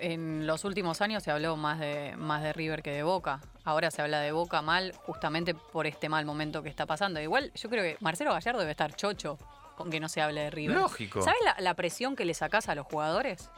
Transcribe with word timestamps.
en 0.00 0.46
los 0.46 0.64
últimos 0.64 1.00
años 1.00 1.22
se 1.22 1.30
habló 1.30 1.56
más 1.56 1.78
de, 1.78 2.14
más 2.16 2.42
de 2.42 2.52
River 2.52 2.82
que 2.82 2.90
de 2.92 3.02
Boca. 3.02 3.40
Ahora 3.64 3.90
se 3.90 4.02
habla 4.02 4.20
de 4.20 4.32
Boca 4.32 4.62
mal 4.62 4.92
justamente 5.04 5.54
por 5.54 5.86
este 5.86 6.08
mal 6.08 6.24
momento 6.24 6.62
que 6.62 6.68
está 6.68 6.86
pasando. 6.86 7.20
Igual 7.20 7.52
yo 7.54 7.68
creo 7.70 7.82
que 7.82 7.96
Marcelo 8.00 8.32
Gallardo 8.32 8.60
debe 8.60 8.72
estar 8.72 8.94
chocho 8.94 9.38
con 9.76 9.90
que 9.90 10.00
no 10.00 10.08
se 10.08 10.20
hable 10.20 10.42
de 10.42 10.50
River. 10.50 10.76
Lógico. 10.76 11.22
¿Sabes 11.22 11.40
la, 11.44 11.56
la 11.60 11.74
presión 11.74 12.16
que 12.16 12.24
le 12.24 12.34
sacás 12.34 12.68
a 12.68 12.74
los 12.74 12.86
jugadores? 12.86 13.50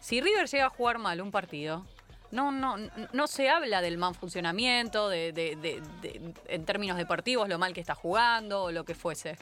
Si 0.00 0.20
River 0.20 0.46
llega 0.48 0.66
a 0.66 0.70
jugar 0.70 0.98
mal 0.98 1.20
un 1.20 1.30
partido, 1.32 1.84
no, 2.30 2.52
no, 2.52 2.76
no 3.12 3.26
se 3.26 3.50
habla 3.50 3.80
del 3.82 3.98
mal 3.98 4.14
funcionamiento, 4.14 5.08
de, 5.08 5.32
de- 5.32 5.56
de- 5.56 5.82
de- 6.00 6.34
en 6.48 6.64
términos 6.64 6.96
deportivos, 6.96 7.48
lo 7.48 7.58
mal 7.58 7.72
que 7.74 7.80
está 7.80 7.94
jugando 7.96 8.64
o 8.64 8.70
lo 8.72 8.84
que 8.84 8.94
fuese. 8.94 9.36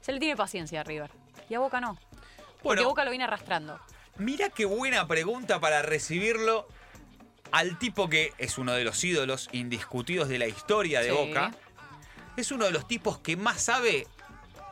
Se 0.00 0.12
le 0.12 0.18
tiene 0.18 0.34
paciencia 0.36 0.80
a 0.80 0.84
River. 0.84 1.10
Y 1.50 1.54
a 1.54 1.60
Boca 1.60 1.80
no. 1.80 1.94
Porque 2.62 2.62
Bueno. 2.62 2.84
Boca 2.84 3.04
lo 3.04 3.10
viene 3.10 3.24
arrastrando. 3.24 3.78
Mira 4.20 4.50
qué 4.50 4.66
buena 4.66 5.06
pregunta 5.08 5.60
para 5.60 5.82
recibirlo 5.82 6.68
al 7.52 7.78
tipo 7.78 8.08
que 8.08 8.32
es 8.38 8.58
uno 8.58 8.72
de 8.74 8.84
los 8.84 9.02
ídolos 9.02 9.48
indiscutidos 9.52 10.28
de 10.28 10.38
la 10.38 10.46
historia 10.46 11.00
de 11.00 11.10
Sí. 11.10 11.16
Boca. 11.16 11.52
Es 12.36 12.52
uno 12.52 12.66
de 12.66 12.70
los 12.70 12.86
tipos 12.86 13.18
que 13.18 13.36
más 13.36 13.60
sabe, 13.62 14.06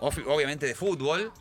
ob- 0.01 0.25
obviamente, 0.29 0.67
de 0.67 0.75
fútbol, 0.75 1.33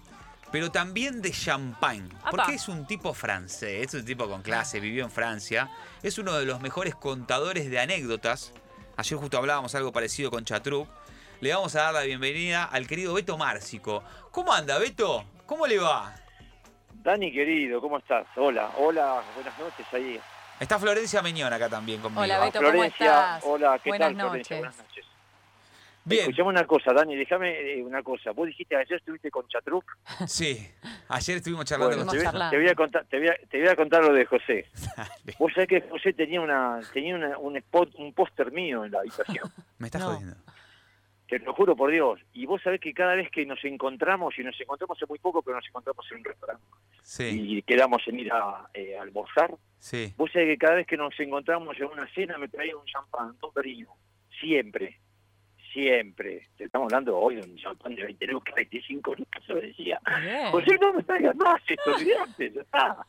pero 0.51 0.71
también 0.71 1.21
de 1.21 1.31
champagne. 1.31 2.09
Apa. 2.21 2.31
Porque 2.31 2.53
es 2.55 2.67
un 2.69 2.87
tipo 2.87 3.13
francés, 3.13 3.87
es 3.87 3.93
un 3.93 4.05
tipo 4.05 4.27
con 4.29 4.41
clase, 4.41 4.79
vivió 4.79 5.03
en 5.03 5.11
Francia. 5.11 5.69
Es 6.01 6.17
uno 6.17 6.33
de 6.33 6.45
los 6.45 6.61
mejores 6.61 6.95
contadores 6.95 7.69
de 7.69 7.79
anécdotas. 7.79 8.53
Ayer 8.95 9.19
justo 9.19 9.37
hablábamos 9.37 9.75
algo 9.75 9.91
parecido 9.91 10.31
con 10.31 10.43
Chatruc. 10.45 10.87
Le 11.41 11.53
vamos 11.53 11.75
a 11.75 11.83
dar 11.83 11.93
la 11.93 12.01
bienvenida 12.03 12.63
al 12.63 12.87
querido 12.87 13.13
Beto 13.13 13.37
Márcico. 13.37 14.01
¿Cómo 14.31 14.53
anda, 14.53 14.79
Beto? 14.79 15.23
¿Cómo 15.45 15.67
le 15.67 15.77
va? 15.77 16.15
Dani 17.07 17.31
querido, 17.31 17.79
¿cómo 17.79 17.99
estás? 17.99 18.27
Hola, 18.35 18.69
hola, 18.79 19.21
buenas 19.33 19.57
noches 19.57 19.85
ahí. 19.93 20.19
Está 20.59 20.77
Florencia 20.77 21.21
Meñón 21.21 21.53
acá 21.53 21.69
también 21.69 22.01
conmigo. 22.01 22.21
Hola, 22.21 22.37
Beto, 22.41 22.59
¿cómo 22.61 22.83
estás? 22.83 23.41
hola, 23.45 23.79
¿qué 23.81 23.91
Buenas 23.91 24.09
tal 24.09 24.15
Florencia? 24.19 24.57
noches. 24.57 24.59
Buenas 24.59 24.77
noches. 24.77 25.05
Bien, 26.03 26.21
Escuchame 26.23 26.49
una 26.49 26.67
cosa, 26.67 26.91
Dani, 26.91 27.15
déjame 27.15 27.75
eh, 27.75 27.81
una 27.81 28.03
cosa. 28.03 28.31
Vos 28.31 28.47
dijiste 28.47 28.75
ayer 28.75 28.97
estuviste 28.97 29.31
con 29.31 29.47
Chatruc. 29.47 29.85
sí. 30.27 30.69
Ayer 31.07 31.37
estuvimos 31.37 31.63
charlando 31.63 31.95
Bueno, 31.95 32.11
con 32.11 32.11
te, 32.11 32.17
Estuvimos 32.17 32.23
voy, 32.23 32.25
charlando. 32.25 32.51
te 32.51 32.57
voy 32.57 32.69
a 32.69 32.75
contar, 32.75 33.05
te 33.05 33.19
voy 33.19 33.27
a, 33.29 33.35
te 33.49 33.59
voy 33.61 33.67
a 33.69 33.75
contar 33.77 34.03
lo 34.03 34.11
de 34.13 34.25
José. 34.25 34.65
Dale. 34.97 35.35
Vos 35.39 35.53
sabés 35.53 35.69
que 35.69 35.81
José 35.89 36.11
tenía 36.11 36.41
una, 36.41 36.81
tenía 36.91 37.15
una- 37.15 37.37
un 37.37 37.55
spot, 37.55 37.95
un 37.99 38.11
póster 38.13 38.51
mío 38.51 38.83
en 38.83 38.91
la 38.91 38.99
habitación. 38.99 39.49
Me 39.77 39.87
estás 39.87 40.01
No. 40.01 40.07
jodiendo. 40.11 40.35
Te 41.27 41.39
lo 41.39 41.53
juro 41.53 41.75
por 41.75 41.91
Dios. 41.91 42.19
Y 42.33 42.45
vos 42.45 42.61
sabés 42.61 42.79
que 42.79 42.93
cada 42.93 43.15
vez 43.15 43.29
que 43.29 43.45
nos 43.45 43.63
encontramos, 43.65 44.37
y 44.39 44.43
nos 44.43 44.59
encontramos 44.59 45.01
es 45.01 45.09
muy 45.09 45.19
poco, 45.19 45.41
pero 45.41 45.57
nos 45.57 45.67
encontramos 45.67 46.05
en 46.11 46.17
un 46.19 46.23
restaurante 46.23 46.63
Sí, 47.03 47.57
y 47.57 47.61
quedamos 47.61 48.01
en 48.07 48.19
ir 48.19 48.31
a 48.33 48.69
eh, 48.73 48.97
almorzar, 48.97 49.55
sí. 49.79 50.13
Vos 50.17 50.31
sabés 50.31 50.49
que 50.49 50.57
cada 50.57 50.75
vez 50.75 50.87
que 50.87 50.97
nos 50.97 51.17
encontramos 51.19 51.77
en 51.77 51.85
una 51.85 52.07
cena 52.13 52.37
me 52.37 52.47
traía 52.49 52.75
un 52.75 52.85
champán, 52.85 53.35
un 53.41 53.53
perino. 53.53 53.95
Siempre. 54.39 54.99
Siempre. 55.71 56.47
Te 56.57 56.65
estamos 56.65 56.91
hablando 56.91 57.17
hoy 57.17 57.35
de 57.35 57.41
un 57.41 57.55
champán 57.55 57.95
de 57.95 58.03
20 58.03 58.27
lucas, 58.27 58.55
25 58.55 59.15
lucas, 59.15 59.43
yo 59.47 59.55
decía. 59.55 60.01
Bien. 60.21 60.51
José, 60.51 60.77
no 60.81 60.93
me 60.93 61.03
traigas 61.03 61.35
más 61.35 61.61
esto, 61.67 61.95
olvidate. 61.95 62.51
ya 62.53 62.61
está. 62.61 63.05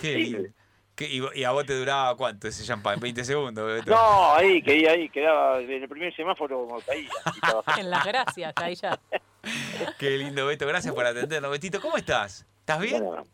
Qué 0.00 0.14
lindo. 0.16 0.48
¿Qué- 0.94 1.08
y, 1.08 1.22
y 1.34 1.44
a 1.44 1.50
vos 1.52 1.64
te 1.64 1.74
duraba 1.78 2.16
cuánto 2.16 2.48
ese 2.48 2.64
champán? 2.64 3.00
¿20 3.00 3.22
segundos, 3.24 3.66
Beto? 3.66 3.90
No, 3.90 4.34
ahí, 4.34 4.62
que 4.62 4.88
ahí, 4.88 5.08
quedaba, 5.08 5.58
en 5.60 5.70
el 5.70 5.88
primer 5.88 6.14
semáforo 6.14 6.68
caía. 6.86 7.02
y 7.02 7.30
estaba- 7.34 7.62
En 7.80 7.90
las 7.90 8.04
gracias, 8.04 8.52
ahí 8.56 8.74
ya. 8.74 8.98
Qué 9.98 10.10
lindo, 10.18 10.46
Beto. 10.46 10.66
Gracias 10.66 10.94
por 10.94 11.06
atendernos. 11.06 11.50
Betito, 11.50 11.80
¿cómo 11.80 11.96
estás? 11.96 12.46
¿Estás 12.60 12.80
bien? 12.80 13.02
Bueno, 13.04 13.26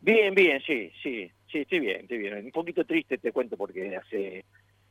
Bien, 0.00 0.34
bien, 0.34 0.62
sí, 0.66 0.92
sí, 1.02 1.30
sí, 1.50 1.60
estoy 1.60 1.80
bien, 1.80 2.00
estoy 2.02 2.18
bien. 2.18 2.36
Un 2.44 2.50
poquito 2.52 2.84
triste 2.84 3.16
te 3.16 3.32
cuento 3.32 3.56
porque 3.56 3.96
hace 3.96 4.44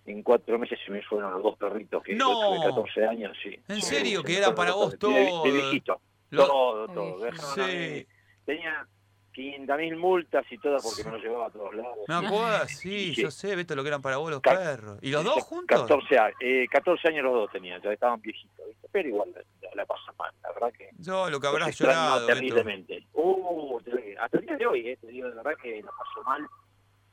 en 0.08 0.24
cuatro 0.24 0.58
meses 0.58 0.80
se 0.84 0.92
me 0.92 1.04
fueron 1.04 1.32
los 1.34 1.44
dos 1.44 1.56
perritos 1.58 2.02
que 2.02 2.16
No. 2.16 2.58
yo 2.58 2.58
tuve 2.58 2.70
14 2.70 3.06
años, 3.06 3.38
sí. 3.44 3.58
¿En 3.70 3.76
Sí, 3.76 3.82
serio? 3.84 4.22
se 4.22 4.26
Que 4.26 4.38
eran 4.40 4.56
fueron 4.56 4.56
para 4.56 4.72
vos 4.74 4.98
dos, 4.98 5.14
de- 5.14 5.20
de 5.20 5.26
todo. 5.28 5.44
viejito. 5.44 6.02
Lo- 6.32 6.48
Todo, 6.48 6.88
todo. 6.88 7.26
a 7.28 7.32
Sí. 7.56 7.62
mí- 7.62 8.06
Tenía 8.44 8.88
500 9.34 9.78
mil 9.78 9.96
multas 9.98 10.46
y 10.52 10.58
todas 10.60 10.84
porque 10.84 11.04
me 11.04 11.12
lo 11.12 11.18
llevaba 11.18 11.48
a 11.48 11.50
todos 11.50 11.74
lados. 11.76 11.98
¿Me 12.08 12.16
acuerdas? 12.16 12.72
Sí, 12.84 13.14
Sí. 13.16 13.22
yo 13.24 13.32
sé, 13.32 13.56
Beto, 13.56 13.76
lo 13.76 13.84
que 13.84 13.90
eran 13.90 14.02
para 14.02 14.18
vos 14.18 14.30
los 14.32 14.42
perros. 14.42 14.98
¿Y 15.02 15.10
los 15.12 15.24
dos 15.24 15.42
juntos? 15.44 15.82
14, 15.82 16.18
a- 16.18 16.32
eh, 16.40 16.66
14 16.72 17.08
años 17.10 17.24
los 17.26 17.34
dos 17.34 17.52
tenían, 17.52 17.82
ya 17.82 17.92
estaban 17.92 18.22
viejitos, 18.22 18.66
¿viste? 18.68 18.88
pero 18.92 19.10
igual 19.10 19.30
la, 19.34 19.42
la 19.76 19.86
pasan 19.86 20.16
mal, 20.18 20.32
la 20.44 20.52
verdad 20.54 20.72
que 20.78 20.90
Yo, 21.00 21.30
lo 21.30 21.40
que 21.40 21.48
habrás 21.48 21.78
llorado, 21.78 22.28
terriblemente. 22.28 23.06
Uh, 23.14 23.80
hasta 24.20 24.38
el 24.38 24.46
día 24.46 24.58
de 24.58 24.68
hoy, 24.68 24.88
eh, 24.88 24.98
te 25.02 25.08
digo 25.08 25.28
de 25.30 25.36
verdad 25.36 25.54
que 25.62 25.82
la 25.82 25.92
paso 25.92 26.24
mal 26.26 26.48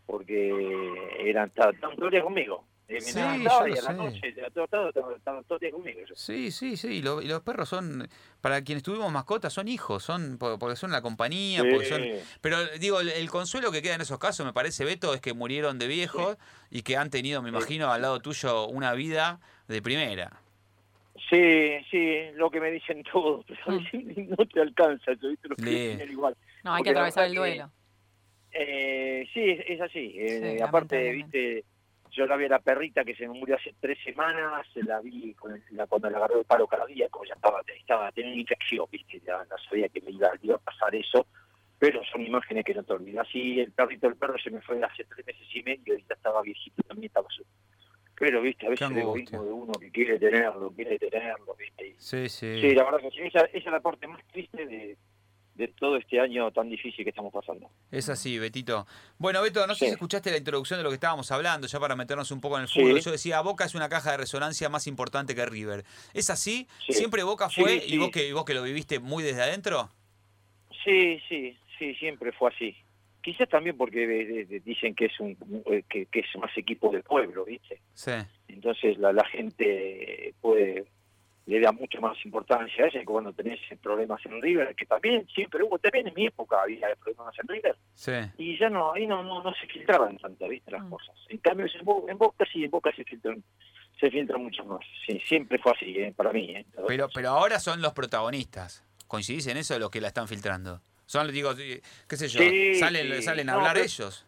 porque 0.06 0.50
eran 1.20 1.52
el 1.56 2.10
día 2.10 2.22
conmigo. 2.22 2.64
Eh, 2.90 2.94
me 2.94 3.00
Sí, 3.02 3.18
levantaba 3.20 3.68
yo 3.68 3.68
y 3.68 3.78
a 3.78 3.82
lo 3.82 3.82
la 3.82 3.90
sé. 3.92 3.94
noche, 3.94 4.34
todo, 4.68 4.92
todo 4.92 5.58
conmigo. 5.70 6.00
Sí, 6.16 6.50
sí, 6.50 6.76
sí. 6.76 6.88
Y, 6.96 7.02
lo- 7.02 7.22
y 7.22 7.28
los 7.28 7.40
perros 7.42 7.68
son, 7.68 8.08
para 8.40 8.62
quienes 8.64 8.82
tuvimos 8.82 9.12
mascotas, 9.12 9.52
son 9.52 9.68
hijos, 9.68 10.02
son 10.02 10.38
por- 10.38 10.58
porque 10.58 10.74
son 10.74 10.90
la 10.90 11.00
compañía, 11.00 11.62
porque 11.70 11.86
son. 11.86 12.04
Pero 12.40 12.66
digo, 12.80 12.98
el, 13.00 13.10
el 13.10 13.30
consuelo 13.30 13.70
que 13.70 13.80
queda 13.80 13.94
en 13.94 14.00
esos 14.00 14.18
casos, 14.18 14.44
me 14.44 14.52
parece, 14.52 14.84
Beto, 14.84 15.14
es 15.14 15.20
que 15.20 15.34
murieron 15.34 15.78
de 15.78 15.86
viejos 15.86 16.36
y 16.68 16.82
que 16.82 16.96
han 16.96 17.10
tenido, 17.10 17.42
me 17.42 17.50
Sí. 17.50 17.54
imagino, 17.56 17.92
al 17.92 18.02
lado 18.02 18.18
tuyo 18.18 18.66
una 18.66 18.92
vida 18.94 19.38
de 19.68 19.80
primera. 19.80 20.32
Sí, 21.30 21.76
sí, 21.92 22.16
lo 22.34 22.50
que 22.50 22.60
me 22.60 22.72
dicen 22.72 23.04
todos, 23.12 23.44
pero 23.46 23.60
a 23.66 23.70
veces 23.78 24.28
no 24.36 24.46
te 24.46 24.60
alcanza, 24.60 25.12
yo 25.12 25.28
viste 25.28 25.48
lo 25.48 25.54
que 25.54 25.62
dicen 25.92 26.10
igual. 26.10 26.36
No, 26.64 26.74
hay 26.74 26.82
que 26.82 26.88
Porque 26.88 26.90
atravesar 26.90 27.26
el 27.26 27.34
duelo. 27.36 27.70
Eh, 28.50 29.28
sí, 29.32 29.48
es, 29.48 29.60
es 29.68 29.80
así. 29.80 30.12
Eh, 30.16 30.60
aparte, 30.60 31.12
viste, 31.12 31.64
yo 32.10 32.26
la 32.26 32.36
vi 32.36 32.44
a 32.46 32.48
la 32.48 32.58
perrita 32.60 33.04
que 33.04 33.14
se 33.14 33.26
me 33.28 33.38
murió 33.38 33.56
hace 33.56 33.74
tres 33.80 33.98
semanas, 34.04 34.66
la 34.74 35.00
vi 35.00 35.34
con 35.34 35.52
el- 35.52 35.62
la- 35.70 35.86
cuando 35.86 36.10
le 36.10 36.16
agarró 36.16 36.38
el 36.40 36.44
paro 36.44 36.66
cardíaco, 36.66 37.24
ya 37.24 37.34
estaba, 37.34 37.62
estaba 37.66 38.12
tenía 38.12 38.34
infección, 38.34 38.86
viste, 38.90 39.20
ya 39.20 39.38
no 39.48 39.56
sabía 39.68 39.88
que 39.88 40.00
me 40.00 40.10
iba, 40.12 40.30
iba 40.42 40.56
a 40.56 40.58
pasar 40.58 40.94
eso, 40.94 41.26
pero 41.78 42.02
son 42.04 42.20
imágenes 42.22 42.64
que 42.64 42.74
no 42.74 42.82
te 42.82 42.92
olvidas. 42.92 43.26
Sí, 43.32 43.58
el 43.60 43.72
perrito, 43.72 44.06
el 44.08 44.16
perro 44.16 44.36
se 44.38 44.50
me 44.50 44.60
fue 44.60 44.82
hace 44.82 45.04
tres 45.04 45.26
meses 45.26 45.46
y 45.54 45.62
medio 45.62 45.94
y 45.94 46.04
ya 46.08 46.14
estaba 46.14 46.42
viejito, 46.42 46.82
también 46.82 47.06
estaba 47.06 47.26
su... 47.30 47.44
Pero, 48.18 48.42
viste, 48.42 48.66
a 48.66 48.68
veces 48.70 48.86
el 48.90 48.98
egoísmo 48.98 49.44
de 49.44 49.50
uno 49.52 49.72
que 49.78 49.90
quiere 49.90 50.18
tenerlo, 50.18 50.70
quiere 50.72 50.98
tenerlo, 50.98 51.54
viste, 51.54 51.88
y- 51.88 51.94
Sí, 51.96 52.28
sí. 52.28 52.60
Sí, 52.60 52.74
la 52.74 52.84
verdad 52.84 53.00
que 53.00 53.10
sí. 53.12 53.20
Esa, 53.22 53.40
esa 53.46 53.56
es 53.58 53.64
la 53.66 53.80
parte 53.80 54.06
más 54.06 54.22
triste 54.26 54.66
de, 54.66 54.98
de 55.60 55.68
todo 55.68 55.96
este 55.96 56.18
año 56.18 56.50
tan 56.50 56.68
difícil 56.68 57.04
que 57.04 57.10
estamos 57.10 57.32
pasando. 57.32 57.70
Es 57.92 58.08
así, 58.08 58.38
Betito. 58.38 58.86
Bueno, 59.18 59.40
Beto, 59.42 59.66
no 59.66 59.74
sé 59.76 59.86
si 59.86 59.92
escuchaste 59.92 60.30
la 60.32 60.38
introducción 60.38 60.78
de 60.80 60.82
lo 60.84 60.88
que 60.90 60.94
estábamos 60.94 61.30
hablando, 61.30 61.66
ya 61.68 61.78
para 61.78 61.94
meternos 61.94 62.30
un 62.32 62.40
poco 62.40 62.56
en 62.56 62.62
el 62.62 62.68
Sí. 62.68 62.80
fútbol. 62.80 63.00
Yo 63.00 63.12
decía, 63.12 63.40
Boca 63.42 63.64
es 63.64 63.74
una 63.74 63.88
caja 63.88 64.10
de 64.10 64.16
resonancia 64.16 64.68
más 64.68 64.86
importante 64.88 65.34
que 65.34 65.46
River. 65.46 65.84
¿Es 66.14 66.30
así? 66.30 66.66
Sí. 66.86 66.94
¿Siempre 66.94 67.22
Boca 67.22 67.48
fue 67.48 67.82
y 67.86 67.98
vos 67.98 68.10
que, 68.10 68.26
y 68.28 68.32
vos 68.32 68.44
que 68.44 68.54
lo 68.54 68.62
viviste 68.62 68.98
muy 68.98 69.22
desde 69.22 69.42
adentro? 69.42 69.90
Sí, 70.84 71.20
sí, 71.28 71.56
sí, 71.78 71.94
siempre 71.96 72.32
fue 72.32 72.50
así. 72.50 72.74
Quizás 73.22 73.48
también 73.50 73.76
porque 73.76 74.06
de- 74.06 74.44
de- 74.46 74.60
dicen 74.60 74.94
que 74.94 75.04
es 75.06 75.20
un 75.20 75.36
que, 75.90 76.06
que 76.06 76.20
es 76.20 76.26
más 76.38 76.56
equipo 76.56 76.90
del 76.90 77.02
pueblo, 77.02 77.44
¿viste? 77.44 77.78
Sí. 77.92 78.12
Entonces 78.48 78.96
la, 78.98 79.12
la 79.12 79.26
gente 79.26 80.34
puede 80.40 80.86
le 81.50 81.60
da 81.60 81.72
mucho 81.72 82.00
más 82.00 82.16
importancia 82.24 82.84
a 82.84 82.86
eso 82.88 82.98
que 83.00 83.04
cuando 83.04 83.32
tenés 83.32 83.58
problemas 83.82 84.24
en 84.24 84.40
River, 84.40 84.74
que 84.76 84.86
también 84.86 85.26
siempre 85.34 85.62
hubo, 85.64 85.78
también 85.80 86.06
en 86.06 86.14
mi 86.14 86.26
época 86.26 86.62
había 86.62 86.94
problemas 87.02 87.34
en 87.40 87.48
River, 87.48 87.76
Sí. 87.94 88.12
y 88.38 88.56
ya 88.58 88.70
no, 88.70 88.92
ahí 88.92 89.06
no, 89.06 89.22
no, 89.24 89.42
no 89.42 89.52
se 89.54 89.66
filtraban 89.66 90.16
tanto, 90.18 90.48
¿viste? 90.48 90.70
Las 90.70 90.82
Mm. 90.84 90.90
cosas. 90.90 91.16
En 91.28 91.38
cambio 91.38 91.66
en, 91.66 91.84
Bo- 91.84 92.06
en 92.08 92.16
Boca 92.18 92.44
sí, 92.52 92.62
en 92.64 92.70
Boca 92.70 92.92
se 92.94 93.02
filtran, 93.04 93.42
se 93.98 94.10
filtran 94.10 94.42
mucho 94.42 94.64
más. 94.64 94.80
Sí, 95.06 95.20
siempre 95.26 95.58
fue 95.58 95.72
así, 95.72 95.86
¿eh? 95.98 96.14
para 96.16 96.32
mí. 96.32 96.54
¿eh? 96.54 96.64
Pero, 96.86 97.08
pero 97.12 97.30
ahora 97.30 97.58
son 97.58 97.82
los 97.82 97.92
protagonistas. 97.92 98.84
¿Coincidís 99.08 99.48
en 99.48 99.56
eso 99.56 99.74
de 99.74 99.80
los 99.80 99.90
que 99.90 100.00
la 100.00 100.06
están 100.08 100.28
filtrando? 100.28 100.80
Son, 101.06 101.30
digo, 101.32 101.50
qué 101.56 102.16
sé 102.16 102.28
yo, 102.28 102.38
Sí, 102.40 102.76
salen, 102.76 103.12
sí. 103.16 103.22
salen 103.22 103.48
a 103.48 103.52
No, 103.54 103.58
hablar 103.58 103.72
pero- 103.74 103.84
ellos. 103.86 104.24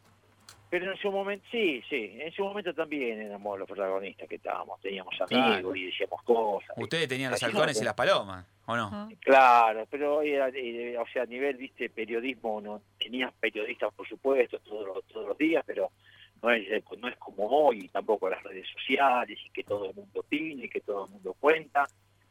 Pero 0.72 0.90
en 0.90 0.96
su 0.96 1.12
momento, 1.12 1.44
sí, 1.50 1.82
sí, 1.90 2.16
en 2.18 2.32
su 2.32 2.42
momento 2.42 2.72
también 2.72 3.20
éramos 3.20 3.58
los 3.58 3.68
protagonistas 3.68 4.26
que 4.26 4.36
estábamos, 4.36 4.80
teníamos 4.80 5.14
Claro. 5.28 5.52
amigos 5.52 5.76
y 5.76 5.84
decíamos 5.84 6.22
cosas. 6.22 6.70
Ustedes 6.78 7.08
tenían 7.08 7.30
los 7.30 7.42
no, 7.42 7.48
halcones 7.48 7.82
y 7.82 7.84
las 7.84 7.92
palomas, 7.92 8.46
¿o 8.64 8.74
no? 8.74 9.10
Claro, 9.20 9.86
pero 9.90 10.22
era, 10.22 10.48
eh, 10.48 10.96
o 10.96 11.06
sea, 11.12 11.24
a 11.24 11.26
nivel, 11.26 11.58
viste, 11.58 11.90
periodismo, 11.90 12.58
no 12.62 12.80
tenías 12.98 13.34
periodistas, 13.34 13.92
por 13.92 14.08
supuesto, 14.08 14.60
todos 14.60 14.86
los, 14.86 15.04
todos 15.04 15.28
los 15.28 15.36
días, 15.36 15.62
pero 15.66 15.90
no 16.40 16.50
es, 16.50 16.66
eh, 16.66 16.82
no 16.96 17.08
es 17.08 17.18
como 17.18 17.48
hoy, 17.48 17.88
tampoco 17.88 18.30
las 18.30 18.42
redes 18.42 18.66
sociales, 18.72 19.38
y 19.44 19.50
que 19.50 19.64
todo 19.64 19.90
el 19.90 19.94
mundo 19.94 20.20
opine, 20.20 20.64
y 20.64 20.68
que 20.70 20.80
todo 20.80 21.04
el 21.04 21.10
mundo 21.10 21.36
cuenta, 21.38 21.86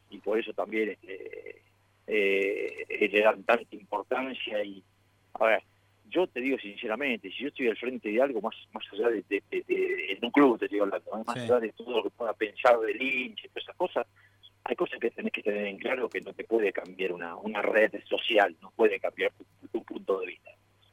y 0.09 0.17
por 0.17 0.39
eso 0.39 0.51
también 0.53 0.89
este, 0.89 1.61
eh, 2.07 3.07
le 3.07 3.21
dan 3.21 3.43
tanta 3.43 3.75
importancia 3.75 4.63
y, 4.63 4.83
a 5.35 5.45
ver, 5.45 5.63
yo 6.11 6.27
te 6.27 6.41
digo 6.41 6.57
sinceramente, 6.59 7.29
si 7.31 7.43
yo 7.43 7.47
estoy 7.47 7.67
al 7.69 7.77
frente 7.77 8.09
de 8.09 8.21
algo 8.21 8.41
más 8.41 8.55
más 8.73 8.83
allá 8.93 9.07
de, 9.09 9.23
de- 9.29 9.43
de- 9.49 9.63
de- 9.67 10.19
un 10.21 10.29
club, 10.31 10.59
te 10.59 10.65
estoy 10.65 10.79
hablando, 10.81 11.09
más 11.25 11.33
Sí. 11.35 11.39
allá 11.45 11.59
de 11.59 11.71
todo 11.73 11.97
lo 11.97 12.03
que 12.03 12.09
pueda 12.11 12.33
pensar 12.33 12.77
del 12.79 13.01
hincha 13.01 13.47
y 13.47 13.49
todas 13.49 13.63
esas 13.63 13.75
cosas, 13.75 14.07
hay 14.63 14.75
cosas 14.75 14.99
que 14.99 15.09
tenés 15.09 15.31
que 15.31 15.41
tener 15.41 15.65
en 15.65 15.77
claro 15.79 16.07
que 16.09 16.21
no 16.21 16.33
te 16.33 16.43
puede 16.43 16.71
cambiar 16.71 17.11
una, 17.13 17.35
una 17.37 17.61
red 17.63 17.91
social, 18.07 18.55
no 18.61 18.69
puede 18.71 18.99
cambiar 18.99 19.31
tu, 19.33 19.45
tu 19.69 19.83
punto 19.83 20.19
de 20.19 20.27
vista. 20.27 20.51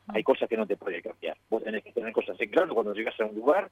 Hay 0.09 0.23
cosas 0.23 0.49
que 0.49 0.57
no 0.57 0.67
te 0.67 0.77
puede 0.79 1.03
cambiar. 1.03 1.37
Vos 1.51 1.63
tenés 1.63 1.85
que 1.85 1.93
tener 1.93 2.13
cosas 2.13 2.41
en 2.41 2.49
claro 2.49 2.73
cuando 2.75 2.95
llegas 2.95 3.19
a 3.21 3.27
un 3.27 3.35
lugar 3.35 3.71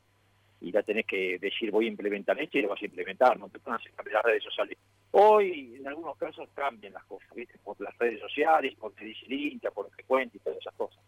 y 0.60 0.70
la 0.72 0.82
tenés 0.82 1.06
que 1.06 1.38
decir 1.38 1.70
voy 1.70 1.86
a 1.86 1.88
implementar 1.88 2.38
esto 2.40 2.58
y 2.58 2.62
lo 2.62 2.68
vas 2.68 2.82
a 2.82 2.84
implementar, 2.86 3.38
no 3.38 3.48
te 3.48 3.58
a 3.58 3.78
cambiar 3.96 4.16
las 4.16 4.24
redes 4.24 4.42
sociales. 4.44 4.76
Hoy 5.12 5.76
en 5.78 5.86
algunos 5.88 6.16
casos 6.18 6.48
cambian 6.54 6.92
las 6.92 7.04
cosas, 7.04 7.28
¿viste? 7.34 7.58
por 7.64 7.80
las 7.80 7.96
redes 7.96 8.20
sociales, 8.20 8.74
por 8.74 8.92
te 8.92 9.04
dice 9.06 9.26
por 9.74 9.90
frecuente 9.90 10.36
y 10.36 10.40
todas 10.40 10.58
esas 10.58 10.74
cosas. 10.74 11.02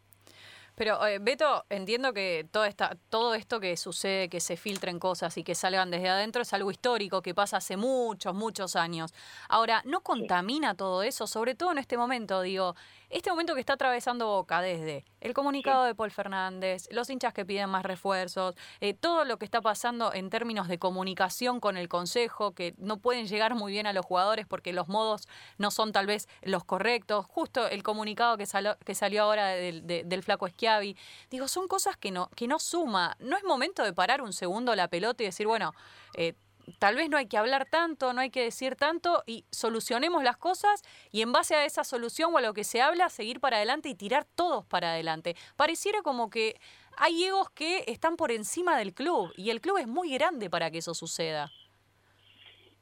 Pero, 0.79 1.05
eh, 1.05 1.19
Beto, 1.19 1.65
entiendo 1.71 2.13
que 2.13 2.47
toda 2.53 2.69
esta, 2.69 2.97
todo 3.11 3.35
esto 3.35 3.59
que 3.59 3.77
sucede, 3.77 4.29
que 4.29 4.39
se 4.39 4.57
filtren 4.57 5.01
cosas 5.01 5.37
y 5.37 5.43
que 5.43 5.57
salgan 5.57 5.91
desde 5.91 6.09
adentro, 6.09 6.43
es 6.43 6.53
algo 6.53 6.71
histórico 6.71 7.21
que 7.21 7.35
pasa 7.35 7.57
hace 7.57 7.77
muchos, 7.77 8.33
muchos 8.33 8.77
años. 8.77 9.13
Ahora, 9.49 9.83
¿no 9.85 10.03
contamina 10.03 10.77
todo 10.77 11.03
eso? 11.03 11.27
Sobre 11.27 11.57
todo 11.57 11.73
en 11.73 11.79
este 11.79 11.97
momento, 11.97 12.43
digo, 12.43 12.77
este 13.11 13.31
momento 13.31 13.55
que 13.55 13.61
está 13.61 13.75
atravesando 13.75 14.27
Boca 14.27 14.61
desde 14.61 15.05
el 15.21 15.35
comunicado 15.35 15.85
de 15.85 15.95
Paul 15.95 16.11
Fernández, 16.11 16.89
los 16.91 17.09
hinchas 17.11 17.33
que 17.33 17.47
piden 17.47 17.71
más 17.71 17.83
refuerzos, 17.85 18.55
eh, 18.81 18.95
todo 18.95 19.25
lo 19.25 19.39
que 19.39 19.45
está 19.45 19.61
pasando 19.61 20.13
en 20.13 20.31
términos 20.31 20.69
de 20.69 20.79
comunicación 20.79 21.61
con 21.61 21.77
el 21.77 21.89
Consejo, 21.89 22.53
que 22.53 22.75
no 22.79 22.99
pueden 22.99 23.27
llegar 23.27 23.55
muy 23.55 23.73
bien 23.73 23.87
a 23.87 23.93
los 23.93 24.05
jugadores 24.05 24.47
porque 24.47 24.73
los 24.73 24.89
modos 24.89 25.29
no 25.57 25.71
son 25.71 25.93
tal 25.93 26.07
vez 26.07 26.29
los 26.43 26.65
correctos, 26.65 27.27
justo 27.27 27.67
el 27.67 27.83
comunicado 27.83 28.37
que, 28.37 28.47
que 28.85 28.95
salió 28.95 29.23
ahora 29.23 29.49
del, 29.49 29.87
del 29.87 30.23
flaco 30.23 30.49
Schiavi, 30.49 30.97
digo, 31.31 31.49
son 31.49 31.67
cosas 31.67 31.97
que 31.97 32.11
no, 32.11 32.29
que 32.37 32.47
no 32.47 32.59
suma, 32.59 33.17
no 33.21 33.37
es 33.37 33.45
momento 33.45 33.83
de 33.85 33.93
parar 33.93 34.23
un 34.23 34.33
segundo 34.33 34.75
la 34.75 34.89
pelota 34.89 35.23
y 35.23 35.27
decir, 35.27 35.47
bueno, 35.47 35.75
eh, 36.15 36.35
tal 36.79 36.97
vez 36.97 37.09
no 37.09 37.17
hay 37.17 37.27
que 37.27 37.39
hablar 37.39 37.67
tanto, 37.67 38.13
no 38.13 38.21
hay 38.21 38.31
que 38.31 38.43
decir 38.43 38.77
tanto 38.77 39.23
y 39.27 39.45
solucionemos 39.51 40.23
las 40.23 40.37
cosas 40.37 40.83
y 41.11 41.23
en 41.23 41.33
base 41.33 41.55
a 41.55 41.65
esa 41.65 41.85
solución 41.85 42.35
o 42.35 42.39
a 42.39 42.41
lo 42.41 42.55
que 42.55 42.65
se 42.65 42.81
habla, 42.81 43.09
seguir 43.09 43.41
para 43.41 43.57
adelante 43.57 43.89
y 43.89 43.95
tirar 43.95 44.25
todos 44.25 44.65
para 44.67 44.91
adelante. 44.91 45.35
Pareciera 45.57 46.03
como 46.03 46.31
que 46.31 46.61
hay 46.97 47.25
egos 47.25 47.51
que 47.51 47.85
están 47.87 48.17
por 48.17 48.33
encima 48.33 48.77
del 48.77 48.95
club 48.95 49.33
y 49.37 49.51
el 49.51 49.61
club 49.61 49.79
es 49.79 49.87
muy 49.87 50.13
grande 50.13 50.51
para 50.51 50.71
que 50.71 50.79
eso 50.79 50.95
suceda. 50.95 51.51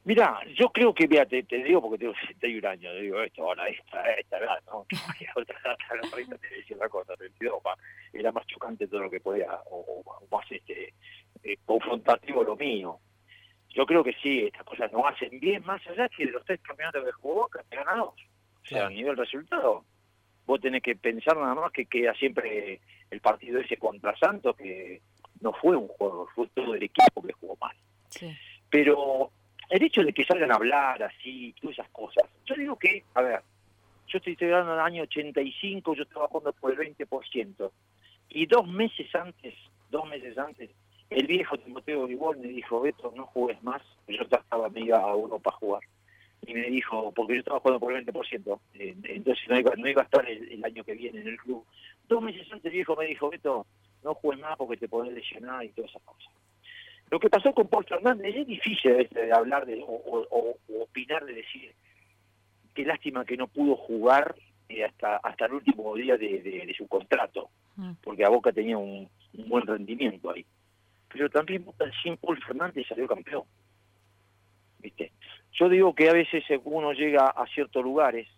Mira, 0.04 0.38
yo 0.54 0.68
creo 0.68 0.94
que, 0.94 1.08
mira, 1.08 1.26
te, 1.26 1.42
digo 1.42 1.82
porque 1.82 1.98
tengo 1.98 2.14
61 2.14 2.68
años, 2.68 2.94
digo 3.00 3.20
esto, 3.20 3.42
ahora 3.42 3.68
esta, 3.68 4.08
esta 4.12 4.38
edad, 4.38 4.62
¿no? 4.66 4.86
otra 5.34 5.58
edad, 5.64 6.38
te 6.38 6.48
decía 6.54 6.76
la 6.76 6.88
cosa, 6.88 7.16
32, 7.16 7.60
era 8.12 8.30
más 8.30 8.46
chocante 8.46 8.86
todo 8.86 9.00
lo 9.00 9.10
que 9.10 9.18
podía, 9.18 9.50
o, 9.68 10.04
más 10.30 10.46
este, 10.48 10.94
eh, 11.42 11.56
confrontativo 11.66 12.44
lo 12.44 12.54
mío 12.54 13.00
yo 13.70 13.86
creo 13.86 14.02
que 14.02 14.14
sí, 14.22 14.44
estas 14.44 14.64
cosas 14.64 14.92
no 14.92 15.06
hacen 15.06 15.38
bien, 15.40 15.64
más 15.64 15.86
allá 15.86 16.08
que 16.08 16.26
de 16.26 16.32
los 16.32 16.44
tres 16.44 16.60
campeonatos 16.60 17.04
que 17.04 17.12
jugó 17.12 17.34
Boca, 17.42 17.62
te 17.68 17.76
ganados. 17.76 18.14
O 18.62 18.68
sea, 18.68 18.86
a 18.86 18.90
nivel 18.90 19.16
resultado, 19.16 19.84
vos 20.46 20.60
tenés 20.60 20.82
que 20.82 20.96
pensar 20.96 21.36
nada 21.36 21.54
más 21.54 21.72
que 21.72 21.86
queda 21.86 22.14
siempre 22.14 22.80
el 23.10 23.20
partido 23.20 23.60
ese 23.60 23.76
contra 23.76 24.16
Santos, 24.16 24.56
que 24.56 25.00
no 25.40 25.52
fue 25.52 25.76
un 25.76 25.88
juego, 25.88 26.28
fue 26.34 26.48
todo 26.48 26.74
el 26.74 26.82
equipo 26.82 27.22
que 27.22 27.32
jugó 27.34 27.56
mal. 27.60 27.76
Pero 28.70 29.30
el 29.68 29.82
hecho 29.82 30.02
de 30.02 30.12
que 30.12 30.24
salgan 30.24 30.50
a 30.52 30.56
hablar 30.56 31.02
así, 31.02 31.54
todas 31.60 31.78
esas 31.78 31.90
cosas, 31.90 32.24
yo 32.44 32.54
digo 32.54 32.76
que, 32.76 33.04
a 33.14 33.22
ver, 33.22 33.42
yo 34.08 34.18
estoy 34.18 34.36
hablando 34.42 34.72
del 34.72 34.80
año 34.80 35.02
85, 35.02 35.94
yo 35.94 36.02
estaba 36.02 36.28
jugando 36.28 36.52
por 36.52 36.72
el 36.72 36.96
20%, 36.96 37.70
y 38.28 38.46
dos 38.46 38.66
meses 38.66 39.14
antes, 39.14 39.54
dos 39.90 40.08
meses 40.08 40.36
antes, 40.38 40.70
el 41.10 41.26
viejo 41.26 41.56
Timoteo 41.58 42.08
igual 42.08 42.38
me 42.38 42.48
dijo, 42.48 42.80
Beto, 42.80 43.12
no 43.14 43.26
juegues 43.26 43.62
más. 43.62 43.82
Yo 44.08 44.22
estaba, 44.22 44.68
me 44.70 44.80
iba 44.80 44.98
a 44.98 45.12
Europa 45.12 45.50
a 45.50 45.56
jugar. 45.56 45.82
Y 46.46 46.54
me 46.54 46.68
dijo, 46.68 47.12
porque 47.12 47.34
yo 47.34 47.38
estaba 47.40 47.60
jugando 47.60 47.80
por 47.80 47.92
el 47.92 48.04
20%, 48.06 48.60
eh, 48.74 48.94
entonces 49.04 49.44
no 49.48 49.58
iba, 49.58 49.72
no 49.76 49.88
iba 49.88 50.02
a 50.02 50.04
estar 50.04 50.28
el, 50.28 50.64
año 50.64 50.84
que 50.84 50.94
viene 50.94 51.20
en 51.20 51.28
el 51.28 51.38
club. 51.38 51.64
Dos 52.08 52.22
meses 52.22 52.46
antes 52.52 52.66
el 52.66 52.72
viejo 52.72 52.94
me 52.96 53.06
dijo, 53.06 53.30
Beto, 53.30 53.66
no 54.04 54.14
juegues 54.14 54.42
más 54.42 54.56
porque 54.56 54.76
te 54.76 54.88
podés 54.88 55.12
lesionar 55.12 55.64
y 55.64 55.70
todas 55.70 55.90
esas 55.90 56.02
cosas. 56.02 56.32
Lo 57.10 57.20
que 57.20 57.30
pasó 57.30 57.52
con 57.52 57.68
Paul 57.68 57.84
Fernández 57.84 58.34
es 58.36 58.46
difícil 58.46 59.08
de 59.10 59.32
hablar 59.32 59.64
de, 59.64 59.82
o, 59.86 60.56
opinar 60.82 61.24
de 61.24 61.34
decir 61.34 61.72
qué 62.74 62.84
lástima 62.84 63.24
que 63.24 63.36
no 63.36 63.46
pudo 63.46 63.76
jugar 63.76 64.34
eh, 64.68 64.84
hasta 64.84 65.16
hasta 65.18 65.46
el 65.46 65.54
último 65.54 65.94
día 65.94 66.16
de, 66.16 66.74
su 66.76 66.86
contrato, 66.88 67.48
mm. 67.76 67.92
porque 68.02 68.24
a 68.24 68.28
Boca 68.28 68.52
tenía 68.52 68.76
un 68.76 69.08
buen 69.32 69.66
rendimiento 69.66 70.30
ahí 70.30 70.44
pero 71.16 71.30
también 71.30 71.64
sin 72.02 72.16
Paul 72.18 72.42
Fernández 72.42 72.86
salió 72.88 73.06
campeón. 73.06 73.44
¿Viste? 74.78 75.12
Yo 75.52 75.68
digo 75.68 75.94
que 75.94 76.10
a 76.10 76.12
veces 76.12 76.44
uno 76.64 76.92
llega 76.92 77.26
a 77.28 77.46
ciertos 77.46 77.82
lugares, 77.82 78.28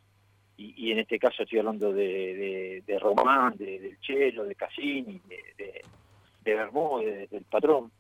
y, 0.57 0.91
en 0.91 0.99
este 0.99 1.21
caso 1.21 1.45
estoy 1.45 1.61
hablando 1.61 1.93
de, 1.93 2.83
de, 2.85 2.99
Román, 2.99 3.57
de, 3.57 3.79
del 3.79 4.01
Chelo, 4.01 4.45
de 4.45 4.57
Cassini, 4.57 5.21
de, 5.29 5.85
de, 6.45 7.27
del 7.31 7.45
Patrón, 7.45 7.93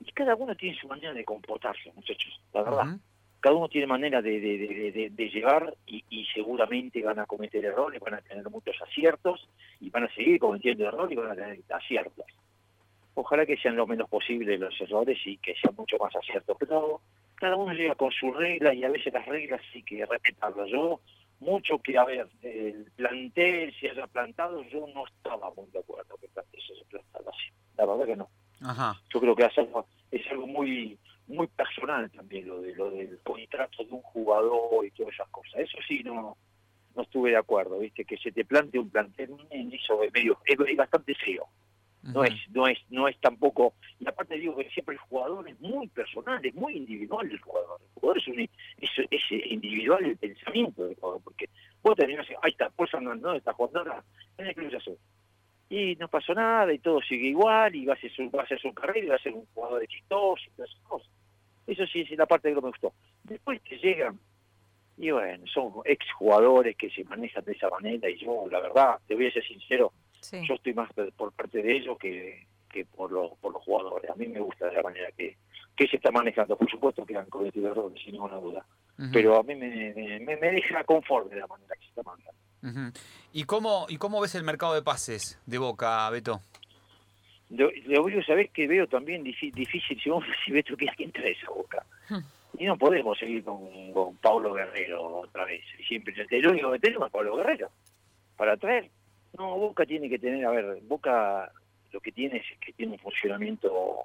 y 0.00 0.10
cada 0.10 0.34
uno 0.34 0.56
tiene 0.56 0.76
su 0.76 0.88
manera 0.88 1.12
de 1.12 1.24
comportarse, 1.24 1.92
muchachos, 1.94 2.40
la 2.52 2.62
verdad. 2.62 2.98
Cada 3.38 3.54
uno 3.54 3.68
tiene 3.68 3.86
manera 3.86 4.20
de, 4.20 5.30
llevar 5.32 5.74
y, 5.86 6.04
y, 6.10 6.26
seguramente 6.26 7.02
van 7.02 7.20
a 7.20 7.26
cometer 7.26 7.64
errores, 7.64 8.00
van 8.00 8.14
a 8.14 8.20
tener 8.20 8.48
muchos 8.50 8.74
aciertos 8.82 9.48
y 9.80 9.90
van 9.90 10.04
a 10.04 10.14
seguir 10.14 10.40
cometiendo 10.40 10.86
errores 10.86 11.12
y 11.12 11.16
van 11.16 11.30
a 11.30 11.34
tener 11.36 11.60
aciertos 11.70 12.26
ojalá 13.14 13.46
que 13.46 13.56
sean 13.56 13.76
lo 13.76 13.86
menos 13.86 14.08
posible 14.08 14.58
los 14.58 14.78
errores 14.80 15.18
y 15.24 15.36
que 15.38 15.54
sean 15.54 15.74
mucho 15.76 15.96
más 15.98 16.14
aciertos. 16.14 16.56
Pero 16.58 17.00
cada 17.34 17.56
uno 17.56 17.72
llega 17.72 17.94
con 17.94 18.10
sus 18.10 18.34
reglas 18.36 18.74
y 18.74 18.84
a 18.84 18.90
veces 18.90 19.12
las 19.12 19.26
reglas 19.26 19.60
sí 19.72 19.82
que 19.82 20.04
respetarlas. 20.06 20.68
Yo, 20.68 21.00
mucho 21.40 21.78
que, 21.80 21.98
a 21.98 22.04
ver, 22.04 22.28
el 22.42 22.86
plantel 22.96 23.74
se 23.80 23.90
haya 23.90 24.06
plantado, 24.06 24.62
yo 24.64 24.86
no 24.94 25.06
estaba 25.06 25.50
muy 25.56 25.66
de 25.72 25.80
acuerdo 25.80 26.16
que 26.18 26.26
el 26.26 26.32
plantel 26.32 26.60
se 26.66 26.72
haya 26.72 26.84
plantado 26.88 27.30
así. 27.30 27.52
La 27.76 27.86
verdad 27.86 28.06
que 28.06 28.16
no. 28.16 28.28
Yo 29.12 29.20
creo 29.20 29.34
que 29.34 29.44
es 29.44 29.58
algo, 29.58 29.86
es 30.10 30.30
algo 30.30 30.46
muy 30.46 30.98
muy 31.28 31.46
personal 31.46 32.10
también 32.10 32.46
lo 32.46 32.60
de 32.60 32.74
lo 32.74 32.90
del 32.90 33.18
contrato 33.22 33.84
de 33.84 33.92
un 33.92 34.02
jugador 34.02 34.84
y 34.84 34.90
todas 34.90 35.14
esas 35.14 35.28
cosas. 35.28 35.60
Eso 35.60 35.78
sí 35.86 36.02
no 36.04 36.36
no 36.94 37.02
estuve 37.02 37.30
de 37.30 37.38
acuerdo, 37.38 37.78
viste, 37.78 38.04
que 38.04 38.18
se 38.18 38.32
te 38.32 38.44
plante 38.44 38.78
un 38.78 38.90
plantel 38.90 39.30
eso 39.72 39.98
medio, 40.12 40.38
es 40.44 40.76
bastante 40.76 41.14
feo 41.14 41.48
no 42.02 42.24
es 42.24 42.34
no 42.50 42.66
es 42.66 42.78
no 42.90 43.06
es 43.06 43.18
tampoco 43.20 43.74
y 44.00 44.08
aparte 44.08 44.36
digo 44.36 44.56
que 44.56 44.68
siempre 44.70 44.94
el 44.94 45.00
jugador 45.00 45.48
es 45.48 45.60
muy 45.60 45.86
personal 45.88 46.44
es 46.44 46.54
muy 46.54 46.76
individual 46.76 47.30
el 47.30 47.40
jugador 47.40 47.80
el 47.80 48.00
jugador 48.00 48.18
es, 48.18 48.28
un, 48.28 48.40
es, 48.40 49.30
individual 49.30 50.04
el 50.04 50.16
pensamiento 50.16 50.84
del 50.84 50.96
jugador 50.96 51.22
porque 51.22 51.48
vos 51.82 51.96
terminás 51.96 52.26
ahí 52.42 52.50
está 52.50 52.70
pues 52.70 52.90
no 53.00 53.34
está 53.34 53.52
jugando 53.52 53.78
ahora 53.78 54.04
en 54.38 54.46
el 54.46 54.54
club 54.54 54.76
azul. 54.76 54.98
Y 55.68 55.96
no 55.96 56.08
pasó 56.08 56.34
nada 56.34 56.72
y 56.72 56.78
todo 56.78 57.00
sigue 57.00 57.28
igual 57.28 57.74
y 57.74 57.86
va 57.86 57.94
a 57.94 57.96
hacer 57.96 58.12
su, 58.12 58.30
va 58.30 58.42
a 58.42 58.44
hacer 58.44 58.60
su 58.60 58.74
carrera 58.74 59.06
y 59.06 59.08
va 59.08 59.16
a 59.16 59.22
ser 59.22 59.32
un 59.32 59.46
jugador 59.54 59.82
exitoso 59.82 60.42
y 60.46 60.50
todas 60.50 60.70
esas 60.70 60.82
cosas. 60.82 61.10
Eso 61.66 61.86
sí 61.86 62.00
es 62.00 62.10
la 62.18 62.26
parte 62.26 62.48
que 62.48 62.54
no 62.54 62.60
me 62.60 62.68
gustó. 62.68 62.92
Después 63.24 63.60
que 63.62 63.78
llegan 63.78 64.18
y 64.98 65.10
bueno 65.10 65.46
son 65.46 65.72
ex 65.86 66.04
jugadores 66.12 66.76
que 66.76 66.90
se 66.90 67.04
manejan 67.04 67.44
de 67.44 67.52
esa 67.52 67.70
manera 67.70 68.10
y 68.10 68.18
yo 68.18 68.46
la 68.50 68.60
verdad 68.60 68.98
te 69.06 69.14
voy 69.14 69.26
a 69.26 69.32
ser 69.32 69.44
sincero 69.44 69.92
yo 70.30 70.54
estoy 70.54 70.74
más 70.74 70.90
por 71.16 71.32
parte 71.32 71.62
de 71.62 71.76
ellos 71.76 71.98
que, 71.98 72.46
que 72.70 72.84
por, 72.84 73.10
los, 73.10 73.32
por 73.38 73.52
los 73.52 73.62
jugadores. 73.62 74.10
A 74.10 74.14
mí 74.14 74.26
me 74.26 74.40
gusta 74.40 74.66
de 74.66 74.76
la 74.76 74.82
manera 74.82 75.10
que, 75.16 75.36
que 75.76 75.86
se 75.86 75.96
está 75.96 76.10
manejando. 76.10 76.56
Por 76.56 76.70
supuesto 76.70 77.04
que 77.04 77.16
han 77.16 77.26
cometido 77.26 77.70
errores, 77.70 78.00
sin 78.02 78.12
ninguna 78.12 78.36
duda. 78.36 78.64
Pero 79.12 79.38
a 79.38 79.42
mí 79.42 79.54
me, 79.56 79.92
me, 80.20 80.36
deja 80.36 80.84
conforme 80.84 81.34
de 81.34 81.40
la 81.40 81.46
manera 81.46 81.74
que 81.74 81.82
se 81.82 81.88
está 81.88 82.02
manejando. 82.02 83.00
¿Y, 83.32 83.44
cómo, 83.44 83.86
¿Y 83.88 83.96
cómo 83.96 84.20
ves 84.20 84.34
el 84.36 84.44
mercado 84.44 84.74
de 84.74 84.82
pases 84.82 85.40
de 85.46 85.58
Boca, 85.58 86.08
Beto? 86.10 86.40
Lo, 87.50 87.70
lo 87.86 88.22
sabés 88.22 88.50
que 88.50 88.68
veo 88.68 88.86
también 88.86 89.24
difícil, 89.24 90.00
si 90.00 90.08
vos 90.08 90.24
si 90.44 90.52
Beto 90.52 90.76
que 90.76 90.88
alguien 90.88 91.10
trae 91.10 91.32
esa 91.32 91.50
Boca. 91.50 91.84
Y 92.58 92.66
no 92.66 92.76
podemos 92.76 93.18
seguir 93.18 93.42
con, 93.42 93.92
con 93.92 94.16
Pablo 94.18 94.52
Guerrero 94.52 95.20
otra 95.20 95.46
vez. 95.46 95.64
Siempre, 95.88 96.14
el 96.30 96.46
único 96.46 96.70
que 96.72 96.78
tenemos 96.78 97.06
es 97.06 97.12
Pablo 97.12 97.36
Guerrero 97.36 97.70
para 98.36 98.56
traer. 98.56 98.90
No, 99.38 99.56
Boca 99.56 99.86
tiene 99.86 100.08
que 100.08 100.18
tener, 100.18 100.44
a 100.44 100.50
ver, 100.50 100.80
Boca 100.82 101.50
lo 101.92 102.00
que 102.00 102.12
tiene 102.12 102.38
es 102.38 102.44
que 102.58 102.72
tiene 102.72 102.92
un 102.92 102.98
funcionamiento 102.98 104.02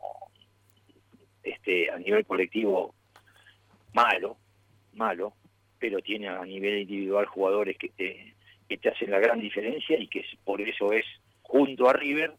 este 1.43 1.89
a 1.89 1.97
nivel 1.97 2.25
colectivo 2.25 2.93
malo, 3.93 4.37
malo, 4.93 5.33
pero 5.79 5.99
tiene 6.01 6.27
a 6.27 6.43
nivel 6.43 6.79
individual 6.79 7.25
jugadores 7.25 7.77
que 7.77 7.89
te, 7.89 8.35
que 8.67 8.77
te 8.77 8.89
hacen 8.89 9.11
la 9.11 9.19
gran 9.19 9.39
diferencia 9.39 9.97
y 9.97 10.07
que 10.07 10.25
por 10.43 10.61
eso 10.61 10.91
es, 10.91 11.05
junto 11.41 11.89
a 11.89 11.93
River, 11.93 12.33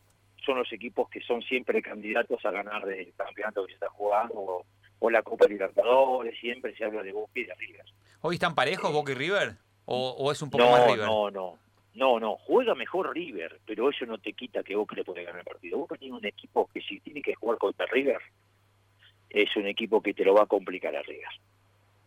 son 0.44 0.58
los 0.58 0.72
equipos 0.72 1.08
que 1.08 1.20
son 1.20 1.42
siempre 1.42 1.82
candidatos 1.82 2.44
a 2.44 2.50
ganar 2.50 2.88
el 2.88 3.12
campeonato 3.14 3.64
que 3.64 3.72
se 3.72 3.74
está 3.74 3.88
jugando 3.90 4.64
o, 5.00 5.10
la 5.10 5.22
Copa 5.22 5.46
Libertadores, 5.46 6.38
siempre 6.38 6.76
se 6.76 6.84
habla 6.84 7.02
de 7.02 7.12
Boca 7.12 7.32
y 7.36 7.44
de 7.44 7.54
River. 7.54 7.84
¿Hoy 8.20 8.34
están 8.34 8.54
parejos 8.54 8.92
Boca 8.92 9.12
y 9.12 9.14
River? 9.14 9.54
¿O, 9.86 10.30
es 10.30 10.42
un 10.42 10.50
poco 10.50 10.68
más 10.68 10.86
River? 10.86 11.06
No, 11.06 11.30
no, 11.30 11.40
no, 11.40 11.58
no, 11.94 12.36
juega 12.36 12.74
mejor 12.74 13.12
River, 13.14 13.60
pero 13.66 13.90
eso 13.90 14.06
no 14.06 14.18
te 14.18 14.32
quita 14.32 14.62
que 14.62 14.76
Boca 14.76 14.94
le 14.94 15.04
puede 15.04 15.24
ganar 15.24 15.40
el 15.40 15.44
partido. 15.44 15.78
Boca 15.78 15.96
tiene 15.96 16.16
un 16.16 16.24
equipo 16.24 16.68
que 16.72 16.80
si 16.80 17.00
tiene 17.00 17.22
que 17.22 17.34
jugar 17.34 17.58
contra 17.58 17.86
River, 17.86 18.20
es 19.30 19.56
un 19.56 19.66
equipo 19.66 20.00
que 20.02 20.14
te 20.14 20.24
lo 20.24 20.34
va 20.34 20.42
a 20.42 20.46
complicar 20.46 20.94
a 20.94 21.02
River. 21.02 21.28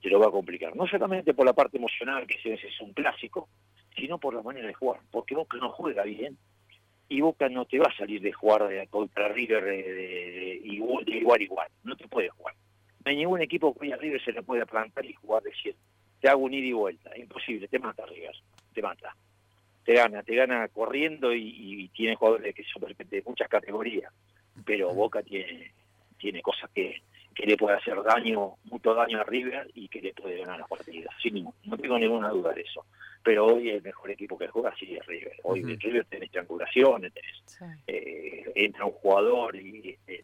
Te 0.02 0.10
lo 0.10 0.20
va 0.20 0.28
a 0.28 0.32
complicar. 0.32 0.76
No 0.76 0.88
solamente 0.88 1.34
por 1.34 1.46
la 1.46 1.54
parte 1.54 1.78
emocional, 1.78 2.26
que 2.26 2.36
ese 2.36 2.68
es 2.68 2.82
un 2.82 2.94
clásico, 2.94 3.50
sino 3.96 4.18
por 4.18 4.34
la 4.34 4.42
manera 4.42 4.68
de 4.68 4.74
jugar. 4.74 5.02
Porque 5.12 5.36
Boca 5.36 5.58
no 5.58 5.70
juega 5.70 6.04
bien. 6.04 6.38
y 7.10 7.20
Boca 7.20 7.50
no 7.50 7.66
te 7.66 7.78
va 7.78 7.88
a 7.88 7.98
salir 7.98 8.22
de 8.22 8.32
jugar 8.32 8.88
contra 8.90 9.28
River 9.28 9.66
de, 9.66 10.62
igual, 10.64 11.08
igual 11.10 11.42
igual, 11.42 11.68
no 11.84 11.98
te 11.98 12.08
puede 12.08 12.30
jugar. 12.30 12.56
No 13.04 13.10
hay 13.12 13.18
ningún 13.18 13.42
equipo 13.42 13.74
que 13.78 13.94
a 13.94 13.98
River 13.98 14.24
se 14.24 14.32
le 14.32 14.42
pueda 14.44 14.66
plantar 14.66 15.06
y 15.06 15.14
jugar 15.14 15.44
de 15.44 15.52
100. 15.52 15.76
Te 16.22 16.30
hago 16.30 16.44
un 16.44 16.54
ida 16.54 16.68
y 16.68 16.72
vuelta, 16.72 17.18
imposible, 17.18 17.68
te 17.68 17.80
mata 17.80 18.06
River, 18.06 18.36
te 18.74 18.82
mata. 18.82 19.14
Te 19.84 19.94
gana, 19.96 20.24
te 20.24 20.36
gana 20.36 20.68
corriendo 20.68 21.34
y, 21.34 21.90
tiene 21.94 22.16
jugadores 22.16 22.56
que 22.56 22.64
son 22.64 22.84
de 22.98 23.24
muchas 23.26 23.50
categorías, 23.50 24.12
pero 24.66 24.94
Boca 24.94 25.24
tiene, 25.24 25.72
tiene 26.18 26.42
cosas 26.42 26.70
que, 26.74 27.02
que 27.34 27.46
le 27.46 27.58
puede 27.58 27.78
hacer 27.78 28.02
daño, 28.04 28.56
mucho 28.66 28.94
daño 28.94 29.20
a 29.20 29.24
River 29.24 29.70
y 29.74 29.88
que 29.88 30.02
le 30.02 30.14
puede 30.14 30.40
ganar 30.40 30.60
las 30.60 30.70
partidas. 30.70 31.14
Sí, 31.22 31.32
no 31.32 31.78
tengo 31.78 31.98
ninguna 31.98 32.30
duda 32.30 32.54
de 32.54 32.62
eso 32.62 32.86
pero 33.24 33.46
hoy 33.46 33.70
el 33.70 33.82
mejor 33.82 34.12
equipo 34.12 34.38
que 34.38 34.48
juega 34.48 34.74
sí 34.76 34.96
es 34.96 35.06
River. 35.06 35.34
Hoy 35.44 35.60
en 35.62 35.80
River 35.80 36.06
tenés 36.06 36.32
triangulaciones, 36.32 37.14
tenés, 37.14 37.78
eh, 37.88 38.52
entra 38.56 38.86
un 38.86 38.94
jugador 38.94 39.56
y 39.56 39.92
este, 39.92 40.24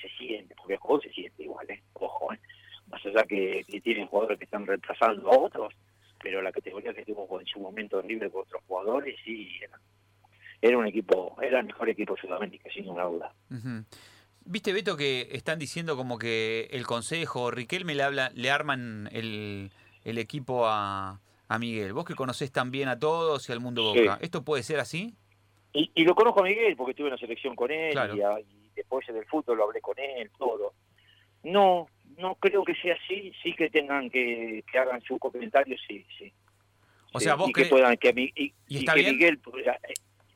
se 0.00 0.08
siente, 0.18 0.54
porque 0.56 0.74
el 0.74 0.78
juego 0.80 1.02
se 1.02 1.10
siente 1.10 1.42
igual, 1.44 1.70
¿eh? 1.70 1.82
ojo, 1.94 2.32
¿eh? 2.32 2.40
más 2.88 3.04
allá 3.06 3.24
que, 3.24 3.64
tienen 3.82 4.06
jugadores 4.06 4.38
que 4.38 4.44
están 4.44 4.66
reemplazando 4.66 5.30
a 5.30 5.38
otros, 5.38 5.72
pero 6.22 6.40
la 6.40 6.52
categoría 6.52 6.94
que 6.94 7.04
tuvo 7.04 7.40
en 7.40 7.46
su 7.46 7.60
momento 7.60 8.00
en 8.00 8.08
River 8.08 8.30
con 8.30 8.42
otros 8.42 8.62
jugadores 8.66 9.16
sí 9.24 9.50
era, 10.60 10.78
un 10.78 10.86
equipo, 10.86 11.36
era 11.42 11.60
el 11.60 11.66
mejor 11.66 11.88
equipo 11.88 12.14
de 12.14 12.20
Sudamérica, 12.20 12.70
sin 12.72 12.84
ninguna 12.84 13.04
duda. 13.04 13.34
Viste, 14.44 14.72
Beto, 14.72 14.96
que 14.96 15.28
están 15.32 15.58
diciendo 15.58 15.96
como 15.96 16.18
que 16.18 16.68
el 16.70 16.86
consejo, 16.86 17.50
Riquelme 17.50 17.94
le, 17.94 18.02
habla, 18.02 18.30
le 18.34 18.50
arman 18.50 19.08
el, 19.12 19.70
el 20.04 20.18
equipo 20.18 20.66
a, 20.66 21.20
a 21.48 21.58
Miguel. 21.58 21.92
Vos 21.92 22.04
que 22.04 22.14
conocés 22.14 22.50
tan 22.50 22.70
bien 22.70 22.88
a 22.88 22.98
todos 22.98 23.48
y 23.48 23.52
al 23.52 23.60
mundo 23.60 23.82
Boca. 23.84 24.18
¿Esto 24.20 24.42
puede 24.42 24.62
ser 24.62 24.80
así? 24.80 25.14
Y, 25.74 26.04
lo 26.04 26.14
conozco 26.14 26.40
a 26.40 26.44
Miguel 26.44 26.76
porque 26.76 26.94
tuve 26.94 27.08
una 27.08 27.16
selección 27.16 27.56
con 27.56 27.70
él 27.70 27.98
y, 28.14 28.70
después 28.74 29.06
del 29.06 29.24
fútbol 29.26 29.58
lo 29.58 29.64
hablé 29.64 29.80
con 29.80 29.98
él, 29.98 30.30
todo. 30.38 30.74
No, 31.44 31.88
no 32.22 32.36
creo 32.36 32.64
que 32.64 32.74
sea 32.76 32.94
así. 32.94 33.32
Sí 33.42 33.52
que 33.54 33.68
tengan 33.68 34.08
que, 34.08 34.64
que 34.70 34.78
hagan 34.78 35.02
sus 35.02 35.18
comentarios, 35.18 35.80
sí, 35.86 36.06
sí. 36.18 36.32
O 37.12 37.20
sea, 37.20 37.34
vos 37.34 37.50
y 37.50 37.52
que 37.52 37.66
puedan, 37.66 37.96
que, 37.98 38.08
y, 38.16 38.54
y, 38.68 38.84
que 38.84 39.12
Miguel 39.12 39.38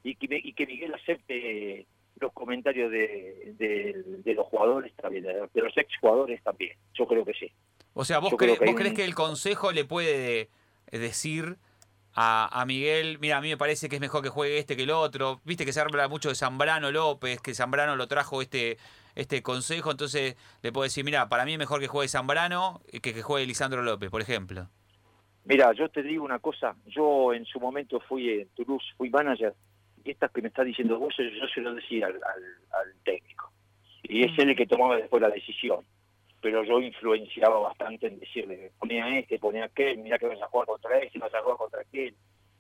y 0.03 0.15
que, 0.15 0.41
y 0.45 0.53
que 0.53 0.67
Miguel 0.67 0.95
acepte 0.95 1.87
los 2.21 2.33
comentarios 2.33 2.91
de, 2.91 3.55
de, 3.59 4.35
los 4.35 4.47
jugadores 4.47 4.93
también, 4.95 5.25
de 5.25 5.63
los 5.63 5.77
ex 5.77 5.97
jugadores 5.99 6.43
también. 6.43 6.77
Yo 6.95 7.07
creo 7.07 7.25
que 7.25 7.33
sí. 7.33 7.51
O 7.95 8.05
sea, 8.05 8.19
vos, 8.19 8.33
vos 8.33 8.75
crees 8.77 8.93
que 8.95 9.05
el 9.05 9.15
consejo 9.15 9.73
le 9.73 9.85
puede 9.85 10.51
decir 10.91 11.57
a, 12.15 12.65
Miguel, 12.67 13.19
mira, 13.19 13.37
a 13.37 13.41
mí 13.43 13.49
me 13.49 13.59
parece 13.59 13.89
que 13.89 13.97
es 13.97 14.01
mejor 14.01 14.23
que 14.23 14.31
juegue 14.31 14.59
este 14.59 14.77
que 14.77 14.85
el 14.85 14.91
otro. 14.91 15.41
Viste 15.45 15.67
que 15.67 15.73
se 15.73 15.81
habla 15.81 16.09
mucho 16.09 16.31
de 16.31 16.35
Zambrano 16.35 16.91
López, 16.91 17.41
que 17.43 17.55
Zambrano 17.55 17.95
lo 17.95 18.09
trajo 18.09 18.41
este, 18.41 18.79
este 19.17 19.43
consejo, 19.43 19.91
entonces 19.91 20.37
le 20.63 20.71
puedo 20.71 20.85
decir, 20.85 21.05
mira, 21.05 21.29
para 21.29 21.45
mí 21.45 21.55
es 21.55 21.59
mejor 21.59 21.81
que 21.81 21.89
juegue 21.89 22.09
Zambrano 22.09 22.81
que 23.03 23.13
que 23.13 23.23
juegue 23.23 23.47
Lisandro 23.47 23.83
López, 23.83 24.11
por 24.11 24.23
ejemplo. 24.23 24.69
Mira, 25.45 25.73
yo 25.73 25.89
te 25.89 26.03
digo 26.03 26.25
una 26.25 26.39
cosa, 26.39 26.77
yo 26.87 27.33
en 27.33 27.45
su 27.45 27.59
momento 27.59 27.99
fui 28.01 28.31
en 28.31 28.49
Toulouse, 28.51 28.87
fui 28.97 29.11
manager, 29.11 29.55
y 30.05 30.11
esta 30.13 30.29
que 30.29 30.43
me 30.43 30.49
está 30.49 30.63
diciendo 30.63 30.99
vos, 30.99 31.15
yo 31.19 31.49
se 31.53 31.61
lo 31.61 31.75
decía 31.75 32.07
al, 32.07 32.15
al 32.15 32.95
técnico. 33.05 33.51
Y 34.05 34.25
es 34.25 34.39
él 34.39 34.51
el 34.51 34.57
que 34.57 34.67
tomaba 34.67 34.97
después 34.97 35.21
la 35.21 35.31
decisión 35.31 35.85
pero 36.47 36.63
yo 36.63 36.81
influenciaba 36.81 37.59
bastante 37.59 38.07
en 38.07 38.21
decirle, 38.21 38.71
ponía 38.79 39.19
este, 39.19 39.37
ponía 39.37 39.65
aquel, 39.65 39.99
mira 39.99 40.17
que 40.17 40.29
vas 40.29 40.41
a 40.41 40.47
jugar 40.47 40.67
contra 40.69 40.97
este, 40.99 41.19
vas 41.19 41.35
a 41.35 41.43
jugar 41.43 41.57
contra 41.57 41.81
aquel. 41.81 42.15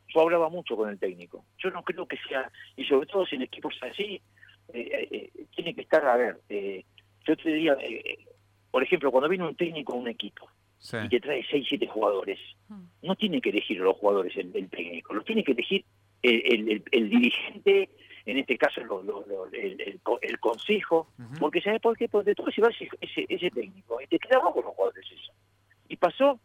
Yo 0.09 0.23
hablaba 0.23 0.49
mucho 0.49 0.77
con 0.77 0.89
el 0.89 0.99
técnico. 0.99 1.45
Yo 1.59 1.71
no 1.71 1.85
creo 1.85 2.05
que 2.05 2.17
sea, 2.29 2.51
y 2.77 2.85
sobre 2.85 3.07
todo 3.07 3.25
si 3.27 3.37
en 3.37 3.43
equipos 3.43 3.75
así, 3.83 4.03
eh, 4.05 4.21
eh, 4.21 4.21
eh, 4.21 4.36
tiene 4.73 5.75
que 5.75 5.82
estar, 5.82 6.06
a 6.06 6.16
ver, 6.16 6.40
yo 6.49 7.37
te 7.37 7.49
diría, 7.49 7.76
por 8.70 8.82
ejemplo, 8.82 9.11
cuando 9.11 9.28
viene 9.28 9.46
un 9.46 9.56
técnico 9.56 9.94
a 9.94 9.96
un 9.96 10.08
equipo 10.08 10.49
y 11.04 11.08
te 11.08 11.20
trae 11.20 11.44
6, 11.50 11.66
7 11.68 11.87
jugadores, 11.87 12.38
hmm. 12.68 12.85
no 13.02 13.16
tiene 13.16 13.40
que 13.40 13.50
elegir 13.50 13.78
los 13.78 13.96
jugadores 13.96 14.37
el, 14.37 14.52
técnico, 14.68 15.14
los 15.14 15.25
tiene 15.25 15.42
que 15.42 15.52
elegir 15.52 15.85
el, 16.23 16.82
el 16.90 17.11
dirigente 17.11 17.90
en 18.26 18.38
este 18.38 18.58
caso 18.58 18.80
el, 18.80 20.00
el, 20.23 20.40
consejo, 20.40 21.08
porque 21.38 21.61
¿sabes 21.61 21.80
por 21.80 21.96
qué? 21.96 22.08
Porque 22.08 22.35
todo 22.35 22.50
se 22.50 22.61
va 22.61 22.68
ese, 22.68 23.25
ese, 23.28 23.50
técnico 23.50 24.00
y 24.02 24.06
te 24.08 24.18
quedaba 24.18 24.52
con 24.52 24.64
los 24.64 24.75
jugadores 24.75 25.06
eso. 25.12 25.32
Y 25.88 25.96
pasó 25.96 26.40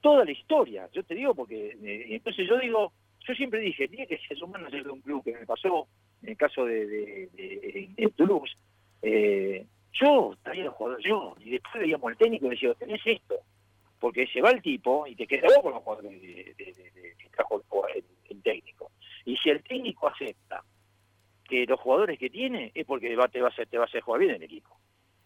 toda 0.00 0.24
la 0.24 0.32
historia, 0.32 0.88
yo 0.92 1.04
te 1.04 1.14
digo, 1.14 1.32
porque 1.32 1.76
eh, 1.80 2.06
entonces 2.10 2.48
yo 2.48 2.58
digo, 2.58 2.92
yo 3.20 3.34
siempre 3.34 3.60
dije, 3.60 3.86
tiene 3.86 4.08
que 4.08 4.18
ser 4.18 4.42
humano 4.42 4.68
de 4.68 4.82
un 4.82 5.00
club 5.00 5.22
que 5.22 5.32
me 5.32 5.46
pasó, 5.46 5.86
en 6.22 6.28
el 6.28 6.36
caso 6.36 6.64
de, 6.64 6.86
de, 6.86 8.12
Toulouse, 8.16 8.56
eh, 9.02 9.66
yo 9.92 10.36
traía 10.42 10.64
los 10.64 10.74
jugadores 10.74 11.04
yo, 11.04 11.34
y 11.40 11.50
después 11.50 11.74
veíamos 11.74 12.10
al 12.10 12.16
técnico 12.16 12.46
y 12.46 12.50
decía, 12.50 12.74
tenés 12.74 13.00
esto, 13.04 13.36
porque 13.98 14.26
se 14.26 14.40
va 14.40 14.50
el 14.50 14.62
tipo 14.62 15.06
y 15.06 15.14
te 15.14 15.26
quedas 15.26 15.52
con 15.62 15.72
los 15.72 15.82
jugadores 15.82 16.20
que 16.20 17.30
trajo 17.30 17.62
el 18.28 18.42
técnico. 18.42 18.90
Y 19.24 19.36
si 19.36 19.50
el 19.50 19.62
técnico 19.62 20.08
acepta 20.08 20.64
que 21.44 21.66
los 21.66 21.78
jugadores 21.80 22.18
que 22.18 22.30
tiene 22.30 22.72
es 22.74 22.86
porque 22.86 23.14
va, 23.14 23.28
te, 23.28 23.40
va 23.40 23.48
a 23.48 23.50
hacer, 23.50 23.68
te 23.68 23.76
va 23.76 23.84
a 23.84 23.86
hacer 23.86 24.00
jugar 24.00 24.20
bien 24.20 24.34
el 24.34 24.42
equipo. 24.42 24.76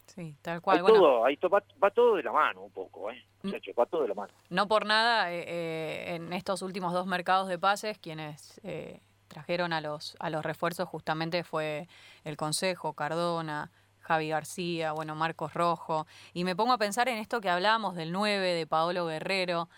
Sí, 0.07 0.35
tal 0.41 0.61
cual. 0.61 0.83
todo, 0.85 1.21
va, 1.21 1.91
todo 1.91 2.15
de 2.15 2.23
la 2.23 2.31
mano 2.31 2.63
un 2.63 2.71
poco, 2.71 3.11
¿eh? 3.11 3.23
Mm. 3.43 3.51
va 3.77 3.85
todo 3.85 4.01
de 4.03 4.07
la 4.07 4.13
mano. 4.13 4.33
No 4.49 4.67
por 4.67 4.85
nada, 4.85 5.31
eh, 5.31 5.43
eh, 5.47 6.15
en 6.15 6.33
estos 6.33 6.61
últimos 6.61 6.93
dos 6.93 7.05
mercados 7.05 7.47
de 7.49 7.59
pases, 7.59 7.97
quienes 7.99 8.59
eh, 8.63 8.99
trajeron 9.27 9.73
a 9.73 9.81
los, 9.81 10.15
a 10.19 10.29
los 10.29 10.43
refuerzos 10.43 10.87
justamente 10.89 11.43
fue 11.43 11.87
el 12.23 12.37
Consejo, 12.37 12.93
Cardona, 12.93 13.71
Javi 13.99 14.29
García, 14.29 14.93
bueno, 14.93 15.15
Marcos 15.15 15.53
Rojo. 15.53 16.07
Y 16.33 16.43
me 16.43 16.55
pongo 16.55 16.73
a 16.73 16.77
pensar 16.77 17.09
en 17.09 17.17
esto 17.17 17.41
que 17.41 17.49
hablábamos 17.49 17.95
del 17.95 18.11
9, 18.11 18.53
de 18.53 18.65
Paolo 18.65 19.05
Guerrero. 19.05 19.69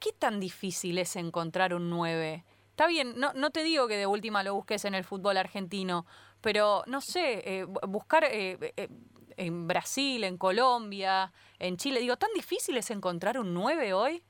¿Qué 0.00 0.12
tan 0.12 0.40
difícil 0.40 0.98
es 0.98 1.16
encontrar 1.16 1.72
un 1.72 1.88
9? 1.88 2.44
Está 2.70 2.88
bien, 2.88 3.14
no, 3.16 3.32
no 3.32 3.50
te 3.50 3.62
digo 3.62 3.88
que 3.88 3.96
de 3.96 4.06
última 4.06 4.42
lo 4.42 4.54
busques 4.54 4.84
en 4.84 4.94
el 4.94 5.04
fútbol 5.04 5.38
argentino, 5.38 6.04
pero 6.42 6.82
no 6.86 7.00
sé, 7.00 7.60
eh, 7.60 7.64
buscar 7.64 8.24
eh, 8.24 8.74
eh, 8.76 8.88
en 9.36 9.66
Brasil, 9.66 10.24
en 10.24 10.36
Colombia, 10.36 11.32
en 11.58 11.76
Chile, 11.78 12.00
digo, 12.00 12.16
¿tan 12.16 12.30
difícil 12.34 12.76
es 12.76 12.90
encontrar 12.90 13.38
un 13.38 13.54
9 13.54 13.94
hoy? 13.94 14.22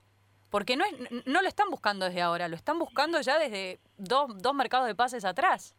Porque 0.51 0.77
no, 0.77 0.85
es, 0.85 1.27
no 1.27 1.43
lo 1.43 1.49
están 1.49 1.71
buscando 1.71 2.07
desde 2.07 2.23
ahora, 2.23 2.49
lo 2.49 2.57
están 2.57 2.79
buscando 2.79 3.21
ya 3.21 3.39
desde 3.39 3.79
dos, 3.97 4.41
dos 4.41 4.55
mercados 4.55 4.87
de 4.87 4.95
pases 4.95 5.25
atrás. 5.25 5.75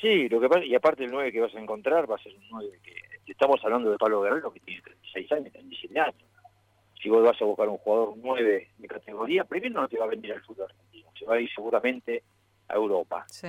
Sí, 0.00 0.28
lo 0.28 0.40
que 0.40 0.48
pasa, 0.48 0.64
y 0.64 0.74
aparte 0.74 1.04
el 1.04 1.10
9 1.10 1.32
que 1.32 1.40
vas 1.40 1.54
a 1.54 1.60
encontrar 1.60 2.10
va 2.10 2.16
a 2.16 2.22
ser 2.22 2.34
un 2.34 2.48
9 2.50 2.80
que, 2.82 2.94
estamos 3.26 3.60
hablando 3.64 3.90
de 3.90 3.98
Pablo 3.98 4.22
Guerrero, 4.22 4.52
que 4.52 4.60
tiene 4.60 4.82
36 4.82 5.32
años, 5.32 5.52
37 5.52 6.00
años. 6.00 6.14
Si 7.00 7.08
vos 7.08 7.22
vas 7.22 7.40
a 7.40 7.44
buscar 7.44 7.68
un 7.68 7.78
jugador 7.78 8.14
9 8.16 8.70
de 8.78 8.88
categoría, 8.88 9.44
primero 9.44 9.80
no 9.80 9.88
te 9.88 9.98
va 9.98 10.04
a 10.04 10.08
venir 10.08 10.32
al 10.32 10.42
fútbol 10.42 10.72
se 11.22 11.28
va 11.28 11.36
a 11.36 11.40
ir 11.40 11.50
seguramente 11.54 12.22
a 12.68 12.74
Europa. 12.74 13.24
Sí. 13.28 13.48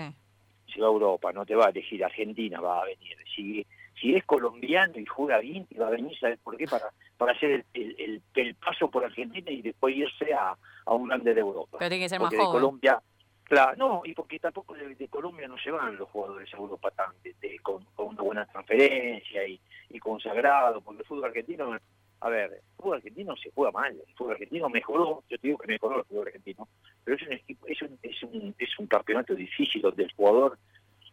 Se 0.73 0.79
va 0.79 0.87
a 0.87 0.91
Europa, 0.91 1.31
no 1.33 1.45
te 1.45 1.55
va 1.55 1.67
a 1.67 1.69
elegir 1.69 2.03
Argentina, 2.03 2.59
va 2.61 2.81
a 2.81 2.85
venir. 2.85 3.17
Si, 3.35 3.65
si 3.99 4.15
es 4.15 4.23
colombiano 4.25 4.99
y 4.99 5.05
juega 5.05 5.39
bien, 5.39 5.65
te 5.65 5.79
va 5.79 5.87
a 5.87 5.91
venir, 5.91 6.17
¿sabes 6.19 6.39
por 6.39 6.57
qué? 6.57 6.65
Para, 6.65 6.91
para 7.17 7.34
hacer 7.34 7.65
el, 7.74 8.22
el, 8.36 8.55
paso 8.55 8.89
por 8.89 9.05
Argentina 9.05 9.51
y 9.51 9.62
después 9.62 9.96
irse 9.96 10.34
a, 10.34 10.55
a 10.86 10.93
un 10.93 11.08
grande 11.08 11.34
de 11.34 11.41
Europa. 11.41 11.77
Pero 11.79 11.89
tiene 11.89 12.05
que 12.05 12.10
ser 12.10 12.20
más 12.20 12.34
joven. 12.34 12.46
De 12.46 12.51
Colombia, 12.51 13.01
claro, 13.43 13.75
no, 13.77 14.01
y 14.03 14.13
porque 14.13 14.39
tampoco 14.39 14.74
de, 14.74 15.08
Colombia 15.08 15.48
no 15.48 15.58
se 15.58 15.72
van 15.72 15.96
los 15.98 16.10
jugadores 16.10 16.53
a 16.53 16.58
Europa 16.58 16.91
tan, 16.91 17.12
con, 17.62 17.86
con, 17.96 18.08
una 18.08 18.22
buena 18.22 18.46
transferencia 18.46 19.48
y, 19.48 19.60
y 19.89 20.00
consagrado, 20.00 20.82
porque 20.82 21.01
el 21.01 21.08
fútbol 21.08 21.25
argentino 21.25 21.77
a 22.24 22.29
ver, 22.29 22.53
el 22.53 22.77
fútbol 22.77 22.98
argentino 22.98 23.36
se 23.36 23.51
juega 23.51 23.72
mal, 23.72 23.91
el 23.91 24.15
fútbol 24.15 24.34
argentino 24.34 24.70
mejoró, 24.70 25.24
yo 25.29 25.38
te 25.38 25.48
digo 25.48 25.58
que 25.58 25.67
mejoró 25.67 26.00
el 26.00 26.05
fútbol 26.05 26.27
argentino, 26.27 26.70
pero 27.03 27.17
es 27.17 27.24
un, 27.24 27.34
es 27.67 27.82
un, 27.82 28.00
es 28.01 28.24
un, 28.24 28.55
es 28.58 28.79
un 28.79 28.88
campeonato 28.88 29.36
difícil 29.36 29.82
donde 29.82 30.03
el 30.03 30.12
jugador, 30.13 30.58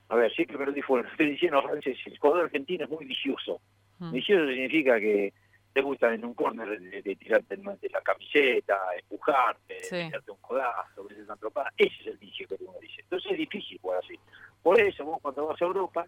a 0.09 0.15
ver, 0.15 0.33
siempre 0.33 0.57
me 0.57 0.67
lo 0.67 0.73
dijo, 0.73 0.99
estoy 1.11 1.31
diciendo 1.31 1.61
el 1.69 2.19
jugador 2.19 2.45
argentino 2.45 2.85
es 2.85 2.91
muy 2.91 3.05
vicioso. 3.05 3.61
Mm. 3.99 4.13
Vicioso 4.13 4.47
significa 4.47 5.01
que 5.01 5.33
te 5.73 5.81
gusta 5.83 6.13
en 6.13 6.25
un 6.25 6.35
córner 6.35 6.81
de, 6.81 7.17
tirarte 7.17 7.57
de 7.57 7.89
la 7.91 8.01
camiseta, 8.01 8.77
empujarte, 8.99 9.77
tirarte 9.89 10.31
un 10.31 10.39
codazo, 10.39 11.07
que 11.07 11.15
se 11.15 11.25
tropada. 11.39 11.73
Ese 11.77 11.95
es 12.01 12.07
el 12.09 12.19
vicio 12.19 12.49
que 12.49 12.57
uno 12.61 12.75
dice. 12.81 13.03
Entonces 13.03 13.33
es 13.33 13.39
difícil 13.39 13.79
jugar 13.81 14.01
así. 14.03 14.19
Por 14.63 14.81
eso 14.81 15.05
vos 15.05 15.19
cuando 15.23 15.47
vas 15.47 15.63
a 15.63 15.65
Europa, 15.65 16.07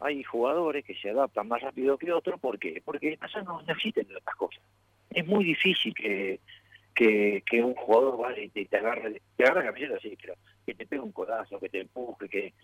hay 0.00 0.22
jugadores 0.22 0.84
que 0.84 0.94
se 0.94 1.10
adaptan 1.10 1.48
más 1.48 1.60
rápido 1.60 1.98
que 1.98 2.12
otros. 2.12 2.40
¿Por 2.40 2.58
qué? 2.58 2.82
Porque 2.84 3.18
no 3.44 3.62
necesitan 3.62 4.06
de 4.06 4.16
otras 4.16 4.36
cosas. 4.36 4.62
Es 5.10 5.26
muy 5.26 5.44
difícil 5.44 5.94
que, 5.94 6.40
que, 6.94 7.62
un 7.62 7.74
jugador 7.74 8.18
vale, 8.18 8.48
te, 8.50 8.64
te 8.64 8.76
agarre, 8.78 9.20
te 9.36 9.44
agarre 9.44 9.60
la 9.60 9.72
camiseta, 9.72 9.98
sí, 10.00 10.16
pero 10.20 10.34
que 10.66 10.74
te 10.74 10.86
pegue 10.86 11.02
un 11.02 11.12
codazo, 11.12 11.60
que 11.60 11.68
te 11.68 11.80
empuje, 11.80 12.28
que 12.28 12.54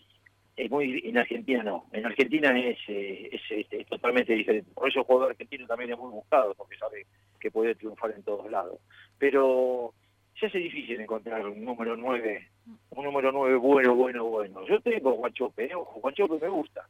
es 0.56 0.70
muy 0.70 1.02
en 1.04 1.18
Argentina 1.18 1.62
no. 1.62 1.86
En 1.92 2.06
Argentina 2.06 2.58
es, 2.58 2.78
eh, 2.88 3.30
es, 3.50 3.86
totalmente 3.86 4.34
diferente. 4.34 4.70
Por 4.74 4.88
eso 4.88 5.00
el 5.00 5.06
jugador 5.06 5.30
argentino 5.30 5.66
también 5.66 5.92
es 5.92 5.98
muy 5.98 6.10
buscado, 6.10 6.54
porque 6.54 6.76
sabe 6.76 7.06
que 7.38 7.50
puede 7.50 7.74
triunfar 7.74 8.12
en 8.12 8.22
todos 8.22 8.50
lados. 8.50 8.78
Pero 9.18 9.94
se 10.38 10.46
hace 10.46 10.58
difícil 10.58 11.00
encontrar 11.00 11.46
un 11.46 11.64
número 11.64 11.96
9, 11.96 12.48
un 12.90 13.04
número 13.04 13.32
9 13.32 13.56
bueno, 13.56 13.94
bueno, 13.94 14.24
bueno. 14.24 14.66
Yo 14.66 14.80
tengo 14.80 15.12
Guanchope, 15.12 15.64
¿eh? 15.64 15.74
ojo, 15.74 16.00
Guanchope 16.00 16.38
me 16.40 16.48
gusta, 16.48 16.86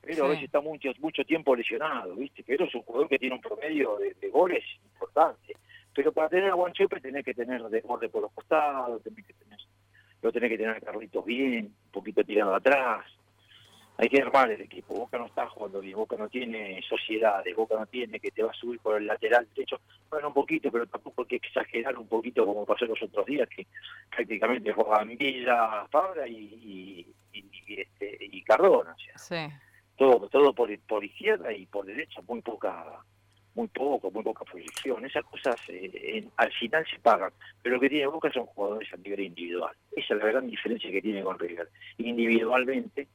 pero 0.00 0.24
a 0.24 0.28
veces 0.28 0.44
está 0.44 0.60
mucho, 0.60 0.90
mucho 1.00 1.24
tiempo 1.24 1.54
lesionado, 1.54 2.14
¿viste? 2.16 2.42
Pero 2.46 2.64
es 2.64 2.74
un 2.74 2.82
jugador 2.82 3.08
que 3.08 3.18
tiene 3.18 3.34
un 3.34 3.40
promedio 3.40 3.98
de, 3.98 4.28
goles 4.30 4.64
importante. 4.84 5.54
Pero 5.94 6.12
para 6.12 6.28
tener 6.28 6.50
a 6.50 6.54
Guanchope 6.54 7.00
tenés 7.00 7.24
que 7.24 7.34
tener 7.34 7.62
desborde 7.64 8.08
por 8.08 8.22
los 8.22 8.32
costados, 8.32 9.02
tenés 9.02 9.26
que 9.26 9.34
tener, 9.34 9.58
lo 10.22 10.32
tenés 10.32 10.50
que 10.50 10.58
tener 10.58 10.76
a 10.76 10.80
Carlitos 10.80 11.24
bien, 11.24 11.66
un 11.66 11.90
poquito 11.92 12.24
tirado 12.24 12.54
atrás, 12.54 13.04
hay 14.00 14.08
que 14.08 14.22
armar 14.22 14.50
el 14.50 14.60
equipo. 14.60 14.94
Boca 14.94 15.18
no 15.18 15.26
está 15.26 15.48
jugando 15.48 15.80
bien, 15.80 15.96
Boca 15.96 16.16
no 16.16 16.28
tiene 16.28 16.80
sociedades, 16.88 17.54
Boca 17.56 17.74
no 17.76 17.86
tiene 17.86 18.20
que 18.20 18.30
te 18.30 18.44
va 18.44 18.50
a 18.52 18.54
subir 18.54 18.78
por 18.78 18.96
el 18.96 19.06
lateral 19.06 19.48
derecho. 19.54 19.80
Bueno, 20.08 20.28
un 20.28 20.34
poquito, 20.34 20.70
pero 20.70 20.86
tampoco 20.86 21.22
hay 21.22 21.28
que 21.28 21.46
exagerar 21.48 21.98
un 21.98 22.06
poquito 22.06 22.46
como 22.46 22.64
pasó 22.64 22.86
los 22.86 23.02
otros 23.02 23.26
días, 23.26 23.48
que 23.48 23.66
prácticamente 24.14 24.72
juegan 24.72 25.16
Villa, 25.16 25.86
Fabra 25.90 26.28
y, 26.28 27.12
este, 27.66 28.18
y 28.20 28.42
Cardona. 28.42 28.92
O 28.92 29.18
sea, 29.18 29.60
Todo, 29.96 30.28
todo 30.28 30.52
por, 30.52 30.76
por 30.80 31.04
izquierda 31.04 31.52
y 31.52 31.66
por 31.66 31.84
derecha, 31.84 32.20
muy 32.28 32.40
poca 32.40 33.02
muy 33.58 33.68
poco, 33.68 34.10
muy 34.12 34.22
poca 34.22 34.44
proyección. 34.44 35.04
Esas 35.04 35.24
cosas 35.24 35.56
eh, 35.68 36.24
al 36.36 36.52
final 36.52 36.86
se 36.88 37.00
pagan. 37.00 37.32
Pero 37.60 37.74
lo 37.74 37.80
que 37.80 37.90
tiene 37.90 38.06
Boca 38.06 38.30
son 38.32 38.46
jugadores 38.46 38.88
a 38.92 38.96
nivel 38.96 39.20
individual. 39.20 39.74
Esa 39.90 40.14
es 40.14 40.20
la 40.20 40.26
gran 40.28 40.46
diferencia 40.46 40.90
que 40.90 41.02
tiene 41.02 41.24
con 41.24 41.36
River. 41.38 41.68
Individualmente 41.98 43.08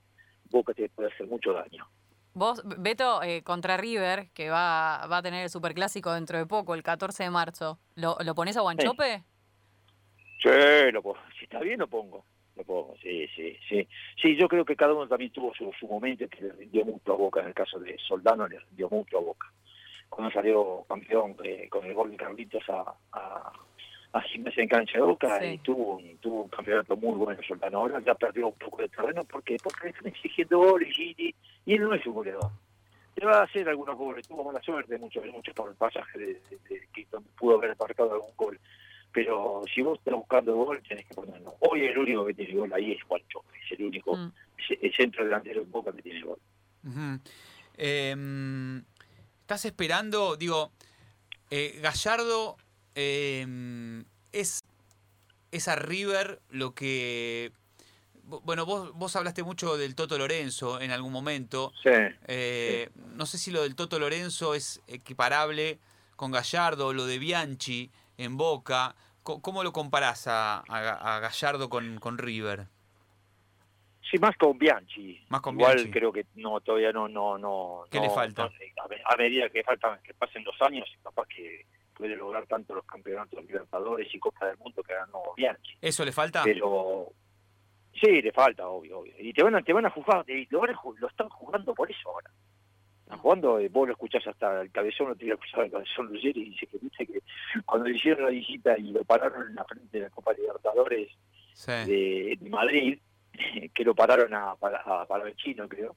Boca 0.50 0.74
te 0.74 0.90
puede 0.90 1.14
hacer 1.14 1.28
mucho 1.28 1.54
daño. 1.54 1.88
Vos, 2.34 2.62
Beto, 2.78 3.24
eh, 3.24 3.42
contra 3.44 3.78
River, 3.78 4.32
que 4.34 4.50
va, 4.50 5.08
va 5.08 5.18
a 5.18 5.22
tener 5.22 5.44
el 5.44 5.50
superclásico 5.50 6.12
dentro 6.14 6.38
de 6.38 6.46
poco, 6.46 6.74
el 6.74 6.84
14 6.84 7.24
de 7.24 7.30
marzo, 7.30 7.80
¿lo, 7.96 8.18
lo 8.26 8.36
pones 8.36 8.58
a 8.58 8.62
Guanchope? 8.62 9.24
Sí, 10.42 10.92
lo 10.92 11.02
pongo. 11.02 11.20
si 11.38 11.46
está 11.46 11.60
bien 11.60 11.80
lo 11.80 11.88
pongo. 11.88 12.26
Lo 12.56 12.64
pongo, 12.64 12.96
sí, 13.02 13.28
sí, 13.36 13.58
sí. 13.70 13.88
Sí, 14.22 14.36
yo 14.36 14.48
creo 14.48 14.66
que 14.66 14.76
cada 14.76 14.94
uno 14.94 15.08
también 15.08 15.32
tuvo 15.32 15.54
su, 15.54 15.72
su 15.80 15.88
momento 15.88 16.28
que 16.28 16.42
le 16.42 16.52
rindió 16.54 16.84
mucho 16.84 17.14
a 17.14 17.16
Boca. 17.16 17.40
En 17.40 17.48
el 17.48 17.54
caso 17.54 17.80
de 17.80 17.98
Soldano 18.00 18.48
le 18.48 18.60
rindió 18.60 18.90
mucho 18.90 19.20
a 19.20 19.22
Boca. 19.22 19.48
Cuando 20.16 20.32
salió 20.32 20.86
campeón 20.88 21.36
eh, 21.44 21.68
con 21.70 21.84
el 21.86 21.94
gol 21.96 22.12
de 22.12 22.18
Carlitos 22.18 22.64
a, 22.70 22.94
a 23.14 23.52
en 24.34 24.68
cancha 24.68 25.00
de 25.00 25.04
Boca 25.04 25.44
y 25.44 25.58
tuvo, 25.58 26.00
tuvo 26.22 26.44
un 26.44 26.50
campeonato 26.50 26.96
muy 26.96 27.16
bueno 27.16 27.42
Soldano. 27.48 27.80
Ahora 27.80 28.00
ya 28.00 28.14
perdió 28.14 28.50
un 28.50 28.54
poco 28.54 28.84
de 28.84 28.90
terreno 28.90 29.24
porque 29.24 29.58
porque 29.62 29.86
le 29.86 29.90
están 29.90 30.08
exigiendo 30.08 30.60
goles 30.60 30.96
y, 31.00 31.34
y, 31.66 31.74
él 31.74 31.82
no 31.82 31.96
es 31.96 32.06
un 32.06 32.14
goleador. 32.14 32.52
Le 33.16 33.26
va 33.26 33.40
a 33.40 33.44
hacer 33.44 33.68
algunos 33.68 33.98
goles, 33.98 34.28
tuvo 34.28 34.44
mala 34.44 34.62
suerte 34.62 35.00
mucho, 35.00 35.20
mucho 35.32 35.52
por 35.54 35.70
el 35.70 35.76
pasaje 35.76 36.20
de, 36.20 36.42
que 36.94 37.08
pudo 37.36 37.58
haber 37.58 37.76
marcado 37.76 38.14
algún 38.14 38.36
gol. 38.38 38.60
Pero 39.12 39.64
si 39.74 39.82
vos 39.82 39.98
estás 39.98 40.14
buscando 40.14 40.56
gol, 40.56 40.82
tenés 40.88 41.08
que 41.08 41.16
ponerlo. 41.16 41.56
Hoy 41.60 41.86
el 41.86 41.98
único 41.98 42.24
que 42.26 42.36
tiene 42.36 42.54
gol 42.54 42.72
ahí 42.74 42.92
es 42.92 43.04
Juancho, 43.04 43.44
es 43.64 43.80
el 43.80 43.86
único, 43.86 44.16
mm. 44.16 44.32
el 44.80 44.94
centro 44.94 45.24
delantero 45.24 45.62
de 45.62 45.72
Boca 45.72 45.92
que 45.92 46.04
tiene 46.04 46.22
gol. 46.22 46.40
¿Estás 49.44 49.66
esperando, 49.66 50.38
digo, 50.38 50.72
eh, 51.52 51.78
Gallardo 51.84 52.56
eh, 52.96 54.06
es, 54.32 54.64
es 55.52 55.68
a 55.68 55.76
River 55.76 56.42
lo 56.50 56.74
que... 56.74 57.52
Bueno, 58.24 58.66
vos, 58.66 58.94
vos 58.94 59.18
hablaste 59.18 59.44
mucho 59.44 59.76
del 59.76 59.96
Toto 59.96 60.18
Lorenzo 60.18 60.80
en 60.80 60.92
algún 60.92 61.12
momento. 61.12 61.74
Eh, 61.84 62.90
no 62.96 63.26
sé 63.26 63.38
si 63.38 63.52
lo 63.52 63.64
del 63.64 63.76
Toto 63.76 64.00
Lorenzo 64.00 64.56
es 64.56 64.82
equiparable 64.88 65.78
con 66.16 66.32
Gallardo, 66.32 66.94
lo 66.94 67.06
de 67.06 67.20
Bianchi 67.20 67.92
en 68.18 68.38
Boca. 68.38 68.96
¿Cómo, 69.24 69.62
lo 69.62 69.74
comparás 69.74 70.24
a, 70.28 70.64
Gallardo 71.22 71.70
con, 71.70 72.00
con, 72.00 72.18
River? 72.18 72.70
Sí, 74.14 74.20
más 74.20 74.38
con 74.38 74.60
Bianchi. 74.60 75.26
Más 75.30 75.42
con 75.42 75.56
Igual 75.56 75.90
creo 75.90 76.14
que 76.14 76.28
no 76.36 76.62
todavía 76.62 76.92
no 76.92 77.08
no 77.08 77.40
no. 77.40 77.86
¿Qué 77.90 78.00
le 78.00 78.12
falta? 78.12 78.44
a, 78.44 79.18
medida 79.18 79.50
que 79.50 79.64
faltan 79.64 80.00
que 80.04 80.14
pasen 80.14 80.44
los 80.44 80.62
años, 80.62 80.88
capaz 81.02 81.26
que 81.26 81.66
puede 81.96 82.16
lograr 82.16 82.46
tanto 82.46 82.76
los 82.76 82.86
campeonatos 82.86 83.44
Libertadores 83.44 84.14
y 84.14 84.20
Copa 84.20 84.46
del 84.46 84.58
Mundo 84.60 84.84
que 84.84 84.94
ganó 84.94 85.20
Bianchi. 85.36 85.78
¿Eso 85.82 86.06
le 86.06 86.12
falta? 86.12 86.44
Pero 86.44 87.12
sí, 88.00 88.22
le 88.22 88.32
falta, 88.32 88.68
obvio, 88.68 89.00
obvio. 89.00 89.16
Y 89.18 89.34
te 89.34 89.42
van 89.42 89.56
a, 89.56 89.64
te 89.64 89.74
van 89.74 89.88
a 89.88 89.90
juzgar, 89.90 90.24
lo, 90.52 90.64
lo 91.00 91.08
están 91.08 91.30
jugando 91.30 91.74
por 91.74 91.90
eso 91.90 92.10
ahora. 92.10 92.30
Están 93.06 93.18
jugando, 93.18 93.58
eh, 93.58 93.68
vos 93.68 93.88
lo 93.88 93.94
escuchás 93.94 94.28
hasta 94.28 94.62
el 94.62 94.70
cabezón, 94.70 95.08
lo 95.08 95.16
tiene 95.16 95.34
escuchado 95.34 95.64
el 95.64 95.72
cabezón 95.72 96.08
Ruggeri 96.10 96.40
y 96.40 96.50
dice 96.52 96.68
que 96.68 96.78
dice 96.78 97.08
que 97.08 97.20
cuando 97.66 97.90
le 97.90 97.96
hicieron 97.96 98.26
la 98.26 98.30
visita 98.30 98.78
y 98.78 98.92
lo 98.92 99.04
pararon 99.06 99.50
en 99.50 99.56
la 99.56 99.64
frente 99.64 99.98
de 99.98 100.04
la 100.04 100.12
Copa 100.12 100.34
Libertadores 100.34 101.10
de, 101.66 102.38
Madrid, 102.50 103.00
que 103.74 103.84
lo 103.84 103.96
pararon 103.96 104.34
a, 104.34 104.56
para, 104.56 105.06
para 105.06 105.28
el 105.28 105.36
chino, 105.36 105.68
creo, 105.68 105.96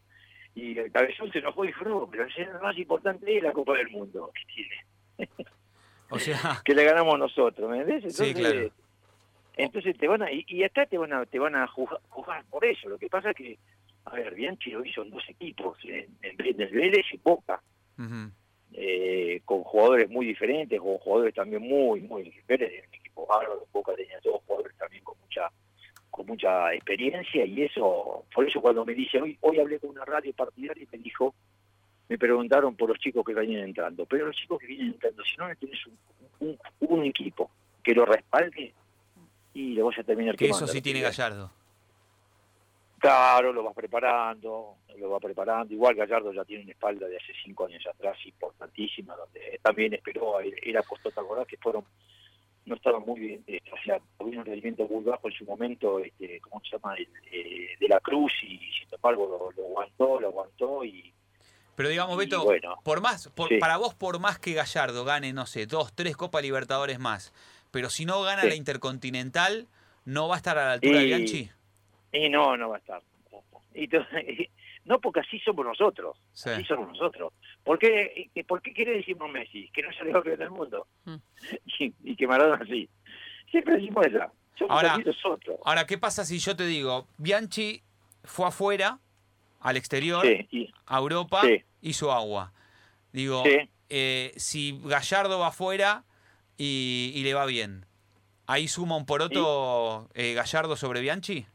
y 0.56 0.78
el 0.78 0.90
cabezón 0.90 1.30
se 1.30 1.38
enojó 1.38 1.64
y 1.64 1.68
dijo, 1.68 2.08
pero 2.10 2.24
el 2.24 2.60
más 2.62 2.76
importante 2.78 3.36
es 3.36 3.42
la 3.42 3.52
Copa 3.52 3.74
del 3.74 3.90
Mundo 3.90 4.32
que 4.34 4.54
tiene. 4.54 5.38
O 6.08 6.20
sea... 6.20 6.38
que 6.64 6.72
le 6.72 6.84
ganamos 6.84 7.18
nosotros, 7.18 7.68
¿me 7.68 7.80
entiendes? 7.80 8.04
Entonces, 8.04 8.28
sí, 8.28 8.34
claro. 8.34 8.70
Entonces 9.56 9.98
te 9.98 10.06
van 10.06 10.22
a, 10.22 10.28
y, 10.30 10.62
acá 10.62 10.86
te 10.86 10.98
van 10.98 11.12
a, 11.12 11.26
te 11.26 11.38
van 11.38 11.56
a 11.56 11.66
juzgar, 11.66 12.44
por 12.48 12.64
eso. 12.64 12.88
Lo 12.88 12.96
que 12.96 13.08
pasa 13.08 13.30
es 13.30 13.36
que, 13.36 13.58
a 14.04 14.14
ver, 14.14 14.34
Bianchi 14.34 14.70
lo 14.70 14.84
hizo 14.84 15.02
en 15.02 15.10
dos 15.10 15.24
equipos, 15.28 15.78
en, 15.82 16.16
en, 16.22 16.60
el 16.60 16.70
Vélez 16.70 17.06
y 17.12 17.16
Boca, 17.16 17.60
eh, 18.72 19.40
con 19.44 19.64
jugadores 19.64 20.08
muy 20.10 20.26
diferentes, 20.26 20.78
con 20.78 20.98
jugadores 20.98 21.34
también 21.34 21.62
muy, 21.62 22.02
muy 22.02 22.32
Vélez 22.46 22.84
un 22.86 22.94
equipo 22.94 23.26
bárbaro, 23.26 23.66
Boca 23.72 23.94
tenía 23.94 24.20
dos 24.22 24.42
jugadores 24.46 24.76
también 24.76 25.02
con 25.02 25.18
mucha 25.18 25.50
con 26.16 26.26
mucha 26.26 26.72
experiencia 26.72 27.44
y 27.44 27.62
eso, 27.62 28.24
por 28.34 28.48
eso 28.48 28.60
cuando 28.60 28.84
me 28.84 28.94
dice, 28.94 29.20
hoy, 29.20 29.36
hoy 29.42 29.60
hablé 29.60 29.78
con 29.78 29.90
una 29.90 30.04
radio 30.04 30.32
partidaria 30.32 30.82
y 30.82 30.88
me 30.90 31.02
dijo, 31.02 31.34
me 32.08 32.16
preguntaron 32.16 32.74
por 32.74 32.88
los 32.88 32.98
chicos 32.98 33.24
que 33.24 33.34
venían 33.34 33.64
entrando. 33.64 34.06
Pero 34.06 34.26
los 34.26 34.36
chicos 34.36 34.58
que 34.58 34.66
vienen 34.66 34.88
entrando, 34.88 35.22
si 35.24 35.36
no 35.36 35.54
tienes 35.56 35.78
un, 36.40 36.58
un, 36.80 37.04
equipo 37.04 37.50
que 37.82 37.94
lo 37.94 38.06
respalde, 38.06 38.72
y 39.52 39.74
lo 39.74 39.86
vas 39.86 39.98
a 39.98 40.04
terminar 40.04 40.36
que 40.36 40.48
eso 40.48 40.66
sí 40.66 40.80
tiene 40.80 41.00
Gallardo. 41.00 41.50
Claro, 42.98 43.52
lo 43.52 43.62
vas 43.62 43.74
preparando, 43.74 44.76
lo 44.98 45.10
va 45.10 45.20
preparando. 45.20 45.72
Igual 45.72 45.94
Gallardo 45.94 46.32
ya 46.32 46.44
tiene 46.44 46.64
una 46.64 46.72
espalda 46.72 47.06
de 47.06 47.16
hace 47.16 47.32
cinco 47.44 47.66
años 47.66 47.86
atrás 47.86 48.16
importantísima, 48.24 49.14
donde 49.14 49.60
también 49.62 49.94
esperó, 49.94 50.40
era 50.40 50.82
puesto, 50.82 51.10
¿te 51.10 51.20
acordás? 51.20 51.46
Que 51.46 51.56
fueron, 51.58 51.84
no 52.66 52.74
estaban 52.74 53.02
muy 53.06 53.20
bien, 53.20 53.44
eh, 53.46 53.60
o 53.72 53.76
sea, 53.84 54.00
tuvieron 54.18 54.40
un 54.40 54.46
rendimiento 54.46 54.86
muy 54.88 55.04
bajo 55.04 55.28
en 55.28 55.34
su 55.34 55.44
momento, 55.44 56.00
este, 56.00 56.40
¿cómo 56.40 56.60
se 56.64 56.76
llama? 56.76 56.94
Eh, 56.98 57.68
de 57.80 57.88
la 57.88 58.00
Cruz, 58.00 58.32
y 58.42 58.58
sin 58.58 58.92
embargo 58.92 59.26
lo, 59.26 59.62
lo 59.62 59.68
aguantó, 59.68 60.20
lo 60.20 60.28
aguantó 60.28 60.84
y 60.84 61.12
pero 61.76 61.90
digamos, 61.90 62.16
Beto, 62.16 62.46
por 62.82 63.02
más, 63.02 63.30
para 63.60 63.76
vos, 63.76 63.94
por 63.94 64.18
más 64.18 64.38
que 64.38 64.54
Gallardo 64.54 65.04
gane, 65.04 65.34
no 65.34 65.44
sé, 65.44 65.66
dos, 65.66 65.92
tres 65.94 66.16
Copa 66.16 66.40
Libertadores 66.40 66.98
más, 66.98 67.34
pero 67.70 67.90
si 67.90 68.06
no 68.06 68.22
gana 68.22 68.44
la 68.44 68.54
Intercontinental, 68.54 69.68
¿no 70.06 70.26
va 70.26 70.36
a 70.36 70.38
estar 70.38 70.56
a 70.56 70.64
la 70.64 70.72
altura 70.72 71.00
de 71.00 71.04
Bianchi? 71.04 71.50
Y 72.12 72.30
no, 72.30 72.56
no 72.56 72.70
va 72.70 72.76
a 72.76 72.78
estar. 72.78 73.02
Y, 73.74 73.88
no, 74.86 75.00
porque 75.00 75.20
así 75.20 75.40
somos 75.40 75.66
nosotros. 75.66 76.16
Así 76.32 76.64
somos 76.64 76.88
nosotros. 76.88 77.32
¿Por 77.64 77.78
qué, 77.78 78.30
¿Por 78.46 78.62
qué 78.62 78.72
quiere 78.72 78.92
decirnos 78.92 79.28
Messi? 79.30 79.68
Que 79.70 79.82
no 79.82 79.92
salió 79.92 80.12
campeón 80.14 80.38
del 80.38 80.50
mundo. 80.50 80.86
Mm. 81.04 81.16
Y, 82.04 82.16
que 82.16 82.26
Maradona 82.26 82.62
así. 82.62 82.88
Siempre 83.50 83.74
decimos 83.74 84.06
eso. 84.06 84.20
Somos 84.56 84.70
ahora, 84.70 84.96
nosotros. 84.98 85.58
Ahora, 85.64 85.86
¿qué 85.86 85.98
pasa 85.98 86.24
si 86.24 86.38
yo 86.38 86.56
te 86.56 86.64
digo, 86.64 87.06
Bianchi 87.18 87.82
fue 88.24 88.46
afuera 88.46 89.00
al 89.60 89.76
exterior, 89.76 90.24
a 90.86 90.98
Europa, 90.98 91.42
hizo 91.82 92.12
agua. 92.12 92.52
Digo, 93.12 93.42
eh, 93.88 94.32
si 94.36 94.80
Gallardo 94.84 95.40
va 95.40 95.48
afuera 95.48 96.04
y, 96.56 97.20
le 97.22 97.34
va 97.34 97.44
bien, 97.44 97.84
¿ahí 98.46 98.68
suma 98.68 98.96
un 98.96 99.04
poroto 99.04 100.08
eh, 100.14 100.34
Gallardo 100.34 100.76
sobre 100.76 101.00
Bianchi? 101.00 101.46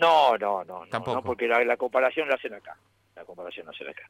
No, 0.00 0.36
no, 0.36 0.64
no. 0.64 0.86
Tampoco. 0.90 1.16
No, 1.16 1.22
porque 1.22 1.46
la, 1.46 1.76
comparación 1.76 2.28
la 2.28 2.34
hacen 2.34 2.54
acá. 2.54 2.76
La 3.14 3.24
comparación 3.24 3.66
la 3.66 3.72
hacen 3.72 3.88
acá. 3.88 4.08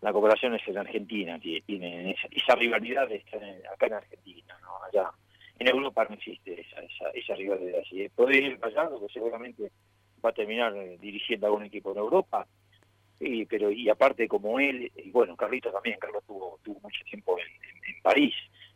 La 0.00 0.12
comparación 0.12 0.54
es 0.54 0.68
en 0.68 0.78
Argentina, 0.78 1.38
tiene 1.38 2.10
esa, 2.10 2.28
esa 2.30 2.54
rivalidad 2.54 3.10
está 3.10 3.38
acá 3.72 3.86
en 3.86 3.94
Argentina, 3.94 4.58
¿no? 4.60 4.82
Allá. 4.84 5.10
En 5.58 5.68
Europa 5.68 6.04
no 6.08 6.16
existe 6.16 6.60
esa, 6.60 6.80
esa, 6.82 7.10
esa 7.14 7.34
rivalidad. 7.34 7.80
Si 7.88 8.06
puede 8.10 8.36
ir 8.36 8.58
Gallardo, 8.58 9.00
que 9.00 9.12
seguramente 9.12 9.72
va 10.26 10.30
a 10.30 10.34
terminar 10.34 10.76
eh, 10.76 10.98
dirigiendo 11.00 11.46
algún 11.46 11.64
equipo 11.64 11.92
en 11.92 11.98
Europa. 11.98 12.46
Y, 13.18 13.46
pero 13.46 13.70
y 13.70 13.88
aparte 13.88 14.28
como 14.28 14.60
él, 14.60 14.92
y 14.94 15.10
bueno, 15.10 15.36
Carlitos 15.36 15.72
también, 15.72 15.98
Carlos 15.98 16.22
tuvo, 16.26 16.58
tuvo 16.62 16.80
mucho 16.80 17.02
tiempo 17.04 17.38
en, 17.38 18.02
París, 18.02 18.34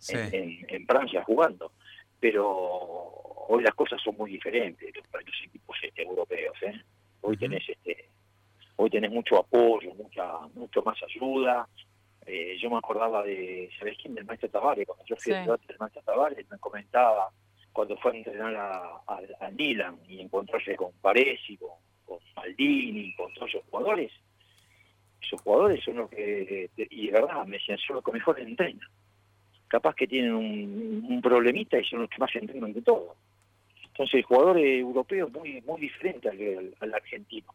en, 0.09 0.87
Francia 0.87 1.23
jugando, 1.25 1.73
pero 2.21 2.47
hoy 3.49 3.63
las 3.63 3.75
cosas 3.75 4.01
son 4.03 4.17
muy 4.17 4.31
diferentes 4.31 4.93
para 5.11 5.25
los 5.25 5.35
equipos 5.45 5.77
este, 5.83 6.03
europeos. 6.03 6.57
¿eh? 6.63 6.81
Hoy 7.23 7.37
tenés 7.37 7.69
este, 7.69 8.09
hoy 8.77 8.91
tenés 8.91 9.11
mucho 9.11 9.39
apoyo, 9.39 9.95
mucha, 9.95 10.39
mucho 10.55 10.83
más 10.83 10.97
ayuda. 11.03 11.67
Eh, 12.27 12.57
yo 12.61 12.71
me 12.71 12.77
acordaba 12.77 13.23
de, 13.25 13.71
¿sabés 13.79 13.97
quién? 14.01 14.15
Del 14.15 14.27
maestro 14.27 14.51
Tavares, 14.51 14.87
cuando 14.87 15.05
yo 15.07 15.17
fui 15.17 15.33
al 15.33 15.47
del 15.47 15.79
maestro 15.79 16.03
Tavares, 16.03 16.49
me 16.51 16.59
comentaba 16.59 17.31
cuando 17.73 17.97
fue 17.97 18.13
a 18.13 18.17
entrenar 18.17 18.55
a, 18.57 19.03
a, 19.07 19.51
y 20.09 20.21
encontrarse 20.21 20.77
con 20.77 20.93
Paresi, 21.01 21.57
con, 21.57 21.71
con 22.05 22.19
Maldini, 22.37 23.15
con 23.15 23.33
todos 23.35 23.49
esos 23.49 23.65
jugadores, 23.71 24.13
esos 25.23 25.41
jugadores 25.43 25.83
son 25.85 25.97
los 25.97 26.11
que, 26.11 26.71
y 26.77 27.07
de 27.07 27.13
verdad, 27.13 27.47
me 27.47 27.59
decían, 27.59 27.79
son 27.79 27.97
los 27.97 28.05
que 28.05 28.13
mejor 28.13 28.41
entrenan. 28.41 28.89
Capaz 29.71 29.95
que 29.95 30.09
tienen 30.09 30.35
un, 30.35 31.21
problemita 31.23 31.79
y 31.79 31.85
son 31.85 32.01
los 32.01 32.11
que 32.11 32.19
más 32.19 32.35
entrenan 32.35 32.73
de 32.73 32.83
todo. 32.83 33.15
Entonces 33.85 34.15
el 34.15 34.23
jugador 34.25 34.59
europeo 34.59 35.29
es 35.29 35.33
muy, 35.33 35.61
muy 35.63 35.81
diferente 35.81 36.29
al, 36.29 36.75
al, 36.81 36.95
argentino. 36.95 37.55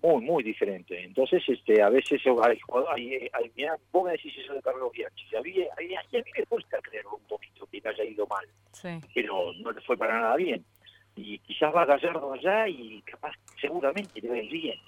Muy, 0.00 0.22
muy 0.22 0.42
diferente. 0.44 1.02
Entonces, 1.02 1.42
este, 1.48 1.82
a 1.82 1.88
veces 1.88 2.20
hay, 2.24 2.58
hay, 2.92 3.28
hay 3.32 3.50
mira, 3.56 3.76
vos 3.90 4.04
me 4.04 4.12
decís 4.12 4.32
eso 4.38 4.54
de 4.54 4.62
Carlos 4.62 4.92
Bianchi. 4.92 5.34
A 5.34 5.40
mí, 5.40 5.50
a, 5.62 5.80
mí, 5.80 5.94
a 5.96 6.02
mí 6.12 6.30
me 6.38 6.46
cuesta 6.46 6.78
creer 6.80 7.06
un 7.06 7.26
poquito 7.26 7.66
que 7.66 7.82
haya 7.84 8.04
ido 8.04 8.26
mal. 8.28 8.46
Pero 9.12 9.52
no 9.54 9.72
le 9.72 9.80
fue 9.80 9.96
para 9.96 10.20
nada 10.20 10.36
bien. 10.36 10.64
Y 11.16 11.38
quizás 11.40 11.74
va 11.74 11.84
Gallardo 11.84 12.32
allá 12.32 12.68
y 12.68 13.02
capaz, 13.02 13.32
seguramente 13.60 14.20
le 14.20 14.28
va 14.28 14.34
a 14.34 14.38
ir 14.38 14.52
bien 14.52 14.78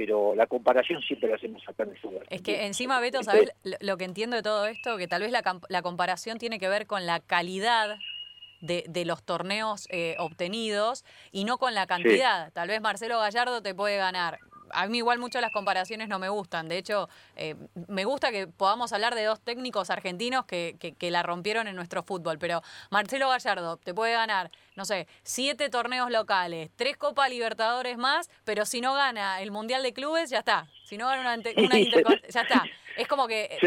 pero 0.00 0.34
la 0.34 0.46
comparación 0.46 1.02
siempre 1.02 1.28
la 1.28 1.36
hacemos 1.36 1.62
acá 1.68 1.82
en 1.82 1.90
el 1.90 1.98
fútbol. 1.98 2.24
Es 2.30 2.40
que 2.40 2.64
encima, 2.64 2.98
Beto, 3.00 3.22
¿sabes 3.22 3.52
lo 3.82 3.98
que 3.98 4.06
entiendo 4.06 4.34
de 4.34 4.42
todo 4.42 4.64
esto? 4.64 4.96
Que 4.96 5.06
tal 5.06 5.20
vez 5.20 5.30
la, 5.30 5.42
la 5.68 5.82
comparación 5.82 6.38
tiene 6.38 6.58
que 6.58 6.70
ver 6.70 6.86
con 6.86 7.04
la 7.04 7.20
calidad 7.20 7.98
de, 8.62 8.82
de 8.88 9.04
los 9.04 9.22
torneos 9.22 9.86
eh, 9.90 10.16
obtenidos 10.18 11.04
y 11.32 11.44
no 11.44 11.58
con 11.58 11.74
la 11.74 11.86
cantidad. 11.86 12.50
Tal 12.54 12.68
vez 12.68 12.80
Marcelo 12.80 13.18
Gallardo 13.18 13.60
te 13.60 13.74
puede 13.74 13.98
ganar 13.98 14.38
a 14.72 14.86
mí 14.86 14.98
igual 14.98 15.18
mucho 15.18 15.40
las 15.40 15.52
comparaciones 15.52 16.08
no 16.08 16.18
me 16.18 16.28
gustan. 16.28 16.68
De 16.68 16.78
hecho, 16.78 17.08
eh, 17.36 17.54
me 17.88 18.04
gusta 18.04 18.30
que 18.30 18.46
podamos 18.46 18.92
hablar 18.92 19.14
de 19.14 19.24
dos 19.24 19.40
técnicos 19.40 19.90
argentinos 19.90 20.44
que, 20.44 20.76
que, 20.98 21.10
la 21.10 21.22
rompieron 21.22 21.66
en 21.68 21.76
nuestro 21.76 22.02
fútbol. 22.02 22.38
Pero 22.38 22.62
Marcelo 22.90 23.28
Gallardo 23.28 23.76
te 23.76 23.94
puede 23.94 24.12
ganar, 24.12 24.50
no 24.76 24.84
sé, 24.84 25.08
siete 25.22 25.68
torneos 25.70 26.10
locales, 26.10 26.70
tres 26.76 26.96
Copa 26.96 27.28
Libertadores 27.28 27.98
más, 27.98 28.30
pero 28.44 28.64
si 28.64 28.80
no 28.80 28.94
gana 28.94 29.40
el 29.40 29.50
Mundial 29.50 29.82
de 29.82 29.92
Clubes, 29.92 30.30
ya 30.30 30.38
está. 30.38 30.66
Si 30.84 30.96
no 30.96 31.06
gana 31.06 31.20
una, 31.20 31.34
una 31.56 31.78
ya 32.28 32.42
está. 32.42 32.64
Es 32.96 33.08
como 33.08 33.26
que 33.26 33.58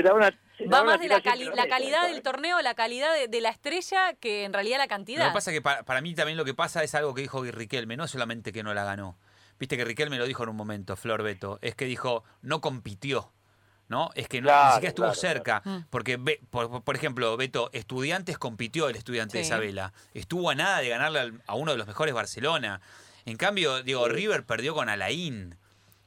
va 0.71 0.83
más 0.83 0.99
de 0.99 1.07
la, 1.07 1.21
la 1.55 1.67
calidad 1.67 2.07
del 2.07 2.21
torneo, 2.21 2.61
la 2.61 2.75
calidad 2.75 3.09
de, 3.27 3.41
la 3.41 3.49
estrella 3.49 4.13
que 4.19 4.43
en 4.43 4.53
realidad 4.53 4.77
la 4.77 4.87
cantidad. 4.87 5.25
Lo 5.25 5.31
que 5.31 5.35
pasa 5.35 5.51
es 5.51 5.57
que 5.57 5.61
para, 5.61 5.83
para, 5.83 6.01
mí 6.01 6.13
también 6.13 6.37
lo 6.37 6.45
que 6.45 6.53
pasa 6.53 6.83
es 6.83 6.93
algo 6.95 7.13
que 7.13 7.21
dijo 7.21 7.43
Riquelme, 7.43 7.97
no 7.97 8.07
solamente 8.07 8.51
que 8.51 8.63
no 8.63 8.73
la 8.73 8.83
ganó 8.83 9.17
Viste 9.59 9.77
que 9.77 9.85
Riquelme 9.85 10.17
lo 10.17 10.25
dijo 10.25 10.43
en 10.43 10.49
un 10.49 10.55
momento, 10.55 10.95
Flor 10.95 11.23
Beto, 11.23 11.59
es 11.61 11.75
que 11.75 11.85
dijo, 11.85 12.23
no 12.41 12.61
compitió. 12.61 13.31
¿no? 13.89 14.09
Es 14.15 14.27
que 14.27 14.41
no, 14.41 14.49
ni 14.49 14.71
siquiera 14.71 14.89
estuvo 14.89 15.13
cerca. 15.13 15.61
Mm. 15.63 15.77
Porque, 15.89 16.17
por, 16.49 16.95
ejemplo, 16.95 17.37
Beto, 17.37 17.69
Estudiantes 17.73 18.37
compitió 18.37 18.89
el 18.89 18.95
estudiante 18.95 19.37
de 19.37 19.43
Isabela. 19.43 19.93
Estuvo 20.13 20.49
a 20.49 20.55
nada 20.55 20.79
de 20.79 20.89
ganarle 20.89 21.33
a 21.45 21.55
uno 21.55 21.71
de 21.71 21.77
los 21.77 21.85
mejores 21.85 22.13
Barcelona. 22.13 22.81
En 23.25 23.37
cambio, 23.37 23.83
digo, 23.83 24.07
River 24.07 24.45
perdió 24.45 24.73
con 24.73 24.89
Alain. 24.89 25.55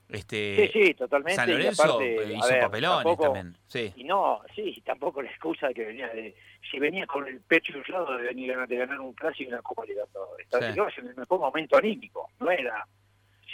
Este, 0.09 0.71
sí, 0.73 0.85
sí, 0.85 0.95
totalmente. 0.95 1.35
San 1.35 1.51
Lorenzo 1.51 2.01
hizo 2.01 2.61
papelones 2.61 3.19
también. 3.19 3.57
Sí. 3.67 3.93
Y 3.97 4.05
no, 4.05 4.41
sí, 4.55 4.81
tampoco 4.85 5.21
la 5.21 5.31
excusa 5.31 5.69
de 5.69 5.75
que 5.75 5.85
venía 5.85 6.09
de. 6.09 6.37
Si 6.71 6.79
venía 6.79 7.07
con 7.07 7.27
el 7.27 7.41
pecho 7.41 7.77
inflado 7.77 8.17
de 8.17 8.25
venir 8.25 8.57
de 8.57 8.77
ganar 8.77 9.01
un 9.01 9.13
clásico 9.15 9.51
y 9.51 9.53
una 9.53 9.63
Copa 9.63 9.85
Libertadores. 9.85 10.47
Sí. 10.51 11.01
en 11.01 11.09
el 11.09 11.17
mejor 11.17 11.41
momento 11.41 11.77
anímico. 11.77 12.31
No 12.39 12.51
era 12.51 12.87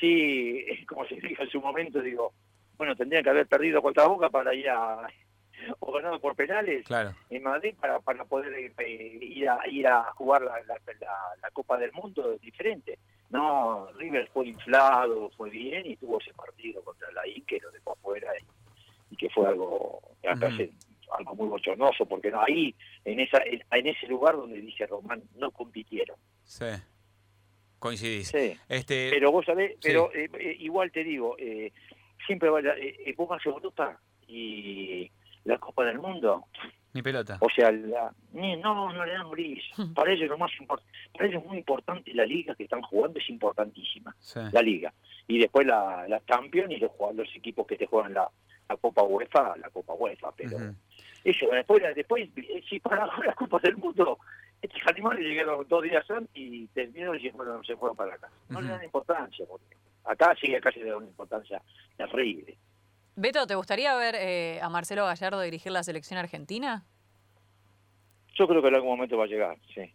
sí, 0.02 0.66
como 0.86 1.06
se 1.06 1.14
dijo 1.14 1.42
en 1.42 1.50
su 1.50 1.60
momento, 1.60 2.02
digo, 2.02 2.32
bueno, 2.76 2.96
tendría 2.96 3.22
que 3.22 3.30
haber 3.30 3.46
perdido 3.46 3.80
contra 3.80 4.06
Boca 4.06 4.28
para 4.28 4.52
ir 4.54 4.68
a 4.68 5.08
o 5.78 5.92
ganado 5.92 6.18
por 6.18 6.34
penales 6.34 6.84
en 7.30 7.42
Madrid 7.44 7.72
para, 7.80 8.00
para 8.00 8.24
poder 8.24 8.52
eh, 8.52 9.18
ir, 9.20 9.48
a, 9.48 9.60
ir 9.68 9.86
a 9.86 10.02
jugar 10.14 10.42
la, 10.42 10.58
la, 10.66 11.50
Copa 11.52 11.78
del 11.78 11.92
Mundo 11.92 12.36
diferente. 12.42 12.98
No, 13.30 13.86
River 13.92 14.28
fue 14.32 14.48
inflado, 14.48 15.30
fue 15.36 15.50
bien 15.50 15.86
y 15.86 15.94
tuvo 15.94 16.18
ese 16.18 16.34
partido 16.34 16.82
contra 16.82 17.12
la 17.12 17.24
I 17.28 17.42
que 17.42 17.60
lo 17.60 17.70
dejó 17.70 17.92
afuera 17.92 18.32
y, 19.08 19.16
que 19.16 19.30
fue 19.30 19.46
algo, 19.46 20.02
algo 20.24 21.34
muy 21.36 21.48
bochornoso 21.48 22.06
porque 22.06 22.32
no 22.32 22.42
ahí 22.42 22.74
en 23.04 23.20
esa 23.20 23.38
en 23.44 23.86
ese 23.86 24.08
lugar 24.08 24.34
donde 24.34 24.60
dice 24.60 24.84
Román 24.86 25.22
no 25.36 25.52
compitieron. 25.52 26.16
Sí. 26.42 26.66
Coincidís. 27.82 28.28
Sí. 28.28 28.56
Este... 28.68 29.10
Pero 29.10 29.32
vos 29.32 29.44
sabés, 29.44 29.76
pero 29.82 30.14
eh, 30.14 30.30
eh, 30.38 30.56
igual 30.60 30.92
te 30.92 31.02
digo, 31.02 31.34
eh, 31.36 31.72
siempre 32.24 32.48
va 32.48 32.62
la, 32.62 32.78
eh, 32.78 33.12
vos 33.16 33.28
vas 33.28 33.44
Europa 33.44 33.98
y 34.28 35.10
la 35.42 35.58
Copa 35.58 35.84
del 35.84 35.98
Mundo. 35.98 36.46
Mi 36.92 37.02
pelota. 37.02 37.38
O 37.40 37.48
sea, 37.50 37.72
la, 37.72 38.14
no, 38.34 38.92
no 38.92 39.04
le 39.04 39.12
dan 39.12 39.28
bris. 39.30 39.64
Para 39.96 40.12
ellos 40.12 40.28
lo 40.28 40.38
más 40.38 40.52
importante, 40.60 40.92
para 41.12 41.26
ellos 41.26 41.42
es 41.42 41.48
muy 41.48 41.58
importante 41.58 42.14
la 42.14 42.24
liga 42.24 42.54
que 42.54 42.62
están 42.64 42.82
jugando, 42.82 43.18
es 43.18 43.28
importantísima. 43.28 44.14
La 44.52 44.62
liga. 44.62 44.94
Y 45.26 45.40
después 45.40 45.66
la, 45.66 46.06
la 46.06 46.22
Champions 46.24 46.70
y 46.70 46.76
los, 46.76 46.92
los 47.14 47.34
equipos 47.34 47.66
que 47.66 47.76
te 47.76 47.86
juegan 47.86 48.14
la, 48.14 48.30
la 48.68 48.76
Copa 48.76 49.02
UEFA, 49.02 49.56
la 49.56 49.70
Copa 49.70 49.94
UEFA. 49.94 50.30
Pero 50.36 50.58
eso, 51.24 51.46
después, 51.50 51.82
después, 51.94 52.28
si 52.68 52.80
para 52.80 53.06
las 53.26 53.36
Copas 53.36 53.62
del 53.62 53.76
Mundo 53.76 54.18
estos 54.62 54.80
animales 54.86 55.24
llegaron 55.24 55.66
dos 55.68 55.82
días 55.82 56.08
antes 56.08 56.30
y 56.34 56.68
terminaron 56.68 57.18
y 57.20 57.28
bueno, 57.30 57.62
se 57.64 57.76
fueron 57.76 57.96
para 57.96 58.14
acá. 58.14 58.30
No 58.48 58.60
le 58.60 58.68
dan 58.68 58.84
importancia, 58.84 59.44
porque 59.46 59.76
acá 60.04 60.34
sí, 60.40 60.54
acá 60.54 60.70
se 60.70 60.80
le 60.80 60.90
da 60.90 60.96
una 60.96 61.08
importancia 61.08 61.60
terrible. 61.96 62.56
Beto, 63.16 63.46
¿te 63.46 63.56
gustaría 63.56 63.94
ver 63.96 64.14
eh, 64.14 64.60
a 64.62 64.68
Marcelo 64.68 65.04
Gallardo 65.04 65.40
dirigir 65.40 65.72
la 65.72 65.82
selección 65.82 66.18
argentina? 66.18 66.84
Yo 68.34 68.46
creo 68.46 68.62
que 68.62 68.68
en 68.68 68.74
algún 68.76 68.90
momento 68.90 69.18
va 69.18 69.24
a 69.24 69.28
llegar, 69.28 69.58
sí. 69.74 69.92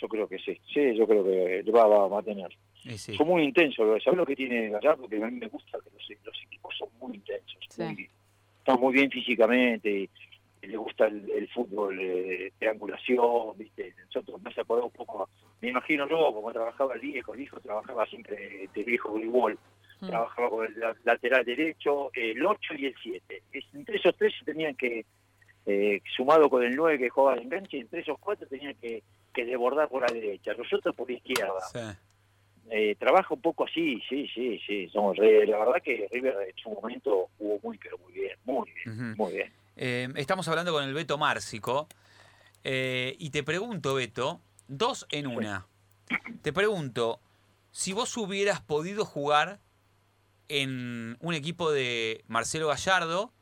Yo 0.00 0.06
creo 0.06 0.28
que 0.28 0.38
sí. 0.38 0.60
Sí, 0.72 0.94
yo 0.94 1.06
creo 1.06 1.24
que 1.24 1.64
va, 1.72 1.86
va, 1.86 2.18
a 2.20 2.22
tener. 2.22 2.56
Sí, 2.96 3.16
Fue 3.16 3.26
muy 3.26 3.42
intenso. 3.42 3.82
¿Sabes 4.00 4.16
lo 4.16 4.24
que 4.24 4.36
tiene 4.36 4.68
Gallardo? 4.70 5.08
Que 5.08 5.16
a 5.16 5.26
mí 5.26 5.38
me 5.38 5.48
gusta 5.48 5.78
que 5.82 5.90
los, 5.90 6.40
equipos 6.42 6.76
son 6.78 6.88
muy 7.00 7.16
intensos. 7.16 7.58
están 7.70 8.80
muy 8.80 8.92
bien 8.92 9.10
físicamente. 9.10 9.90
Y, 9.90 10.10
le 10.62 10.76
gusta 10.76 11.06
el, 11.06 11.48
fútbol 11.48 11.98
eh, 12.00 12.52
triangulación, 12.58 13.56
¿viste? 13.56 13.94
Nosotros 14.06 14.42
me 14.42 14.50
acordó 14.50 14.86
un 14.86 14.90
poco, 14.90 15.28
me 15.60 15.68
imagino 15.68 16.08
yo, 16.08 16.32
como 16.32 16.52
trabajaba 16.52 16.94
el 16.94 17.00
viejo, 17.00 17.34
el 17.34 17.40
hijo 17.40 17.60
trabajaba 17.60 18.06
siempre 18.06 18.68
de 18.74 18.82
viejo 18.84 19.10
voleibol, 19.10 19.58
mm. 20.00 20.06
trabajaba 20.06 20.50
con 20.50 20.66
el 20.66 20.74
lateral 21.04 21.44
derecho, 21.44 22.10
el 22.14 22.44
8 22.44 22.74
y 22.78 22.86
el 22.86 22.94
7. 23.02 23.42
Entre 23.74 23.96
esos 23.96 24.16
tres 24.16 24.34
tenían 24.44 24.74
que, 24.74 25.04
eh, 25.66 26.00
sumado 26.16 26.48
con 26.48 26.62
el 26.62 26.74
9 26.74 26.98
que 26.98 27.08
jugaba 27.10 27.36
en 27.36 27.44
enganche, 27.44 27.78
entre 27.78 28.00
esos 28.00 28.18
cuatro 28.18 28.46
tenían 28.48 28.74
que, 28.74 29.02
que 29.34 29.44
desbordar 29.44 29.88
por 29.88 30.02
la 30.02 30.12
derecha, 30.12 30.54
nosotros 30.54 30.94
por 30.94 31.10
la 31.10 31.16
izquierda. 31.16 31.98
Eh, 32.70 32.96
trabaja 32.96 33.32
un 33.32 33.40
poco 33.40 33.64
así, 33.64 34.00
sí, 34.08 34.28
sí, 34.34 34.60
sí. 34.66 34.88
Somos, 34.88 35.16
la 35.18 35.24
verdad 35.58 35.82
que 35.82 36.06
River 36.10 36.34
en 36.48 36.56
su 36.56 36.70
momento 36.70 37.28
jugó 37.38 37.58
muy, 37.62 37.78
pero 37.78 37.96
muy 37.98 38.12
bien, 38.12 38.36
muy 38.44 38.70
bien, 38.70 39.14
muy 39.16 39.32
bien. 39.32 39.52
Eh, 39.80 40.08
estamos 40.16 40.48
hablando 40.48 40.72
con 40.72 40.82
el 40.82 40.92
Beto 40.92 41.18
Márcico. 41.18 41.86
Eh, 42.64 43.14
y 43.20 43.30
te 43.30 43.44
pregunto, 43.44 43.94
Beto, 43.94 44.40
dos 44.66 45.06
en 45.12 45.28
una. 45.28 45.68
Te 46.42 46.52
pregunto, 46.52 47.20
si 47.70 47.92
vos 47.92 48.16
hubieras 48.16 48.60
podido 48.60 49.04
jugar 49.04 49.60
en 50.48 51.16
un 51.20 51.34
equipo 51.34 51.70
de 51.70 52.24
Marcelo 52.26 52.66
Gallardo 52.66 53.32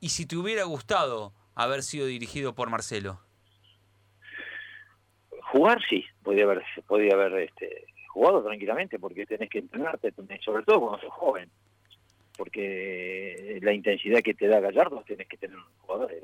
y 0.00 0.08
si 0.08 0.26
te 0.26 0.36
hubiera 0.36 0.64
gustado 0.64 1.32
haber 1.54 1.84
sido 1.84 2.06
dirigido 2.06 2.56
por 2.56 2.70
Marcelo. 2.70 3.20
Jugar 5.52 5.78
sí, 5.88 6.04
podía 6.24 6.44
haber, 6.44 6.64
podía 6.88 7.14
haber 7.14 7.34
este, 7.34 7.86
jugado 8.08 8.42
tranquilamente 8.42 8.98
porque 8.98 9.26
tenés 9.26 9.48
que 9.48 9.60
entrenarte, 9.60 10.12
sobre 10.44 10.64
todo 10.64 10.80
cuando 10.80 11.00
sos 11.00 11.12
joven 11.12 11.48
porque 12.38 13.58
la 13.60 13.72
intensidad 13.72 14.22
que 14.22 14.32
te 14.32 14.46
da 14.46 14.60
Gallardo 14.60 15.02
tienes 15.04 15.26
que 15.26 15.36
tener 15.36 15.56
un 15.56 15.64
jugador. 15.80 16.14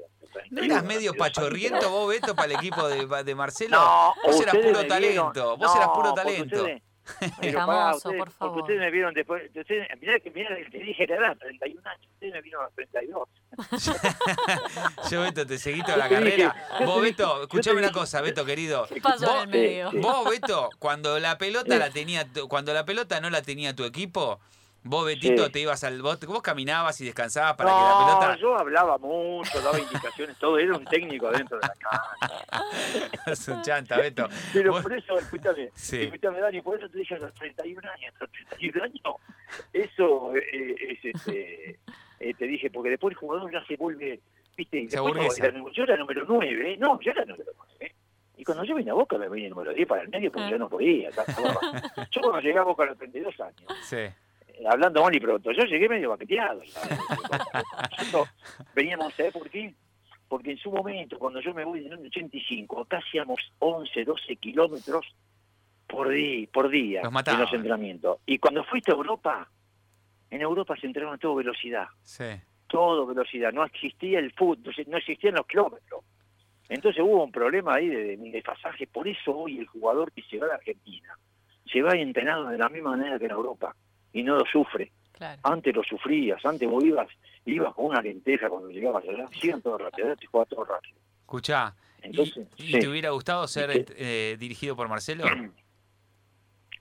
¿No 0.51 0.63
eras 0.63 0.85
medio 0.85 1.13
pachorriento 1.13 1.91
vos, 1.91 2.09
Beto, 2.09 2.37
para 2.37 2.53
el 2.53 2.53
equipo 2.53 2.87
de, 2.89 3.25
de 3.25 3.35
Marcelo? 3.35 3.77
No, 3.77 4.15
vos 4.25 4.41
eras 4.41 4.57
puro 4.57 4.87
talento, 4.87 5.57
vos 5.57 5.77
eras 5.77 5.89
puro 5.89 6.15
talento. 6.15 6.67
Famoso, 7.53 8.13
por 8.13 8.31
favor. 8.31 8.55
Porque 8.55 8.61
ustedes 8.61 8.81
me 8.81 8.91
vieron 8.91 9.13
después. 9.13 9.43
Ustedes, 9.55 9.89
mirá 10.01 10.19
que 10.21 10.31
mirá, 10.31 10.57
te 10.71 10.79
dije 10.79 11.07
la 11.07 11.17
edad, 11.17 11.37
31 11.37 11.83
años. 11.85 12.07
Ustedes 12.15 12.33
me 12.33 12.41
vieron 12.41 12.63
a 12.63 12.65
los 12.65 12.75
32. 12.75 13.29
Yo, 15.11 15.21
Beto, 15.21 15.47
te 15.47 15.59
seguí 15.59 15.83
toda 15.83 15.99
la 15.99 16.09
carrera. 16.09 16.55
vos, 16.87 17.03
Beto, 17.03 17.43
escuchame 17.43 17.81
una 17.81 17.93
cosa, 17.93 18.23
Beto, 18.23 18.47
querido. 18.47 18.89
Pasó 19.03 19.43
en 19.43 19.51
medio. 19.51 19.91
Vos, 19.95 20.31
Beto, 20.31 20.71
cuando 20.79 21.19
la 21.19 21.37
pelota 21.37 21.77
la 21.77 21.91
tenía, 21.91 22.27
cuando 22.49 22.73
la 22.73 22.87
pelota 22.87 23.21
no 23.21 23.29
la 23.29 23.43
tenía 23.43 23.77
tu 23.77 23.85
equipo, 23.85 24.41
Vos, 24.87 25.07
Betito, 25.07 25.51
te 25.51 25.61
ibas 25.61 25.83
al. 25.83 26.03
Vos, 26.03 26.21
vos, 26.27 26.43
caminabas 26.43 27.01
y 27.01 27.07
descansabas 27.07 27.55
para 27.55 27.71
que 27.71 27.77
la 27.77 27.99
pelota. 27.99 28.37
Yo 28.37 28.59
hablaba 28.59 28.99
mucho, 28.99 29.61
daba 29.63 29.79
indicaciones, 29.79 30.37
todo. 30.39 30.59
Era 30.59 30.77
un 30.77 30.85
técnico 30.85 31.29
adentro 31.29 31.59
de 31.59 31.67
la 31.67 31.75
casa. 31.75 33.33
es 33.33 33.49
un 33.49 33.63
chanta, 33.63 33.97
Beto. 33.97 34.29
Pero 34.53 34.83
por 34.83 34.93
eso, 34.93 35.19
escúchame, 35.19 35.71
sí. 35.75 36.03
escúchame, 36.03 36.39
Dani, 36.39 36.61
por 36.61 36.77
eso 36.79 36.89
te 36.91 36.99
dije 36.99 37.15
a 37.15 37.19
los 37.19 37.33
31 37.33 37.81
años. 37.91 38.15
A 38.15 38.25
los 38.25 38.33
31 38.33 38.85
años, 38.85 39.17
eso 39.73 40.37
eh, 40.37 40.43
eh, 40.53 40.99
es. 41.03 41.15
Este, 41.15 41.79
eh, 42.21 42.35
te 42.35 42.47
dije, 42.47 42.71
porque 42.71 42.91
después 42.91 43.13
el 43.13 43.19
jugador 43.19 43.51
ya 43.51 43.65
se 43.65 43.77
vuelve. 43.77 44.21
¿Viste? 44.57 44.89
Se 44.89 44.97
yo 44.97 45.83
era 45.83 45.97
número 45.97 46.25
9, 46.29 46.73
¿eh? 46.73 46.77
No, 46.77 47.01
yo 47.01 47.11
era 47.11 47.25
número 47.25 47.53
9. 47.81 47.95
Y 48.37 48.45
cuando 48.45 48.65
yo 48.65 48.75
vine 48.75 48.91
a 48.91 48.95
Boca 48.95 49.17
me 49.17 49.29
vine 49.29 49.49
número 49.49 49.73
10 49.73 49.89
para 49.89 50.03
el 50.03 50.09
medio 50.11 50.31
porque 50.31 50.51
yo 50.51 50.59
no 50.59 50.69
podía. 50.69 51.11
Yo 52.11 52.21
cuando 52.21 52.41
llegué 52.41 52.59
a 52.59 52.63
Boca 52.63 52.83
a 52.83 52.87
los 52.87 52.99
32 52.99 53.41
años, 53.41 53.73
Sí. 53.83 53.97
Eh, 54.55 54.65
hablando 54.69 55.03
mal 55.03 55.15
y 55.15 55.21
pronto, 55.21 55.53
yo 55.53 55.65
llegué 55.65 55.89
medio 55.89 56.11
baqueteado. 56.11 56.61
Nosotros 57.99 58.29
veníamos, 58.75 59.15
¿sabes 59.15 59.33
por 59.33 59.49
qué? 59.51 59.75
Porque 60.29 60.53
en 60.53 60.59
su 60.59 60.71
momento, 60.71 61.19
cuando 61.19 61.41
yo 61.41 61.53
me 61.55 61.65
voy 61.65 61.87
en 61.87 61.93
el 61.93 62.07
85, 62.07 62.81
acá 62.83 62.99
hacíamos 62.99 63.41
11, 63.59 64.05
12 64.05 64.37
kilómetros 64.37 65.07
por 65.87 66.09
día, 66.09 66.49
por 66.53 66.69
día 66.71 67.03
en 67.03 67.41
los 67.41 67.53
entrenamientos. 67.53 68.19
Y 68.27 68.39
cuando 68.39 68.65
fuiste 68.65 68.91
a 68.91 68.95
Europa, 68.95 69.49
en 70.31 70.41
Europa 70.41 70.75
se 70.81 70.87
entrenaban 70.87 71.19
todo 71.19 71.37
velocidad 71.37 71.87
Sí. 72.03 72.25
todo 72.67 73.07
velocidad, 73.07 73.53
no 73.53 73.65
existía 73.65 74.19
el 74.19 74.33
fútbol, 74.33 74.75
no 74.89 74.97
existían 74.97 75.35
los 75.35 75.47
kilómetros. 75.47 76.03
Entonces 76.69 77.03
hubo 77.05 77.23
un 77.23 77.31
problema 77.31 77.75
ahí 77.75 77.89
de, 77.89 78.17
de 78.17 78.31
desfasaje, 78.31 78.87
por 78.87 79.07
eso 79.07 79.37
hoy 79.37 79.59
el 79.59 79.67
jugador 79.67 80.11
que 80.13 80.23
se 80.23 80.39
va 80.39 80.47
a 80.49 80.55
Argentina 80.55 81.17
se 81.71 81.83
va 81.83 81.93
entrenado 81.95 82.49
de 82.49 82.59
la 82.59 82.69
misma 82.69 82.91
manera 82.97 83.19
que 83.19 83.27
en 83.27 83.31
Europa 83.31 83.77
y 84.15 84.23
no 84.23 84.37
lo 84.37 84.47
sufre. 84.47 84.91
Claro. 85.13 85.41
Antes 85.45 85.75
lo 85.77 85.83
sufrías, 85.85 86.45
antes 86.45 86.69
vos 86.69 86.83
ibas, 86.83 87.09
ibas 87.45 87.75
con 87.75 87.87
una 87.87 88.01
lenteja 88.01 88.49
cuando 88.49 88.69
llegabas 88.71 89.05
allá, 89.07 89.29
sigan 89.41 89.61
todo 89.61 89.77
rápido, 89.79 90.07
ahora 90.09 90.17
te 90.19 90.27
jugaba 90.27 90.47
todo 90.49 90.65
rápido. 90.65 90.97
Escuchá, 91.21 91.75
¿y- 92.03 92.07
Entonces, 92.07 92.49
¿y, 92.57 92.73
sí. 92.73 92.79
te 92.81 92.89
hubiera 92.89 93.11
gustado 93.11 93.47
ser 93.47 93.71
Sí. 93.73 93.85
eh, 93.97 94.37
dirigido 94.39 94.75
por 94.75 94.89
Marcelo? 94.89 95.25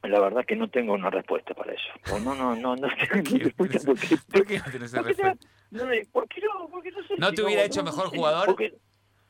La 0.04 0.20
verdad 0.20 0.44
que 0.46 0.56
no 0.58 0.68
tengo 0.70 0.94
una 0.94 1.10
respuesta 1.10 1.54
para 1.54 1.72
eso. 1.74 1.88
O 2.14 2.20
no, 2.20 2.36
no, 2.36 2.56
no, 2.58 2.76
no, 2.76 2.88
no 2.88 2.96
te 2.98 3.04
escucho 3.20 3.50
porque, 3.56 3.80
¿Por 3.80 4.46
qué 4.46 4.58
no 4.60 4.66
tenés 4.66 4.92
esa 4.94 4.98
¿Por 4.98 5.08
qué 5.08 5.16
te- 5.16 5.24
respuesta? 5.24 5.48
no, 5.72 5.86
¿por 6.12 6.28
qué 6.28 6.42
no? 6.42 6.68
Porque 6.70 6.92
no 6.92 7.08
sé 7.08 7.14
¿No 7.18 7.30
si 7.30 7.36
te 7.36 7.44
hubiera 7.44 7.64
hecho 7.64 7.84
mejor 7.84 8.10
jugador? 8.10 8.48
porque- 8.48 8.74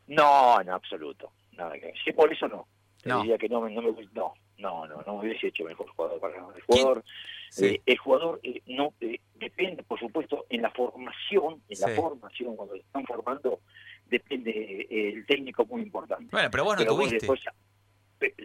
no, 0.08 0.60
en 0.60 0.70
absoluto. 0.72 1.32
Nada 1.52 1.74
que. 1.74 1.94
Sí, 2.04 2.12
por 2.12 2.34
eso 2.34 2.48
no. 2.48 2.68
Te 3.04 3.10
No. 3.10 3.22
diría 3.22 3.38
que 3.38 3.48
no, 3.50 3.62
me- 3.62 3.72
no, 3.72 3.82
me, 3.84 3.92
no, 4.14 4.34
no, 4.58 4.86
no, 4.88 5.02
no 5.06 5.14
hubiese 5.16 5.48
hecho 5.48 5.64
mejor 5.66 5.88
jugador 5.90 6.20
para. 6.20 6.38
El 6.38 6.62
jugador, 6.64 7.04
Sí. 7.50 7.66
eh, 7.66 7.82
el 7.86 7.98
jugador 7.98 8.40
eh, 8.44 8.62
no 8.68 8.94
eh, 9.02 9.20
depende, 9.36 9.84
por 9.84 10.00
supuesto, 10.00 10.46
en 10.50 10.62
la 10.64 10.72
formación, 10.72 11.62
en 11.70 11.80
la 11.80 11.88
formación, 11.90 12.56
cuando 12.56 12.74
se 12.76 12.82
están 12.82 13.06
formando, 13.06 13.60
depende 14.08 14.88
el 14.90 15.26
técnico 15.26 15.66
muy 15.66 15.82
importante. 15.82 16.26
Bueno, 16.32 16.50
pero 16.52 16.64
vos 16.64 16.74
no 16.76 16.80
Pero 16.80 16.96
vos 16.96 17.10
tuviste. 17.10 17.28
después- 17.28 17.44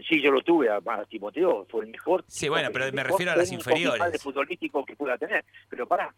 sí, 0.09 0.21
yo 0.23 0.31
lo 0.33 0.43
tuve 0.43 0.69
a, 0.69 0.77
a 0.85 1.05
Timoteo, 1.05 1.65
fue 1.71 1.85
el 1.85 1.91
mejor. 1.91 2.25
Sí, 2.27 2.49
bueno, 2.49 2.67
el 2.69 2.73
pero 2.73 2.93
me 2.93 3.03
refiero 3.05 3.33
a 3.33 3.37
las 3.37 3.51
inferiores. 3.53 3.99
padre 3.99 4.19
futbolístico 4.19 4.85
que 4.85 4.97
pueda 4.97 5.17
tener. 5.17 5.45
Pero 5.71 5.87
pará, 5.87 6.13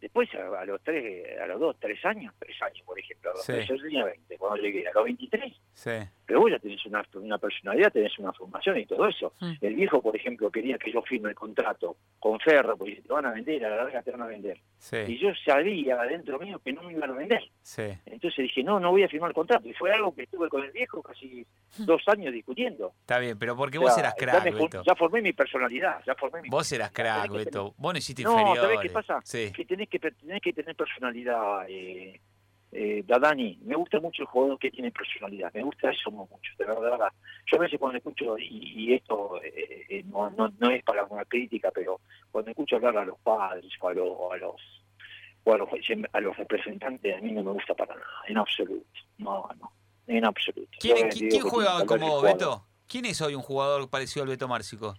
después 0.00 0.28
a, 0.34 0.60
a 0.60 0.64
los 0.64 0.82
tres, 0.82 1.38
a 1.40 1.46
los 1.46 1.60
dos, 1.60 1.76
tres 1.78 2.04
años, 2.04 2.34
tres 2.38 2.60
años, 2.62 2.82
por 2.84 2.98
ejemplo, 2.98 3.30
a 3.30 3.34
los 3.34 3.44
Sí. 3.44 3.52
tres, 3.52 3.68
yo 3.68 3.76
tenía 3.80 4.04
20, 4.04 4.36
cuando 4.38 4.56
llegué 4.58 4.88
a 4.88 4.92
los 4.92 5.04
23, 5.04 5.54
Sí. 5.72 5.90
Pero 6.30 6.42
vos 6.42 6.50
ya 6.52 6.60
tenés 6.60 6.86
una, 6.86 7.04
una 7.14 7.38
personalidad, 7.38 7.90
tenés 7.90 8.16
una 8.20 8.32
formación 8.32 8.78
y 8.78 8.86
todo 8.86 9.08
eso. 9.08 9.32
Mm. 9.40 9.52
El 9.62 9.74
viejo, 9.74 10.00
por 10.00 10.14
ejemplo, 10.14 10.48
quería 10.48 10.78
que 10.78 10.92
yo 10.92 11.02
firme 11.02 11.30
el 11.30 11.34
contrato 11.34 11.96
con 12.20 12.38
Ferro, 12.38 12.76
porque 12.76 13.02
te 13.02 13.12
van 13.12 13.26
a 13.26 13.32
vender, 13.32 13.64
a 13.64 13.70
la 13.70 13.76
larga 13.78 14.00
te 14.00 14.12
van 14.12 14.22
a 14.22 14.26
vender. 14.26 14.60
Y 15.08 15.18
yo 15.18 15.30
sabía 15.44 16.00
adentro 16.00 16.38
mío 16.38 16.60
que 16.64 16.72
no 16.72 16.84
me 16.84 16.92
iban 16.92 17.10
a 17.10 17.14
vender. 17.14 17.42
Sí. 17.62 17.82
Entonces 18.06 18.44
dije, 18.44 18.62
no, 18.62 18.78
no 18.78 18.92
voy 18.92 19.02
a 19.02 19.08
firmar 19.08 19.30
el 19.30 19.34
contrato. 19.34 19.68
Y 19.68 19.72
fue 19.72 19.92
algo 19.92 20.14
que 20.14 20.22
estuve 20.22 20.48
con 20.48 20.62
el 20.62 20.70
viejo 20.70 21.02
casi 21.02 21.44
dos 21.78 22.00
años 22.06 22.32
discutiendo. 22.32 22.92
Está 23.00 23.18
bien, 23.18 23.36
pero 23.36 23.56
porque 23.56 23.78
O 23.78 23.80
vos 23.80 23.98
eras 23.98 24.14
ya, 24.16 24.24
crack, 24.24 24.44
me 24.44 24.50
Beto. 24.52 24.84
ya 24.84 24.94
formé 24.94 25.22
mi 25.22 25.32
personalidad, 25.32 26.00
ya 26.06 26.14
formé 26.14 26.42
mi 26.42 26.48
Vos 26.48 26.70
eras 26.70 26.92
crack, 26.92 27.28
Beto. 27.32 27.74
Vos 27.76 27.92
no 27.92 27.98
hiciste 27.98 28.22
No. 28.22 28.54
¿sabés 28.54 28.78
qué 28.82 28.90
pasa? 28.90 29.18
Sí. 29.24 29.50
que 29.52 29.64
tenés 29.64 29.88
que 29.88 29.98
tenés 29.98 30.40
que 30.40 30.52
tener 30.52 30.76
personalidad 30.76 31.68
eh, 31.68 32.20
eh, 32.72 33.02
Dani 33.06 33.58
me 33.62 33.74
gusta 33.74 33.98
mucho 34.00 34.22
el 34.22 34.28
jugador 34.28 34.58
que 34.58 34.70
tiene 34.70 34.90
personalidad 34.92 35.52
me 35.52 35.62
gusta 35.62 35.90
eso 35.90 36.10
mucho 36.10 36.52
de 36.58 36.64
verdad, 36.64 36.82
de 36.82 36.90
verdad. 36.90 37.12
yo 37.50 37.58
a 37.58 37.60
veces 37.62 37.78
cuando 37.80 37.98
escucho 37.98 38.38
y, 38.38 38.72
y 38.76 38.94
esto 38.94 39.40
eh, 39.42 39.86
eh, 39.88 40.02
no, 40.06 40.30
no, 40.30 40.52
no 40.58 40.70
es 40.70 40.82
para 40.84 41.04
una 41.04 41.24
crítica 41.24 41.70
pero 41.74 42.00
cuando 42.30 42.50
escucho 42.50 42.76
hablar 42.76 42.96
a 42.98 43.04
los 43.04 43.18
padres 43.20 43.72
o 43.80 43.88
a, 43.88 43.94
los 43.94 44.08
o 44.08 44.32
a 44.32 44.36
los 44.36 44.54
o 45.44 45.54
a 45.54 45.58
los, 45.58 45.68
a 46.12 46.20
los 46.20 46.36
representantes 46.36 47.16
a 47.16 47.20
mí 47.20 47.32
no 47.32 47.42
me 47.42 47.52
gusta 47.52 47.74
para 47.74 47.94
nada 47.94 48.06
en 48.28 48.38
absoluto 48.38 48.86
no 49.18 49.48
no 49.60 49.72
en 50.06 50.24
absoluto 50.24 50.70
¿Quién, 50.80 51.08
quién- 51.10 51.40
juega 51.42 51.80
que 51.80 51.86
como. 51.86 52.20
Beto? 52.20 52.64
¿Quién 52.88 53.04
es 53.04 53.20
hoy 53.20 53.34
un 53.36 53.42
jugador 53.42 53.88
parecido 53.88 54.24
al 54.24 54.28
Beto 54.30 54.48
Márcico? 54.48 54.96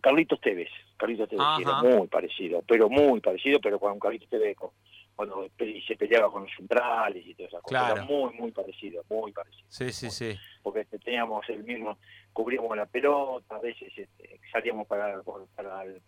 Carlitos 0.00 0.40
Tevez, 0.40 0.68
Carlitos 0.96 1.28
Tevez 1.28 1.44
era 1.60 1.82
muy 1.82 2.06
parecido, 2.06 2.62
pero 2.68 2.88
muy 2.88 3.20
parecido, 3.20 3.58
pero 3.60 3.80
con 3.80 3.98
Carlitos 3.98 4.28
Tevez 4.28 4.56
con- 4.56 4.70
cuando 5.16 5.48
se 5.88 5.96
peleaba 5.96 6.30
con 6.30 6.42
los 6.42 6.52
centrales 6.54 7.26
y 7.26 7.34
todas 7.34 7.48
esas 7.50 7.62
cosas, 7.62 7.82
Claro. 7.86 7.94
era 7.96 8.04
muy, 8.04 8.34
muy 8.34 8.52
parecido, 8.52 9.02
muy 9.08 9.32
parecido, 9.32 9.64
Sí, 9.68 9.90
sí, 9.90 10.10
sí. 10.10 10.38
porque 10.62 10.80
este, 10.80 10.98
teníamos 10.98 11.48
el 11.48 11.64
mismo, 11.64 11.98
cubríamos 12.34 12.76
la 12.76 12.84
pelota, 12.84 13.56
a 13.56 13.60
veces 13.60 13.90
este, 13.96 14.38
salíamos 14.52 14.86
para, 14.86 15.22
para 15.54 15.82
el- 15.84 16.02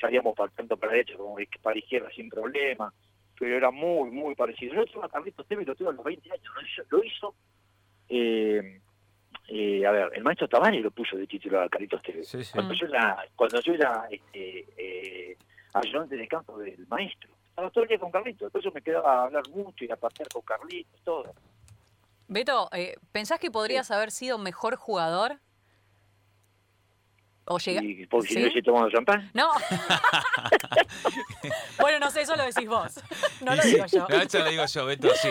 salíamos 0.00 0.34
para, 0.34 0.50
tanto 0.52 0.78
para 0.78 0.92
la 0.92 0.96
derecha 0.96 1.16
como 1.18 1.36
para 1.62 1.74
la 1.74 1.78
izquierda 1.78 2.08
sin 2.16 2.30
problema, 2.30 2.92
pero 3.38 3.54
era 3.54 3.70
muy, 3.70 4.10
muy 4.10 4.34
parecido. 4.34 4.74
Yo 4.74 4.86
tuve 4.86 5.04
a 5.04 5.08
Carlitos 5.08 5.46
Tevez, 5.46 5.66
lo 5.66 5.74
tuve 5.74 5.90
a 5.90 5.92
los 5.92 6.04
20 6.04 6.32
años, 6.32 6.46
lo 6.54 6.62
hizo, 6.62 6.82
lo 6.88 7.04
hizo 7.04 7.34
eh, 8.08 8.80
eh, 9.48 9.86
a 9.86 9.90
ver, 9.90 10.10
el 10.14 10.22
maestro 10.22 10.48
Tabani 10.48 10.80
lo 10.80 10.90
puso 10.90 11.16
de 11.18 11.26
titular 11.26 11.64
a 11.64 11.68
Carlitos 11.68 12.02
Tevez. 12.02 12.26
Sí, 12.28 12.42
sí. 12.44 12.52
Cuando 12.54 12.72
yo 12.72 12.86
era, 12.86 13.24
cuando 13.36 13.60
yo 13.60 13.74
era 13.74 14.06
este, 14.10 14.64
eh, 14.78 15.36
ayudante 15.74 16.16
de 16.16 16.26
campo 16.28 16.58
del 16.58 16.86
maestro, 16.86 17.28
estaba 17.54 17.70
todo 17.70 17.84
el 17.84 17.88
día 17.88 18.00
con 18.00 18.10
Carlitos, 18.10 18.46
entonces 18.46 18.74
me 18.74 18.82
quedaba 18.82 19.20
a 19.20 19.22
hablar 19.26 19.48
mucho 19.50 19.84
y 19.84 19.90
a 19.92 19.96
pasear 19.96 20.28
con 20.28 20.42
Carlitos, 20.42 21.00
todo. 21.04 21.32
Beto, 22.26 22.68
eh, 22.72 22.96
¿pensás 23.12 23.38
que 23.38 23.52
podrías 23.52 23.92
haber 23.92 24.10
sido 24.10 24.38
mejor 24.38 24.74
jugador? 24.74 25.38
¿O 27.46 27.58
llega... 27.58 27.82
Y 27.84 28.06
porque 28.06 28.28
si 28.28 28.34
¿Sí? 28.34 28.40
no 28.40 28.46
hubiese 28.46 28.62
tomado 28.62 28.90
champán, 28.90 29.30
No. 29.34 29.52
bueno, 31.78 31.98
no 32.00 32.10
sé, 32.10 32.22
eso 32.22 32.34
lo 32.34 32.42
decís 32.44 32.66
vos. 32.66 32.94
No 33.42 33.54
lo 33.54 33.62
sí. 33.62 33.74
digo 33.74 33.84
yo. 33.86 34.06
No, 34.08 34.16
eso 34.16 34.38
lo 34.38 34.48
digo 34.50 34.64
yo, 34.64 34.86
Beto, 34.86 35.14
sí. 35.14 35.28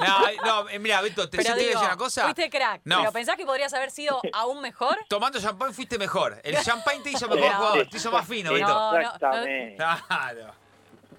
No, 0.00 0.20
no, 0.44 0.68
eh, 0.68 0.78
mira, 0.78 1.00
Beto, 1.00 1.28
te, 1.28 1.38
Pero 1.38 1.48
yo 1.48 1.54
te 1.54 1.54
voy 1.54 1.64
a 1.64 1.68
digo, 1.68 1.80
decir 1.80 1.88
una 1.88 1.96
cosa. 1.96 2.22
fuiste 2.24 2.50
crack. 2.50 2.82
No. 2.84 2.98
Pero 3.00 3.12
¿pensás 3.12 3.36
que 3.36 3.46
podrías 3.46 3.72
haber 3.74 3.90
sido 3.90 4.20
aún 4.32 4.60
mejor? 4.60 4.96
Tomando 5.08 5.40
champán 5.40 5.74
fuiste 5.74 5.98
mejor. 5.98 6.38
El 6.44 6.56
champán 6.58 7.02
te 7.02 7.10
hizo 7.10 7.26
mejor 7.28 7.50
No. 7.50 7.56
jugador, 7.56 7.86
te 7.88 7.96
hizo 7.96 8.12
más 8.12 8.28
fino, 8.28 8.52
Beto. 8.52 8.68
No, 8.68 8.92
no, 8.92 8.98
exactamente. 9.00 9.76
Claro. 9.76 10.52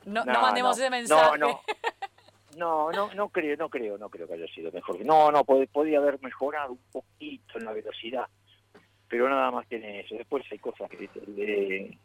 No, 0.10 0.26
no 0.26 0.34
No, 0.34 0.42
mandemos 0.42 0.78
no. 0.78 0.84
ese 0.84 0.90
mensaje. 0.90 1.38
No, 1.40 1.62
no. 2.58 2.92
No, 2.92 3.14
no, 3.14 3.30
creo, 3.30 3.56
no 3.58 3.70
creo, 3.70 3.98
no 3.98 4.10
creo 4.10 4.28
que 4.28 4.34
haya 4.34 4.48
sido 4.48 4.72
mejor. 4.72 5.00
No, 5.06 5.32
no, 5.32 5.46
pod- 5.46 5.70
podía 5.70 6.00
haber 6.00 6.20
mejorado 6.22 6.74
un 6.74 6.80
poquito 6.92 7.58
en 7.58 7.66
la 7.66 7.72
velocidad, 7.74 8.28
pero 9.08 9.30
nada 9.30 9.52
más 9.52 9.66
que 9.68 9.78
en 9.78 9.86
eso. 9.86 10.16
Después 10.16 10.44
hay 10.52 10.58
cosas 10.60 10.90
que, 10.90 11.10
eh, 11.38 11.98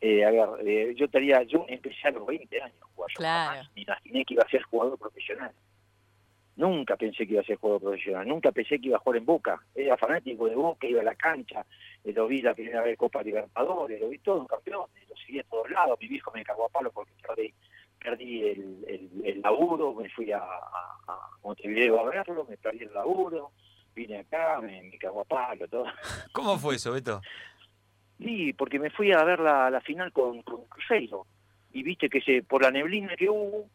eh, 0.00 0.24
a 0.24 0.30
ver, 0.30 0.66
eh, 0.66 0.94
yo 0.96 1.04
estaría, 1.06 1.42
yo 1.42 1.64
empecé 1.68 2.08
a 2.08 2.12
los 2.12 2.24
20 2.26 2.62
años 2.62 2.76
a 2.80 2.86
jugar. 2.94 3.10
Yo 3.10 3.16
Claro. 3.18 3.50
jamás 3.50 3.70
me 3.74 3.82
imaginé 3.82 4.24
que 4.24 4.34
iba 4.34 4.44
a 4.44 4.48
ser 4.48 4.62
jugador 4.62 4.98
profesional. 4.98 5.52
Nunca 6.56 6.96
pensé 6.96 7.26
que 7.26 7.32
iba 7.32 7.40
a 7.40 7.44
ser 7.44 7.56
jugador 7.56 7.80
profesional, 7.80 8.28
nunca 8.28 8.52
pensé 8.52 8.78
que 8.78 8.88
iba 8.88 8.96
a 8.96 9.00
jugar 9.00 9.18
en 9.18 9.24
Boca. 9.24 9.62
Era 9.74 9.96
fanático 9.96 10.46
de 10.46 10.54
Boca, 10.54 10.86
iba 10.86 11.00
a 11.00 11.04
la 11.04 11.14
cancha, 11.14 11.64
eh, 12.04 12.12
lo 12.12 12.26
vi 12.26 12.42
la 12.42 12.54
primera 12.54 12.82
vez 12.82 12.98
Copa 12.98 13.22
Libertadores, 13.22 14.00
lo 14.00 14.08
vi 14.10 14.18
todo 14.18 14.46
campeón, 14.46 14.86
lo 15.08 15.16
seguí 15.16 15.38
a 15.38 15.44
todos 15.44 15.70
lados. 15.70 15.98
Mi 16.00 16.08
viejo 16.08 16.30
me 16.34 16.44
cagó 16.44 16.66
a 16.66 16.68
palo 16.68 16.92
porque 16.92 17.12
perdí, 17.26 17.54
perdí 17.98 18.48
el, 18.48 18.84
el, 18.86 19.10
el 19.24 19.40
laburo, 19.40 19.94
me 19.94 20.10
fui 20.10 20.30
a, 20.30 20.40
a, 20.40 20.98
a 21.08 21.18
Montevideo 21.42 22.00
a 22.00 22.10
verlo, 22.10 22.46
me 22.48 22.58
perdí 22.58 22.84
el 22.84 22.92
laburo, 22.92 23.52
vine 23.94 24.18
acá, 24.18 24.60
me, 24.60 24.82
me 24.82 24.98
cagó 24.98 25.22
a 25.22 25.24
palo, 25.24 25.66
todo. 25.68 25.86
¿Cómo 26.32 26.58
fue 26.58 26.74
eso, 26.74 26.92
Beto? 26.92 27.22
Sí, 28.18 28.52
porque 28.52 28.78
me 28.78 28.90
fui 28.90 29.10
a 29.12 29.24
ver 29.24 29.40
la, 29.40 29.70
la 29.70 29.80
final 29.80 30.12
con, 30.12 30.42
con 30.42 30.64
Cruzeiro. 30.66 31.26
Y 31.72 31.82
viste 31.82 32.10
que 32.10 32.20
se 32.20 32.42
por 32.42 32.62
la 32.62 32.70
neblina 32.70 33.16
que 33.16 33.30
hubo, 33.30 33.68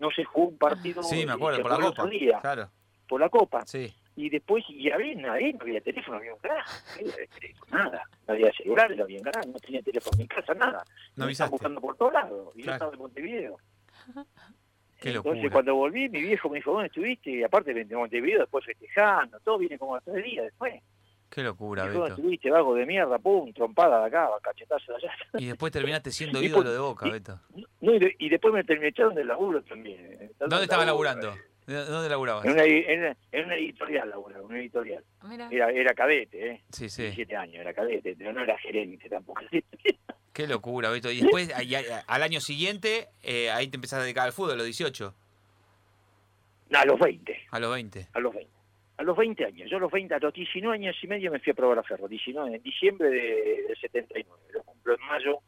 no 0.00 0.10
se 0.10 0.24
jugó 0.24 0.48
un 0.48 0.58
partido 0.58 1.02
Sí, 1.02 1.24
me 1.26 1.32
acuerdo, 1.32 1.62
por 1.62 1.70
la 1.70 1.76
copa. 1.78 1.88
otro 1.88 2.06
día, 2.08 2.38
Claro, 2.40 2.70
por 3.08 3.20
la 3.20 3.28
Copa. 3.28 3.66
sí. 3.66 3.92
Y 4.16 4.28
después, 4.28 4.62
y 4.68 4.90
ahí, 4.90 5.12
ahí 5.24 5.52
no 5.54 5.62
había 5.62 5.80
teléfono, 5.80 6.16
no 6.16 6.20
había 6.20 6.34
un 6.34 6.40
carajo, 6.40 6.70
no 7.00 7.10
había 7.10 7.26
teléfono, 7.28 7.78
nada. 7.78 8.02
No 8.26 8.34
había 8.34 8.52
celular, 8.52 8.96
no 8.96 9.04
había 9.04 9.18
un 9.18 9.24
carajo, 9.24 9.48
no 9.48 9.58
tenía 9.60 9.82
teléfono 9.82 10.12
en 10.16 10.18
mi 10.22 10.28
casa, 10.28 10.54
nada. 10.54 10.84
No 11.16 11.24
me 11.26 11.32
estaban 11.32 11.50
buscando 11.52 11.80
por 11.80 11.96
todos 11.96 12.12
lados. 12.12 12.52
Y 12.54 12.58
yo 12.58 12.64
Claro. 12.64 12.74
estaba 12.74 12.92
en 12.92 12.98
Montevideo. 12.98 13.56
Qué 15.00 15.10
Entonces, 15.10 15.34
locura. 15.44 15.50
cuando 15.52 15.74
volví, 15.76 16.08
mi 16.10 16.20
viejo 16.20 16.50
me 16.50 16.56
dijo, 16.56 16.72
¿dónde 16.72 16.88
estuviste? 16.88 17.30
Y 17.30 17.42
aparte, 17.42 17.72
de 17.72 17.96
Montevideo, 17.96 18.40
después 18.40 18.64
festejando, 18.66 19.40
todo 19.40 19.56
viene 19.56 19.78
como 19.78 19.96
a 19.96 20.00
tres 20.02 20.22
días 20.22 20.44
después. 20.44 20.82
Qué 21.30 21.42
locura, 21.44 21.84
¿Dónde 21.84 21.98
Beto. 22.00 22.14
estuviste, 22.14 22.50
vago 22.50 22.74
de 22.74 22.84
mierda? 22.86 23.18
Pum, 23.20 23.52
trompada 23.52 24.00
de 24.00 24.06
acá, 24.08 24.28
cachetazo 24.42 24.92
de 24.92 24.98
allá. 24.98 25.12
Y 25.38 25.46
después 25.46 25.72
terminaste 25.72 26.10
siendo 26.10 26.42
Y 26.42 26.46
ídolo 26.46 26.72
de 26.72 26.78
Boca, 26.80 27.06
y- 27.06 27.10
Beto. 27.12 27.40
No, 27.80 27.94
y, 27.94 27.98
de- 28.00 28.16
y 28.18 28.28
después 28.28 28.52
me 28.52 28.64
terminé 28.64 28.88
echando 28.88 29.14
del 29.14 29.28
laburo 29.28 29.62
también. 29.62 30.00
eh. 30.20 30.30
¿Dónde 30.40 30.62
estaba 30.64 30.84
Laburo, 30.84 31.04
laburando? 31.10 31.36
¿De- 31.66 31.84
¿Dónde 31.84 32.08
laburabas? 32.08 32.44
En 32.46 32.52
una, 32.52 32.64
en 32.64 32.98
una- 33.00 33.16
en 33.30 33.44
una 33.44 33.54
editorial 33.54 34.10
laburaba, 34.10 34.44
una 34.44 34.58
editorial. 34.58 35.04
Mira. 35.22 35.48
Era, 35.52 35.70
era 35.70 35.94
cadete, 35.94 36.50
¿eh? 36.50 36.62
Sí, 36.72 36.88
sí. 36.88 37.02
17 37.02 37.36
años, 37.36 37.56
era 37.60 37.72
cadete, 37.74 38.16
pero 38.18 38.32
no 38.32 38.42
era 38.42 38.58
gerente 38.58 39.08
tampoco. 39.08 39.40
Qué 40.32 40.48
locura, 40.48 40.90
Beto. 40.90 41.12
Y 41.12 41.20
después, 41.32 41.54
ahí- 41.54 41.74
al 42.08 42.22
año 42.24 42.40
siguiente, 42.40 43.08
eh, 43.22 43.52
ahí 43.52 43.68
te 43.68 43.76
empezás 43.76 44.00
a 44.00 44.02
dedicar 44.02 44.26
al 44.26 44.32
fútbol, 44.32 44.52
a 44.52 44.56
los 44.56 44.64
18, 44.64 45.14
No, 46.70 46.78
a 46.80 46.84
los 46.84 46.98
20, 46.98 47.36
a 47.52 47.60
los 47.60 47.72
20. 47.72 48.08
a 48.12 48.18
los 48.20 48.34
20. 48.34 48.50
A 49.00 49.02
los 49.02 49.16
20 49.16 49.46
años, 49.46 49.70
yo 49.70 49.78
a 49.78 49.80
los 49.80 49.90
20, 49.90 50.12
a 50.14 50.18
los 50.18 50.34
19 50.34 50.74
años 50.74 50.94
y 51.02 51.06
medio 51.06 51.32
me 51.32 51.38
fui 51.40 51.52
a 51.52 51.54
probar 51.54 51.78
a 51.78 51.82
Ferro, 51.82 52.06
19, 52.06 52.54
en 52.56 52.62
diciembre 52.62 53.08
de, 53.08 53.62
del 53.68 53.76
79, 53.80 54.28
lo 54.52 54.62
cumplo 54.62 54.94
en 54.94 55.06
mayo 55.06 55.38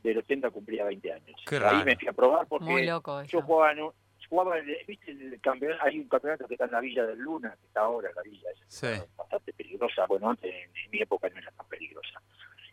del 0.00 0.18
80 0.18 0.48
cumplía 0.50 0.84
20 0.84 1.12
años. 1.12 1.42
Qué 1.44 1.56
Ahí 1.56 1.60
raro. 1.62 1.84
me 1.86 1.96
fui 1.96 2.06
a 2.06 2.12
probar 2.12 2.46
porque 2.46 2.66
Muy 2.70 2.86
loco 2.86 3.20
yo 3.24 3.42
jugaba, 3.42 3.72
en 3.72 3.82
un- 3.82 3.92
jugaba 4.28 4.58
el- 4.58 4.76
¿viste 4.86 5.10
el 5.10 5.40
campeonato? 5.40 5.82
Hay 5.82 5.98
un 5.98 6.08
campeonato 6.08 6.46
que 6.46 6.54
está 6.54 6.66
en 6.66 6.70
la 6.70 6.80
Villa 6.80 7.04
del 7.04 7.18
Luna, 7.18 7.56
que 7.60 7.66
está 7.66 7.80
ahora 7.80 8.10
en 8.10 8.14
la 8.14 8.22
Villa, 8.22 8.48
es 8.52 8.62
Sí. 8.68 8.86
bastante 9.16 9.52
peligrosa, 9.54 10.06
bueno, 10.06 10.30
antes 10.30 10.54
en, 10.54 10.70
en 10.84 10.90
mi 10.92 11.00
época 11.02 11.28
no 11.30 11.38
era 11.38 11.50
tan 11.50 11.66
peligrosa. 11.66 12.22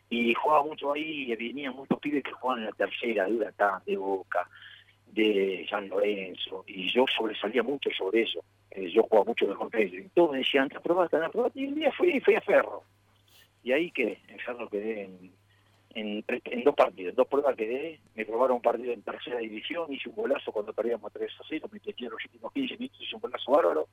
Y 0.08 0.34
jugaba 0.34 0.62
mucho 0.62 0.92
ahí, 0.92 1.32
y 1.32 1.34
venían 1.34 1.74
muchos 1.74 1.98
pibes 1.98 2.22
que 2.22 2.30
jugaban 2.30 2.60
en 2.62 2.66
la 2.66 2.76
tercera, 2.76 3.26
de 3.26 3.32
Huracán, 3.32 3.82
de 3.86 3.96
Boca, 3.96 4.48
de 5.06 5.66
San 5.68 5.88
Lorenzo, 5.88 6.62
y 6.68 6.92
yo 6.92 7.06
sobresalía 7.08 7.64
mucho 7.64 7.90
sobre 7.90 8.22
eso. 8.22 8.44
Eh, 8.74 8.90
yo 8.90 9.02
jugaba 9.02 9.24
mucho 9.26 9.46
mejor 9.46 9.70
que 9.70 9.82
ellos. 9.82 10.06
Y 10.06 10.08
todos 10.10 10.32
me 10.32 10.38
decían, 10.38 10.68
¿te 10.68 10.80
probaste, 10.80 11.18
te 11.18 11.28
probaste? 11.28 11.60
Y 11.60 11.66
un 11.66 11.74
día 11.74 11.92
fui, 11.92 12.18
fui 12.20 12.34
a 12.34 12.40
Ferro. 12.40 12.82
Y 13.62 13.72
ahí 13.72 13.90
quedé, 13.90 14.18
en 14.28 14.38
Ferro 14.40 14.68
quedé 14.68 15.02
en, 15.04 15.32
en, 15.94 16.22
tres- 16.24 16.42
en 16.46 16.64
dos 16.64 16.74
partidos, 16.74 17.10
en 17.10 17.16
dos 17.16 17.28
pruebas 17.28 17.54
quedé, 17.54 18.00
me 18.14 18.24
probaron 18.24 18.56
un 18.56 18.62
partido 18.62 18.92
en 18.92 19.02
tercera 19.02 19.38
división, 19.38 19.92
hice 19.92 20.08
un 20.08 20.14
golazo 20.16 20.50
cuando 20.52 20.72
perdíamos 20.72 21.12
3 21.12 21.30
a 21.38 21.44
0, 21.48 21.68
me 21.70 21.80
metí 21.84 22.04
en 22.04 22.10
los 22.10 22.24
últimos 22.24 22.52
15 22.52 22.76
minutos, 22.78 23.00
hice 23.02 23.14
un 23.14 23.20
golazo 23.20 23.52
bárbaro. 23.52 23.88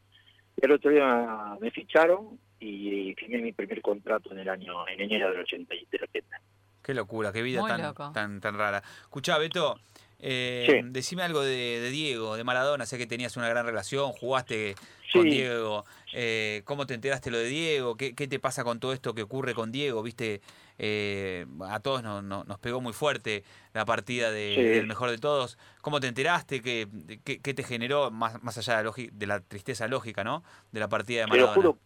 El 0.58 0.72
otro 0.72 0.92
día 0.92 1.58
me 1.60 1.72
ficharon 1.72 2.40
y 2.60 3.14
firmé 3.16 3.38
mi 3.40 3.52
primer 3.52 3.82
contrato 3.82 4.32
en 4.32 4.40
el 4.40 4.50
año, 4.50 4.88
en 4.88 5.02
enero 5.02 5.30
del 5.32 5.42
80. 5.42 5.76
y- 5.76 5.86
del 5.92 6.04
80. 6.04 6.42
Qué 6.82 6.94
locura, 6.94 7.32
qué 7.32 7.42
vida 7.44 7.62
Muy 7.62 7.70
tan, 7.70 7.82
loco. 7.84 8.12
tan, 8.14 8.40
tan 8.42 8.58
rara. 8.58 8.82
Escuchá, 9.02 9.38
Beto, 9.38 9.76
eh, 10.20 10.66
Sí. 10.68 10.88
decime 10.92 11.24
algo 11.24 11.42
de, 11.42 11.80
de 11.80 11.90
Diego, 11.90 12.36
de 12.36 12.44
Maradona. 12.44 12.86
Sé 12.86 12.98
que 12.98 13.08
tenías 13.08 13.38
una 13.38 13.48
gran 13.50 13.66
relación, 13.66 14.12
jugaste 14.12 14.76
Sí. 15.12 15.18
con 15.18 15.30
Diego. 15.30 15.86
Eh, 16.14 16.62
¿Cómo 16.66 16.86
te 16.86 16.94
enteraste 16.94 17.32
lo 17.32 17.38
de 17.38 17.48
Diego? 17.48 17.96
¿Qué, 17.98 18.14
qué 18.16 18.28
te 18.28 18.40
pasa 18.40 18.64
con 18.64 18.80
todo 18.80 18.94
esto 18.94 19.14
que 19.16 19.24
ocurre 19.24 19.54
con 19.56 19.72
Diego? 19.72 20.04
Viste, 20.04 20.42
eh, 20.78 21.46
a 21.68 21.80
todos 21.80 22.04
nos, 22.04 22.60
pegó 22.60 22.80
muy 22.82 22.94
fuerte 22.94 23.44
la 23.74 23.86
partida 23.86 24.30
de- 24.32 24.54
Sí. 24.56 24.62
del 24.62 24.88
mejor 24.88 25.10
de 25.10 25.18
todos. 25.18 25.58
¿Cómo 25.82 26.00
te 26.00 26.08
enteraste? 26.08 26.62
¿Qué, 26.62 26.88
qué, 27.24 27.40
qué 27.40 27.54
te 27.54 27.64
generó, 27.64 28.12
más, 28.12 28.42
más 28.44 28.58
allá 28.58 28.78
de 28.78 28.84
la, 28.84 28.94
de 29.12 29.28
la 29.28 29.40
tristeza 29.40 29.88
lógica, 29.88 30.24
¿no? 30.24 30.44
De 30.72 30.80
la 30.80 30.88
partida 30.90 31.22
de 31.22 31.26
Te 31.26 31.38
lo 31.38 31.48
Maradona. 31.48 31.56
juro 31.56 31.80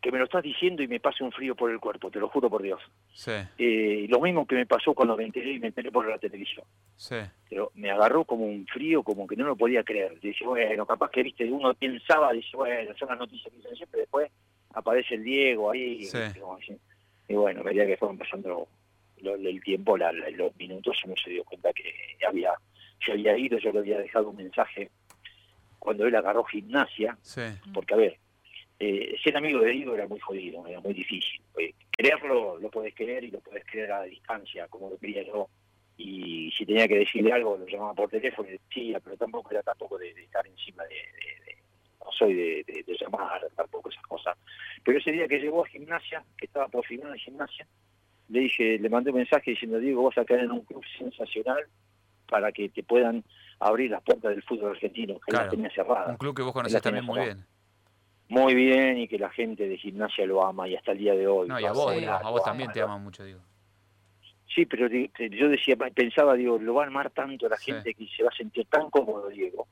que 0.00 0.10
me 0.10 0.18
lo 0.18 0.24
estás 0.24 0.42
diciendo 0.42 0.82
y 0.82 0.88
me 0.88 0.98
pasa 1.00 1.22
un 1.24 1.32
frío 1.32 1.54
por 1.54 1.70
el 1.70 1.78
cuerpo, 1.78 2.10
te 2.10 2.18
lo 2.18 2.28
juro 2.28 2.48
por 2.48 2.62
Dios. 2.62 2.80
Sí, 3.12 3.32
Eh, 3.58 4.06
lo 4.08 4.20
mismo 4.20 4.46
que 4.46 4.54
me 4.54 4.64
pasó 4.66 4.94
cuando 4.94 5.16
me 5.16 5.24
enteré 5.24 5.52
y 5.52 5.58
me 5.58 5.66
enteré 5.68 5.90
por 5.92 6.08
la 6.08 6.16
televisión. 6.18 6.64
sí, 6.96 7.16
Pero 7.48 7.70
me 7.74 7.90
agarró 7.90 8.24
como 8.24 8.46
un 8.46 8.66
frío, 8.66 9.02
como 9.02 9.26
que 9.26 9.36
no 9.36 9.44
lo 9.44 9.56
podía 9.56 9.82
creer. 9.84 10.18
Dice, 10.20 10.44
bueno, 10.46 10.86
capaz 10.86 11.10
que 11.10 11.22
viste, 11.22 11.44
uno 11.50 11.74
pensaba, 11.74 12.32
dice, 12.32 12.56
bueno, 12.56 12.92
son 12.98 13.08
las 13.08 13.18
noticias 13.18 13.50
que 13.52 13.58
dicen 13.58 13.76
siempre, 13.76 14.00
después 14.00 14.30
aparece 14.72 15.16
el 15.16 15.24
Diego 15.24 15.70
ahí. 15.70 16.04
Sí. 16.04 16.18
y. 16.68 17.32
Y 17.32 17.36
bueno, 17.36 17.62
medida 17.62 17.86
que 17.86 17.96
fueron 17.96 18.18
pasando 18.18 18.66
lo- 19.20 19.34
el 19.34 19.62
tiempo, 19.62 19.96
la- 19.98 20.12
la- 20.12 20.30
los 20.30 20.56
minutos, 20.56 20.96
uno 21.04 21.14
se 21.22 21.30
dio 21.30 21.44
cuenta 21.44 21.72
que 21.74 21.92
había, 22.26 22.52
se 23.04 23.12
había 23.12 23.36
ido, 23.36 23.58
yo 23.58 23.70
le 23.72 23.78
había 23.80 23.98
dejado 23.98 24.30
un 24.30 24.36
mensaje 24.36 24.90
cuando 25.78 26.06
él 26.06 26.14
agarró 26.16 26.42
gimnasia, 26.44 27.16
sí. 27.22 27.42
porque 27.72 27.94
a 27.94 27.96
ver, 27.98 28.16
eh, 28.80 29.14
ser 29.22 29.36
amigo 29.36 29.60
de 29.60 29.70
Diego 29.72 29.94
era 29.94 30.08
muy 30.08 30.18
jodido, 30.18 30.66
era 30.66 30.80
muy 30.80 30.94
difícil. 30.94 31.40
Eh, 31.58 31.74
quererlo 31.90 32.58
lo 32.58 32.70
podés 32.70 32.94
querer 32.94 33.22
y 33.24 33.30
lo 33.30 33.40
podés 33.40 33.64
querer 33.66 33.92
a 33.92 33.98
la 34.00 34.04
distancia, 34.06 34.66
como 34.68 34.88
lo 34.90 34.96
quería 34.98 35.22
yo. 35.22 35.48
Y 35.98 36.50
si 36.56 36.64
tenía 36.64 36.88
que 36.88 36.98
decirle 37.00 37.30
algo, 37.32 37.58
lo 37.58 37.66
llamaba 37.66 37.92
por 37.94 38.08
teléfono 38.08 38.48
y 38.48 38.52
decía, 38.52 38.98
pero 39.00 39.16
tampoco 39.18 39.50
era 39.50 39.62
tampoco 39.62 39.98
de, 39.98 40.14
de 40.14 40.22
estar 40.24 40.46
encima 40.46 40.82
de, 40.84 40.94
de- 40.94 41.44
de- 41.44 41.58
no 42.02 42.10
soy 42.10 42.32
de, 42.32 42.64
de- 42.66 42.82
de 42.84 42.96
llamar, 42.98 43.46
tampoco 43.54 43.90
esas 43.90 44.02
cosas. 44.06 44.36
Pero 44.82 44.98
ese 44.98 45.12
día 45.12 45.28
que 45.28 45.38
llegó 45.38 45.62
a 45.62 45.68
gimnasia, 45.68 46.24
que 46.38 46.46
estaba 46.46 46.68
por 46.68 46.86
firmar 46.86 47.12
en 47.12 47.18
gimnasia, 47.18 47.66
le 48.30 48.40
dije, 48.40 48.78
le 48.78 48.88
mandé 48.88 49.10
un 49.10 49.16
mensaje 49.18 49.50
diciendo, 49.50 49.78
Diego, 49.78 50.04
vas 50.04 50.16
a 50.16 50.34
en 50.34 50.50
un 50.52 50.64
club 50.64 50.82
sensacional 50.96 51.64
para 52.28 52.50
que 52.52 52.68
te 52.70 52.82
puedan 52.82 53.22
abrir 53.58 53.90
las 53.90 54.02
puertas 54.02 54.30
del 54.30 54.42
fútbol 54.44 54.70
argentino, 54.70 55.14
que 55.20 55.32
Claro. 55.32 55.46
las 55.46 55.50
tenía 55.54 55.70
cerradas 55.70 56.08
Un 56.10 56.16
club 56.16 56.34
que 56.34 56.42
vos 56.42 56.52
conocés 56.52 56.80
también 56.80 57.04
muy 57.04 57.18
bien. 57.20 57.44
Muy 58.30 58.54
bien 58.54 58.98
y 58.98 59.08
que 59.08 59.18
la 59.18 59.30
gente 59.30 59.68
de 59.68 59.76
gimnasia 59.76 60.24
lo 60.26 60.44
ama 60.44 60.68
y 60.68 60.76
hasta 60.76 60.92
el 60.92 60.98
día 60.98 61.14
de 61.14 61.26
hoy. 61.26 61.48
No, 61.48 61.58
y 61.60 61.64
a 61.64 61.72
vos, 61.72 61.86
ama, 61.86 61.94
Sí. 61.94 62.00
digo, 62.00 62.12
a 62.12 62.22
lo 62.22 62.30
vos 62.30 62.40
ama, 62.40 62.44
también 62.50 62.72
te 62.72 62.80
aman 62.82 63.02
mucho, 63.02 63.24
digo. 63.24 63.40
Sí, 64.54 64.66
pero 64.66 64.88
yo 64.88 65.48
decía, 65.48 65.76
pensaba, 65.94 66.34
digo, 66.34 66.58
lo 66.58 66.74
va 66.74 66.84
a 66.84 66.86
amar 66.88 67.10
tanto 67.10 67.48
la 67.48 67.56
Sí. 67.56 67.72
gente 67.72 67.94
que 67.94 68.06
se 68.16 68.22
va 68.24 68.30
a 68.30 68.36
sentir 68.36 68.66
tan 68.66 68.90
cómodo, 68.90 69.28
Diego. 69.28 69.68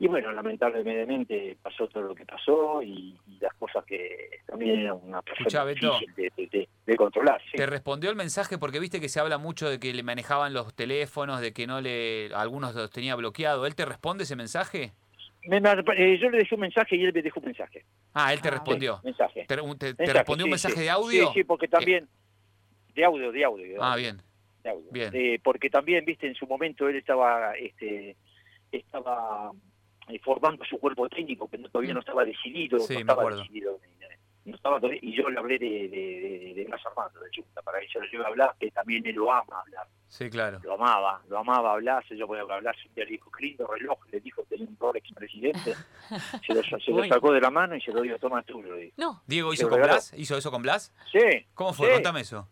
Y 0.00 0.06
bueno, 0.06 0.30
lamentablemente 0.30 1.56
pasó 1.60 1.88
todo 1.88 2.04
lo 2.04 2.14
que 2.14 2.24
pasó 2.24 2.82
y, 2.82 3.18
y 3.26 3.38
las 3.40 3.52
cosas 3.54 3.84
que 3.84 4.40
también 4.46 4.78
era 4.80 4.94
una 4.94 5.22
persona 5.22 5.48
Escuchá, 5.48 5.64
difícil 5.66 6.14
de, 6.14 6.32
de- 6.36 6.46
de- 6.46 6.68
de 6.86 6.96
controlar. 6.96 7.40
sí. 7.50 7.56
¿Te 7.56 7.66
respondió 7.66 8.08
el 8.10 8.14
mensaje? 8.16 8.58
Porque 8.58 8.78
viste 8.78 9.00
que 9.00 9.08
se 9.08 9.18
habla 9.18 9.38
mucho 9.38 9.68
de 9.68 9.80
que 9.80 9.92
le 9.92 10.02
manejaban 10.04 10.54
los 10.54 10.72
teléfonos, 10.74 11.40
de 11.40 11.52
que 11.52 11.66
no 11.66 11.80
le. 11.80 12.30
algunos 12.34 12.74
los 12.76 12.90
tenía 12.90 13.16
bloqueado. 13.16 13.66
¿Él 13.66 13.74
te 13.74 13.84
responde 13.86 14.22
ese 14.24 14.36
mensaje? 14.36 14.92
Me- 15.44 15.60
me- 15.60 15.70
eh, 15.96 16.18
yo 16.18 16.30
le 16.30 16.38
dejé 16.38 16.54
un 16.54 16.60
mensaje 16.62 16.96
y 16.96 17.04
él 17.04 17.12
me 17.12 17.22
dejó 17.22 17.40
un 17.40 17.46
mensaje. 17.46 17.84
Ah, 18.14 18.32
él 18.32 18.40
te 18.40 18.48
Ah, 18.48 18.52
respondió. 18.52 18.96
Sí, 18.96 19.06
mensaje. 19.06 19.44
¿Te, 19.46 19.56
te- 19.56 19.62
te 19.62 19.62
Mensaje, 19.62 20.12
respondió 20.12 20.44
un 20.46 20.50
mensaje 20.50 20.74
sí. 20.74 20.80
de 20.82 20.90
audio? 20.90 21.26
Sí, 21.28 21.32
sí, 21.34 21.44
porque 21.44 21.68
también... 21.68 22.08
De 22.94 23.04
audio, 23.04 23.30
de 23.32 23.44
audio. 23.44 23.64
de 23.66 23.76
Ah, 23.80 23.94
bien. 23.96 24.20
de 24.64 24.70
audio. 24.70 24.90
Bien. 24.90 25.10
Eh, 25.14 25.38
porque 25.42 25.70
también, 25.70 26.04
viste, 26.04 26.26
en 26.26 26.34
su 26.34 26.46
momento 26.46 26.88
él 26.88 26.96
estaba 26.96 27.52
este 27.54 28.16
estaba 28.72 29.52
eh, 30.08 30.18
formando 30.18 30.64
su 30.64 30.78
cuerpo 30.78 31.08
técnico, 31.08 31.48
que 31.48 31.58
todavía 31.58 31.94
no 31.94 32.00
estaba 32.00 32.24
decidido, 32.24 32.78
Sí, 32.80 32.94
no 32.94 32.98
me 32.98 33.00
estaba 33.02 33.22
acuerdo. 33.22 33.38
decidido. 33.40 33.78
No 34.48 34.56
estaba 34.56 34.80
todavía- 34.80 35.00
y 35.02 35.16
yo 35.16 35.28
le 35.28 35.38
hablé 35.38 35.58
de, 35.58 35.66
de, 35.88 35.88
de, 35.88 36.52
de 36.54 36.64
Blas 36.64 36.80
Armando, 36.86 37.20
de 37.20 37.30
Junta, 37.34 37.62
para 37.62 37.80
que 37.80 37.86
yo 37.88 38.00
le 38.00 38.08
lleve 38.10 38.24
a 38.24 38.28
hablar, 38.28 38.54
que 38.58 38.70
también 38.70 39.06
él 39.06 39.14
lo 39.16 39.32
ama 39.32 39.60
hablar, 39.60 39.86
Sí, 40.08 40.30
claro. 40.30 40.58
lo 40.62 40.74
amaba, 40.74 41.20
lo 41.28 41.38
amaba 41.38 41.72
hablar, 41.72 42.04
yo 42.08 42.26
podía 42.26 42.42
hablar, 42.42 42.74
un 42.86 42.94
día 42.94 43.04
le 43.04 43.10
dijo, 43.10 43.30
qué 43.30 43.44
lindo 43.46 43.66
reloj, 43.66 43.98
le 44.10 44.20
dijo, 44.20 44.42
tenía 44.48 44.66
un 44.66 44.76
Rolex 44.80 45.12
presidente, 45.12 45.74
se 46.46 46.54
lo, 46.54 46.62
se 46.62 46.90
lo 46.90 47.04
sacó 47.04 47.32
de 47.32 47.40
la 47.40 47.50
mano 47.50 47.76
y 47.76 47.80
se 47.80 47.92
lo 47.92 48.00
dio, 48.02 48.18
toma 48.18 48.42
tú, 48.42 48.62
le 48.62 48.76
dijo. 48.76 48.94
No, 48.96 49.22
¿Diego 49.26 49.52
hizo 49.52 49.68
con. 49.68 49.80
Blas? 49.80 50.12
¿Hizo 50.16 50.36
eso 50.36 50.50
con 50.50 50.62
Blas? 50.62 50.92
Sí, 51.12 51.46
¿Cómo 51.54 51.72
fue? 51.72 51.88
Sí. 51.88 51.94
Contame 51.94 52.20
eso. 52.20 52.48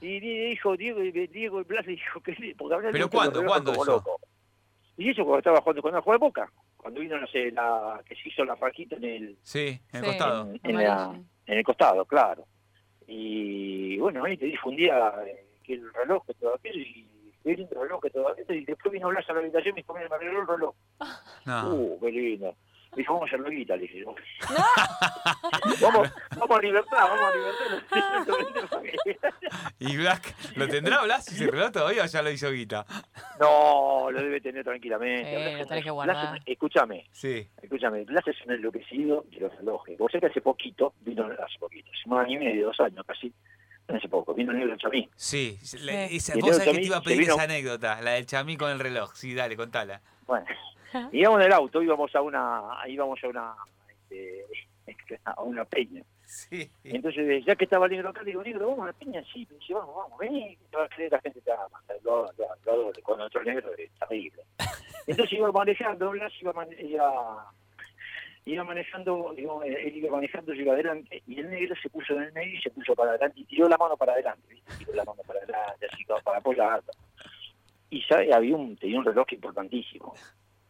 Y 0.00 0.20
di- 0.20 0.48
dijo 0.50 0.76
Diego, 0.76 1.02
y 1.02 1.10
Diego 1.28 1.62
Blas 1.64 1.84
le 1.86 1.92
dijo 1.92 2.20
que 2.20 2.54
porque 2.56 2.88
¿Pero 2.92 3.10
cuándo? 3.10 3.44
¿Cuándo 3.44 3.72
eso? 3.72 3.84
loco. 3.84 4.20
Y 4.96 5.10
eso 5.10 5.22
cuando 5.24 5.38
estaba 5.38 5.60
jugando, 5.60 5.82
cuando 5.82 6.02
jugó 6.02 6.12
de 6.12 6.18
Boca, 6.18 6.52
cuando 6.78 7.00
vino 7.00 7.18
no 7.20 7.26
sé, 7.26 7.50
la 7.50 8.00
que 8.06 8.14
se 8.16 8.28
hizo 8.30 8.44
la 8.44 8.56
faquita 8.56 8.96
en 8.96 9.04
el, 9.04 9.38
Sí, 9.42 9.78
en 9.92 9.98
el 9.98 10.00
Sí. 10.04 10.06
costado. 10.06 10.50
en, 10.50 10.60
en 10.62 10.76
la- 10.76 11.04
amarillo. 11.04 11.24
en 11.46 11.58
el 11.58 11.64
costado, 11.64 12.04
claro. 12.06 12.46
Y 13.06 13.98
bueno, 13.98 14.24
ahí 14.24 14.36
te 14.36 14.46
dijo 14.46 14.68
un 14.68 14.76
día 14.76 15.12
eh, 15.26 15.44
que 15.64 15.74
el 15.74 15.92
reloj 15.92 16.24
que 16.26 16.34
todo 16.34 16.54
aquello 16.54 16.80
y 16.80 17.06
qué 17.42 17.54
lindo 17.56 17.82
reloj 17.82 18.02
que 18.02 18.10
todo 18.10 18.28
aquello 18.28 18.52
y 18.54 18.64
después 18.64 18.92
vino 18.92 19.06
a 19.06 19.08
hablar 19.08 19.24
a 19.28 19.32
la 19.32 19.38
habitación 19.40 19.78
y 19.78 19.82
me 19.94 20.08
el 20.40 20.46
reloj. 20.46 20.74
No. 21.46 21.74
Uh, 21.74 22.00
qué 22.00 22.10
lindo. 22.12 22.54
Me 22.92 22.96
dijo, 23.02 23.14
vamos 23.14 23.30
a 23.32 23.36
hacer 23.36 23.50
guita, 23.50 23.76
le 23.76 23.82
dije 23.82 24.00
yo. 24.00 24.14
vamos, 25.80 26.10
vamos 26.36 26.58
a 26.58 26.62
libertad, 26.62 26.98
vamos 26.98 27.20
a 27.20 27.36
libertad. 27.36 28.78
¿Y 29.78 29.96
Blas 29.96 30.20
lo 30.56 30.68
tendrá 30.68 31.02
Blas? 31.04 31.30
¿Y 31.32 31.36
se 31.36 31.46
reloj 31.50 31.70
todavía 31.72 32.02
o 32.02 32.06
ya 32.06 32.22
lo 32.22 32.30
hizo 32.30 32.50
Guita? 32.50 32.84
No, 33.40 34.10
lo 34.10 34.20
debe 34.20 34.40
tener 34.40 34.64
tranquilamente. 34.64 35.32
Eh, 35.32 35.36
Blas 35.38 35.60
lo 35.60 35.66
tenés 35.66 35.82
que 35.84 35.88
es- 35.88 35.92
guardar. 35.94 36.16
Blas 36.16 36.36
es- 36.44 36.52
escúchame, 36.52 37.06
Sí. 37.12 37.48
escúchame, 37.62 38.04
Blas 38.04 38.26
es 38.26 38.36
un 38.46 38.52
enloquecido 38.52 39.24
de 39.30 39.40
los 39.40 39.54
relojes. 39.56 39.98
Vos 39.98 40.10
sabés 40.10 40.22
que 40.22 40.26
hace 40.30 40.40
poquito, 40.40 40.94
vino 41.00 41.24
hace 41.26 41.58
poquito, 41.58 41.90
hace 41.92 42.08
un 42.08 42.18
año 42.18 42.40
y 42.40 42.44
medio, 42.44 42.66
dos 42.66 42.80
años 42.80 43.04
casi, 43.06 43.32
hace 43.88 44.08
poco, 44.08 44.34
vino 44.34 44.52
el 44.52 44.58
negro 44.58 44.76
Chamí. 44.76 45.08
Sí, 45.14 45.58
Sí. 45.62 45.78
esa 45.90 46.38
cosa 46.38 46.64
que 46.64 46.72
te 46.74 46.82
iba 46.82 46.96
a 46.96 47.02
pedir 47.02 47.20
vino- 47.20 47.34
esa 47.34 47.42
anécdota, 47.44 48.00
la 48.02 48.12
del 48.12 48.26
chamí 48.26 48.56
con 48.56 48.70
el 48.70 48.80
reloj. 48.80 49.14
Sí, 49.14 49.34
dale, 49.34 49.56
contala. 49.56 50.00
Bueno, 50.26 50.46
íbamos 51.12 51.40
en 51.40 51.46
el 51.46 51.52
auto, 51.52 51.82
íbamos 51.82 52.14
a 52.14 52.22
una, 52.22 52.62
íbamos 52.86 53.22
a 53.22 53.28
una, 53.28 53.54
este, 54.10 54.46
a 55.24 55.42
una 55.42 55.64
peña. 55.64 56.02
Sí. 56.24 56.70
Entonces, 56.84 57.44
ya 57.44 57.56
que 57.56 57.64
estaba 57.64 57.86
el 57.86 57.92
negro 57.92 58.10
acá, 58.10 58.22
le 58.22 58.32
digo, 58.32 58.42
negro, 58.42 58.68
vamos 58.68 58.84
a 58.84 58.86
la 58.88 58.92
peña, 58.92 59.22
sí, 59.32 59.46
me 59.50 59.56
dice, 59.58 59.74
vamos, 59.74 59.96
vamos, 59.96 60.20
que 60.20 60.58
te 60.70 60.76
va 60.76 60.84
a 60.84 60.88
creer, 60.88 61.12
la 61.12 61.20
gente 61.20 61.40
te 61.40 61.52
ama, 61.52 61.82
lo, 62.04 62.24
lo, 62.24 62.32
lo 62.36 62.72
adoro, 62.72 63.02
con 63.02 63.20
otro 63.20 63.42
negro 63.42 63.70
es 63.76 63.90
terrible. 63.92 64.42
Entonces 65.06 65.38
iba 65.38 65.50
manejando, 65.50 66.10
Blas 66.10 66.32
iba, 66.42 66.52
iba, 66.80 67.52
iba 68.44 68.64
manejando, 68.64 69.32
digamos, 69.34 69.64
él 69.64 69.96
iba 69.96 70.10
manejando, 70.10 70.52
yo 70.52 70.62
iba 70.62 70.74
adelante, 70.74 71.22
y 71.26 71.40
el 71.40 71.48
negro 71.48 71.74
se 71.82 71.88
puso 71.88 72.12
en 72.14 72.24
el 72.24 72.32
medio 72.32 72.58
y 72.58 72.62
se 72.62 72.70
puso 72.70 72.94
para 72.94 73.10
adelante, 73.12 73.40
y 73.40 73.44
tiró 73.44 73.66
la 73.68 73.78
mano 73.78 73.96
para 73.96 74.12
adelante, 74.12 74.46
¿viste? 74.48 74.72
tiró 74.78 74.92
la 74.92 75.04
mano 75.04 75.22
para 75.26 75.38
adelante, 75.38 75.86
así 75.90 76.04
como 76.04 76.20
para 76.20 76.38
apoyar. 76.38 76.82
Y 77.88 78.02
sabe, 78.02 78.34
había 78.34 78.54
un, 78.54 78.76
tenía 78.76 78.98
un 78.98 79.06
reloj 79.06 79.32
importantísimo, 79.32 80.14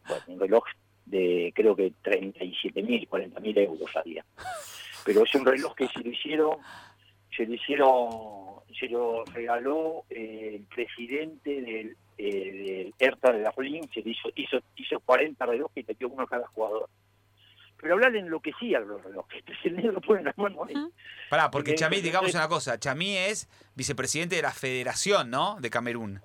bueno, 0.09 0.23
un 0.27 0.39
reloj 0.39 0.63
de 1.05 1.51
creo 1.55 1.75
que 1.75 1.93
37 2.01 2.83
mil, 2.83 3.07
40 3.07 3.39
mil 3.39 3.57
euros 3.57 3.91
salía. 3.91 4.25
Pero 5.05 5.23
es 5.23 5.33
un 5.35 5.45
reloj 5.45 5.75
que 5.75 5.87
se 5.87 5.99
lo 5.99 6.09
hicieron, 6.09 6.57
se 7.35 7.45
lo 7.45 7.53
hicieron, 7.53 8.09
se 8.77 8.87
lo 8.87 9.23
regaló 9.25 10.03
eh, 10.09 10.55
el 10.55 10.63
presidente 10.63 11.61
del, 11.61 11.97
eh, 12.17 12.51
del 12.51 12.93
ERTA 12.99 13.31
de 13.31 13.39
la 13.39 13.51
se 13.51 14.01
le 14.01 14.11
hizo, 14.11 14.29
hizo, 14.35 14.59
hizo 14.75 14.99
40 14.99 15.45
relojes 15.45 15.83
y 15.83 15.87
metió 15.87 16.09
uno 16.09 16.23
a 16.23 16.27
cada 16.27 16.47
jugador. 16.47 16.89
pero 17.77 17.93
hablar 17.93 18.15
enloquecía 18.15 18.79
los 18.79 19.01
relojes. 19.03 19.43
El 19.63 19.77
negro 19.77 20.01
pone 20.01 20.23
la 20.23 20.33
mano 20.35 20.65
ahí. 20.65 20.75
Pará, 21.29 21.49
porque 21.49 21.75
Chamí, 21.75 22.01
digamos 22.01 22.33
una 22.33 22.47
cosa, 22.47 22.77
Chamí 22.77 23.15
es 23.15 23.47
vicepresidente 23.75 24.35
de 24.35 24.41
la 24.41 24.51
Federación, 24.51 25.29
¿no? 25.29 25.57
De 25.61 25.69
Camerún. 25.69 26.21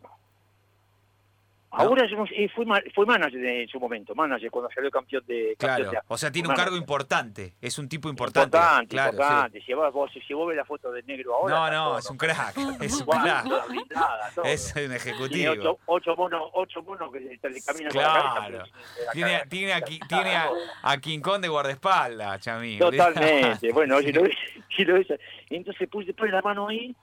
Ahora 1.77 2.07
no 2.09 2.25
eh, 2.31 2.49
fue, 2.55 2.65
ma- 2.65 2.83
fue 2.95 3.05
manager 3.07 3.45
en 3.45 3.69
su 3.69 3.79
momento, 3.81 4.15
manager 4.15 4.51
cuando 4.51 4.71
salió 4.75 4.91
campeón 4.91 5.25
de... 5.27 5.55
Claro, 5.59 5.91
de- 5.91 5.99
o 6.09 6.17
sea, 6.17 6.31
tiene 6.31 6.49
un 6.49 6.53
manager. 6.53 6.65
cargo 6.67 6.77
importante, 6.77 7.55
es 7.61 7.79
un 7.79 7.89
tipo 7.89 8.09
importante. 8.09 8.57
Importante, 8.57 8.95
claro, 8.95 9.11
sí. 9.13 9.17
importante. 9.17 9.61
Si, 9.63 9.75
vos, 9.75 9.93
vos- 9.93 10.11
si 10.27 10.35
vos 10.35 10.49
ves 10.49 10.57
la 10.57 10.65
foto 10.65 10.91
del 10.93 11.05
negro 11.07 11.35
ahora... 11.35 11.55
No, 11.55 11.71
no, 11.71 11.85
todo 11.91 11.99
es 11.99 12.11
un 12.11 12.17
crack, 12.17 12.57
es 12.81 13.01
un 13.01 13.07
crack. 13.07 13.69
blindada. 13.69 14.31
Es 14.45 14.69
un 14.69 14.75
Tiene 14.75 14.97
ejecutivo. 14.97 15.53
ocho, 15.53 15.79
ocho 15.87 16.17
monos, 16.17 16.43
ocho 16.55 16.83
monos 16.83 17.13
que 17.13 17.21
le, 17.21 17.39
caminan 17.63 17.93
con 17.93 18.03
la 18.03 18.09
cabeza, 18.13 18.35
Claro. 18.49 18.65
Tiene, 19.13 19.31
cabeza. 19.33 19.49
tiene, 19.51 19.73
aquí, 19.73 20.01
tiene 20.09 20.37
a, 20.37 20.51
a 20.83 20.99
King 20.99 21.21
Kong 21.21 21.41
de 21.41 21.49
guardaespaldas, 21.49 22.41
Chamí. 22.41 22.79
Totalmente. 22.79 23.73
bueno, 23.73 23.99
si 24.01 24.13
lo 24.13 24.23
ves, 24.25 24.37
si 24.77 24.85
lo 24.85 24.95
ves. 24.95 25.07
Entonces 25.51 25.89
puse, 25.89 26.15
pone 26.15 26.31
la 26.33 26.43
mano 26.43 26.69
ahí 26.69 26.95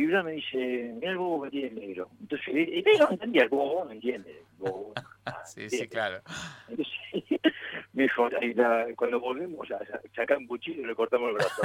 y 0.00 0.06
Blas 0.06 0.24
me 0.24 0.32
dice, 0.32 0.92
mira 0.94 1.10
el 1.10 1.18
bobo 1.18 1.42
que 1.44 1.50
tiene 1.50 1.66
el 1.68 1.74
negro. 1.74 2.08
Entonces, 2.20 2.48
y 2.54 2.82
yo 2.84 3.04
no 3.06 3.10
entendía, 3.10 3.42
el 3.42 3.48
bobo 3.48 3.84
no 3.84 3.90
entiende. 3.90 4.30
el 4.30 4.44
bobo, 4.58 4.94
Sí, 5.46 5.68
sí, 5.68 5.88
claro. 5.88 6.20
Entonces, 6.68 6.94
me 7.92 8.04
dijo, 8.04 8.28
"Ay, 8.40 8.54
la- 8.54 8.86
cuando 8.96 9.18
volvemos 9.20 9.68
a 9.72 9.78
sa- 9.84 10.00
sacar 10.14 10.38
un 10.38 10.46
cuchillo 10.46 10.82
y 10.82 10.86
le 10.86 10.94
cortamos 10.94 11.30
el 11.30 11.34
brazo. 11.34 11.62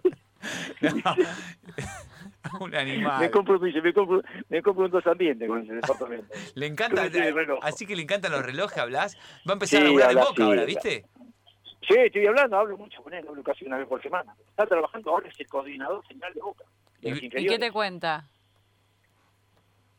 No, 2.52 2.58
un 2.60 2.70
me 2.70 2.78
animal. 2.78 3.30
compro, 3.30 3.58
me 3.58 3.68
dice, 3.68 3.80
me 3.80 3.92
compro, 3.92 4.22
me 4.48 4.62
compro 4.62 4.84
un 4.84 4.90
dos 4.90 5.06
ambientes 5.06 5.48
con 5.48 5.62
ese 5.62 5.72
departamento. 5.74 6.32
Le 6.54 6.66
encanta, 6.66 7.06
el 7.06 7.34
reloj. 7.34 7.58
así 7.62 7.86
que 7.86 7.96
le 7.96 8.02
encantan 8.02 8.32
los 8.32 8.44
relojes, 8.44 8.78
hablas. 8.78 9.16
Va 9.48 9.52
a 9.52 9.54
empezar 9.54 9.80
Sí, 9.80 9.84
a 9.84 9.88
laburar 9.88 10.10
en 10.12 10.18
habla 10.18 10.28
boca 10.30 10.44
ahora. 10.44 10.64
¿viste? 10.64 11.04
Sí, 11.88 11.94
estoy 11.98 12.26
hablando, 12.26 12.56
hablo 12.58 12.76
mucho 12.78 13.02
con 13.02 13.12
él, 13.14 13.26
hablo 13.28 13.42
casi 13.42 13.64
una 13.66 13.78
vez 13.78 13.86
por 13.88 14.00
semana. 14.02 14.34
Está 14.48 14.66
trabajando 14.66 15.10
ahora, 15.10 15.28
es 15.28 15.38
el 15.40 15.46
coordinador 15.48 16.04
general 16.06 16.32
de 16.34 16.40
Boca. 16.40 16.64
De 17.04 17.10
los 17.10 17.18
¿Y- 17.18 17.22
y 17.22 17.24
¿Y 17.24 17.26
inferiores. 17.26 17.58
qué 17.58 17.66
te 17.66 17.72
cuenta? 17.72 18.28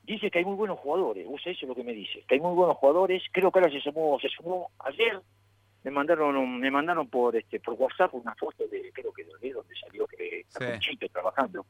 dice 0.03 0.29
que 0.29 0.37
hay 0.39 0.45
muy 0.45 0.55
buenos 0.55 0.77
jugadores, 0.79 1.25
vos 1.25 1.41
eso 1.41 1.49
es 1.63 1.67
lo 1.67 1.73
que 1.73 1.83
me 1.83 1.93
dice, 1.93 2.23
que 2.27 2.35
hay 2.35 2.39
muy 2.39 2.53
buenos 2.53 2.77
jugadores, 2.77 3.23
creo 3.31 3.51
que 3.51 3.57
ahora 3.59 3.71
se 3.71 3.81
sumó, 3.81 4.19
se 4.19 4.29
sumó 4.29 4.69
ayer, 4.79 5.19
me 5.83 5.89
mandaron 5.91 6.59
me 6.59 6.69
mandaron 6.69 7.07
por 7.07 7.35
este 7.35 7.59
por 7.59 7.73
WhatsApp 7.73 8.13
una 8.13 8.35
foto 8.35 8.67
de 8.67 8.91
creo 8.93 9.11
que 9.11 9.23
de 9.23 9.51
donde 9.51 9.75
salió 9.75 10.05
que 10.07 10.41
está 10.41 10.59
Sí. 10.59 10.65
con 10.71 10.79
Chicho 10.79 11.09
trabajando. 11.09 11.65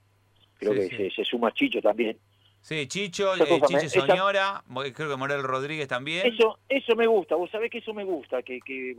Creo 0.58 0.74
Sí, 0.74 0.80
que 0.80 0.90
sí. 0.90 1.10
Se, 1.10 1.16
se 1.16 1.26
suma 1.26 1.52
Chicho 1.54 1.82
también. 1.82 2.18
Sí, 2.62 2.88
Chicho, 2.88 3.36
eh, 3.36 3.62
Chicho 3.68 3.90
Soñora, 3.90 4.64
creo 4.94 5.10
que 5.10 5.16
Morel 5.16 5.44
Rodríguez 5.44 5.88
también. 5.88 6.26
Eso 6.28 6.60
eso 6.68 6.96
me 6.96 7.08
gusta, 7.08 7.36
vos 7.36 7.50
sabés 7.52 7.70
que 7.72 7.78
eso 7.78 7.94
me 7.94 8.04
gusta, 8.04 8.42
que, 8.44 8.60
que 8.60 8.96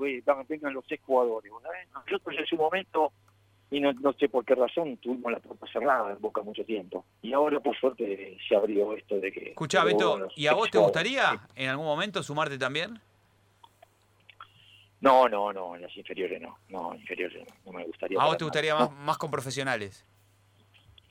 vengan 0.49 0.73
los 0.73 0.85
seis 0.89 1.01
jugadores. 1.05 1.51
¿no? 1.53 1.61
Nosotros 2.07 2.37
en 2.39 2.47
su 2.47 2.57
momento, 2.57 3.13
y 3.71 3.81
no, 3.81 3.93
no 3.95 4.13
sé 4.13 4.29
por 4.29 4.45
qué 4.45 4.55
razón, 4.55 4.97
tuvimos 4.99 5.33
la 5.33 5.41
puerta 5.41 5.67
cerrada 5.73 6.13
en 6.13 6.21
Boca 6.21 6.43
mucho 6.43 6.65
tiempo. 6.65 7.05
Y 7.23 7.33
ahora 7.33 7.61
por 7.61 7.77
suerte 7.77 8.39
se 8.49 8.55
abrió 8.55 8.95
esto 8.95 9.19
de 9.19 9.33
que... 9.33 9.51
Escuchá, 9.51 9.85
Beto, 9.85 10.19
los 10.19 10.39
¿y 10.39 10.47
a 10.47 10.55
vos 10.55 10.71
te 10.71 10.79
gustaría 10.79 11.41
en 11.55 11.71
algún 11.71 11.87
momento 11.87 12.23
sumarte 12.23 12.59
también? 12.59 13.01
No, 15.01 15.29
no, 15.29 15.53
no, 15.53 15.77
en 15.77 15.83
las 15.83 15.97
inferiores 15.97 16.41
no, 16.41 16.59
no, 16.69 16.95
inferiores 16.95 17.39
no, 17.39 17.55
no 17.67 17.79
me 17.79 17.85
gustaría. 17.85 18.21
¿A 18.21 18.27
vos 18.27 18.39
te 18.39 18.45
gustaría 18.45 18.75
más, 18.75 18.91
más 18.93 19.19
con 19.19 19.31
profesionales? 19.31 20.05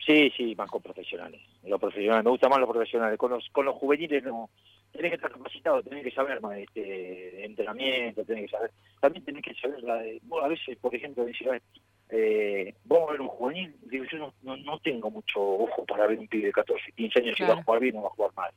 Sí, 0.06 0.32
sí, 0.38 0.56
más 0.56 0.70
con 0.70 0.82
profesionales. 0.82 1.42
Los 1.64 1.80
profesionales, 1.80 2.24
me 2.24 2.32
gustan 2.32 2.50
más 2.52 2.60
los 2.60 2.70
profesionales. 2.70 3.18
Con 3.18 3.32
los, 3.32 3.48
con 3.50 3.66
los 3.66 3.76
juveniles 3.76 4.24
no. 4.24 4.50
Tenés 4.92 5.12
que 5.12 5.16
estar 5.16 5.32
capacitado, 5.32 5.84
tenés 5.84 6.04
que 6.04 6.12
saber 6.12 6.40
más 6.42 6.58
este, 6.58 7.44
entrenamiento, 7.44 8.24
tenés 8.24 8.46
que 8.46 8.58
saber. 8.58 8.72
También 9.02 9.26
tenés 9.26 9.44
que 9.44 9.56
saber 9.56 9.84
la 9.84 9.96
de. 9.96 10.22
a 10.42 10.48
veces, 10.48 10.78
por 10.78 10.96
ejemplo, 10.96 11.26
decís, 11.26 11.48
eh, 12.10 12.76
vamos 12.86 13.10
a 13.10 13.12
ver 13.14 13.22
un 13.22 13.28
juvenil, 13.28 13.76
digo, 13.84 14.06
yo 14.12 14.18
no, 14.18 14.34
no, 14.44 14.58
no 14.58 14.80
tengo 14.80 15.10
mucho 15.10 15.42
ojo 15.42 15.86
para 15.86 16.08
ver 16.08 16.20
un 16.20 16.28
pibe 16.28 16.48
de 16.48 16.54
14, 16.54 16.92
15 16.92 17.20
años 17.20 17.36
si 17.38 17.44
va 17.44 17.54
a 17.54 17.64
jugar 17.64 17.82
bien 17.82 17.98
o 17.98 18.04
va 18.04 18.08
a 18.08 18.12
jugar 18.12 18.32
mal. 18.36 18.52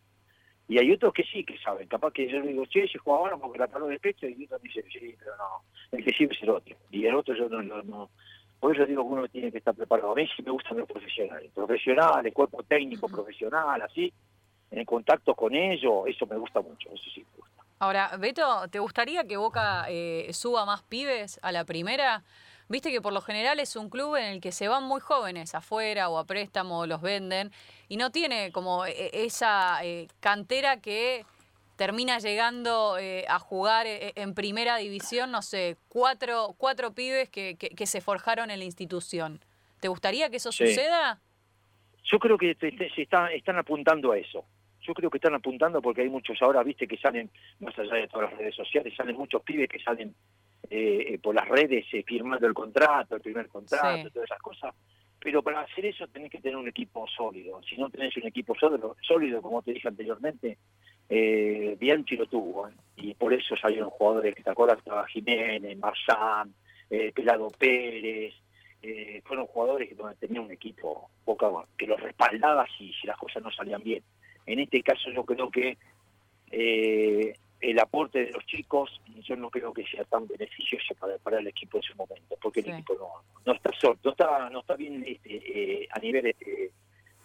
Y 0.69 0.79
hay 0.79 0.93
otros 0.93 1.15
que 1.15 1.25
sí 1.25 1.45
que 1.45 1.59
saben, 1.59 1.89
capaz 1.89 2.13
que 2.13 2.29
yo 2.29 2.41
le 2.41 2.49
digo, 2.49 2.67
che, 2.67 2.85
ese 2.85 2.99
juega 2.99 3.21
ahora 3.21 3.37
porque 3.39 3.59
la 3.59 3.69
paró 3.69 3.87
de 3.87 3.99
pecho, 3.99 4.27
y 4.27 4.45
otro 4.45 4.59
me 4.63 4.69
dice, 4.69 4.85
sí, 4.93 5.15
pero 5.19 5.37
no, 5.37 5.63
el 5.93 6.05
que 6.05 6.13
sirve 6.13 6.35
es 6.35 6.43
el 6.43 6.51
otro. 6.51 6.77
Y 6.91 7.07
el 7.07 7.15
otro 7.15 7.35
yo 7.35 7.49
no, 7.49 7.63
no, 7.63 7.83
no, 7.83 8.11
por 8.61 8.75
eso 8.75 8.85
digo 8.87 9.07
que 9.07 9.13
uno 9.15 9.29
tiene 9.29 9.53
que 9.53 9.59
estar 9.59 9.75
preparado. 9.75 10.13
A 10.13 10.15
mí 10.15 10.29
sí 10.37 10.43
me 10.43 10.51
gustan 10.51 10.79
los 10.79 10.89
profesionales. 10.89 11.51
Profesionales, 11.55 12.35
cuerpo 12.35 12.63
técnico 12.65 13.09
profesional, 13.09 13.81
así. 13.83 14.13
En 14.71 14.85
contacto 14.85 15.35
con 15.35 15.55
ellos, 15.55 16.05
eso 16.07 16.27
me 16.27 16.37
gusta 16.37 16.61
mucho. 16.61 16.89
Eso 16.93 17.11
sí 17.15 17.21
me 17.21 17.37
gusta. 17.37 17.63
Ahora, 17.79 18.11
Beto, 18.19 18.69
¿te 18.69 18.81
gustaría 18.81 19.25
que 19.25 19.37
Boca 19.37 19.87
eh, 19.89 20.29
suba 20.33 20.67
más 20.67 20.83
pibes 20.83 21.39
a 21.43 21.53
la 21.53 21.65
primera? 21.65 22.25
Viste 22.69 22.91
que 22.91 23.01
por 23.01 23.13
lo 23.15 23.23
general 23.23 23.61
es 23.61 23.77
un 23.77 23.89
club 23.89 24.17
en 24.17 24.25
el 24.25 24.41
que 24.41 24.53
se 24.53 24.69
van 24.69 24.85
muy 24.85 25.01
jóvenes 25.01 25.55
afuera 25.55 26.11
o 26.11 26.19
a 26.19 26.25
préstamo, 26.25 26.85
los 26.87 27.01
venden, 27.01 27.51
y 27.89 27.97
no 27.97 28.11
tiene 28.11 28.53
como 28.53 28.85
eh, 28.85 29.11
esa 29.13 29.83
eh, 29.85 30.09
cantera 30.21 30.81
que 30.81 31.25
termina 31.77 32.19
llegando 32.19 32.99
eh, 32.99 33.25
a 33.29 33.39
jugar 33.39 33.87
eh, 33.87 34.13
en 34.17 34.35
primera 34.35 34.77
división, 34.77 35.31
no 35.31 35.41
sé, 35.43 35.77
cuatro, 35.89 36.55
cuatro 36.59 36.93
pibes 36.93 37.31
que, 37.31 37.57
que- 37.57 37.71
que 37.71 37.87
se 37.87 38.01
forjaron 38.03 38.51
en 38.51 38.59
la 38.59 38.65
institución. 38.67 39.41
¿Te 39.81 39.89
gustaría 39.89 40.29
que 40.29 40.37
eso 40.37 40.53
Sí. 40.53 40.67
suceda? 40.67 41.21
Yo 42.05 42.19
creo 42.19 42.37
que 42.37 42.55
te- 42.55 42.73
te- 42.73 42.91
se 42.95 43.03
está- 43.03 43.33
están 43.33 43.59
apuntando 43.59 44.13
a 44.13 44.19
eso. 44.19 44.45
Yo 44.89 44.95
creo 44.95 45.11
que 45.11 45.19
están 45.19 45.35
apuntando 45.35 45.83
porque 45.83 46.01
hay 46.01 46.09
muchos 46.09 46.41
ahora, 46.41 46.63
viste, 46.63 46.89
que 46.89 46.97
salen, 46.97 47.29
más 47.61 47.79
allá 47.79 47.93
de 47.97 48.09
todas 48.09 48.31
las 48.31 48.39
redes 48.39 48.55
sociales, 48.55 48.95
salen 48.97 49.17
muchos 49.17 49.43
pibes 49.43 49.69
que 49.69 49.79
salen 49.81 50.15
eh, 50.71 51.05
eh, 51.11 51.19
por 51.23 51.35
las 51.35 51.47
redes 51.47 51.85
eh, 51.93 52.03
firmando 52.07 52.47
el 52.47 52.55
contrato, 52.55 53.15
el 53.17 53.21
primer 53.21 53.49
contrato, 53.49 54.09
Sí. 54.09 54.15
todas 54.15 54.31
esas 54.31 54.41
cosas. 54.41 54.75
Pero 55.21 55.43
para 55.43 55.61
hacer 55.61 55.85
eso 55.85 56.07
tenés 56.09 56.31
que 56.31 56.41
tener 56.41 56.57
un 56.57 56.69
equipo 56.69 57.07
sólido. 57.07 57.61
Si 57.69 57.77
no 57.77 57.91
tenés 57.91 58.17
un 58.17 58.27
equipo 58.29 58.55
sólido, 58.55 58.97
sólido 59.03 59.43
como 59.43 59.61
te 59.61 59.73
dije 59.75 59.89
anteriormente, 59.89 60.57
eh, 61.11 61.77
Bianchi 61.79 62.17
lo 62.17 62.25
tuvo. 62.25 62.69
¿eh? 62.69 62.73
Y 62.97 63.13
por 63.13 63.35
eso 63.35 63.57
salieron 63.57 63.91
jugadores 63.91 64.35
que 64.35 64.43
te 64.43 64.51
acuerdas, 64.51 64.79
estaba 64.79 65.07
Jiménez, 65.07 65.77
Marzán, 65.77 66.55
eh, 66.89 67.13
Pelado 67.13 67.49
Pérez. 67.51 68.33
eh, 68.81 69.21
fueron 69.27 69.47
jugadores 69.49 69.89
que 69.89 69.97
tenían 70.19 70.45
un 70.45 70.53
equipo 70.53 71.11
Boca 71.27 71.51
que 71.77 71.87
los 71.87 72.01
respaldaba 72.01 72.65
si, 72.79 72.91
si 72.95 73.07
las 73.07 73.19
cosas 73.19 73.43
no 73.43 73.51
salían 73.51 73.83
bien. 73.83 74.03
En 74.49 74.59
este 74.61 74.83
caso 74.83 75.11
yo 75.11 75.25
creo 75.25 75.51
que 75.51 75.77
eh, 76.51 77.35
el 77.61 77.79
aporte 77.81 78.25
de 78.25 78.31
los 78.33 78.45
chicos 78.47 79.01
yo 79.25 79.37
no 79.37 79.51
creo 79.51 79.73
que 79.73 79.85
sea 79.87 80.05
tan 80.05 80.27
beneficioso 80.27 80.95
para, 80.95 81.19
para 81.19 81.39
el 81.41 81.47
equipo 81.49 81.77
en 81.79 81.83
su 81.83 81.95
momento, 81.97 82.37
porque 82.41 82.63
Sí. 82.63 82.69
el 82.71 82.77
equipo 82.77 82.95
no, 82.95 83.09
no 83.45 83.53
está 83.53 83.71
solo, 83.79 83.99
no 84.05 84.11
está, 84.13 84.49
no 84.51 84.61
está 84.61 84.75
bien 84.77 85.05
este, 85.07 85.83
eh, 85.83 85.89
a 85.91 85.99
nivel 85.99 86.27
este, 86.27 86.71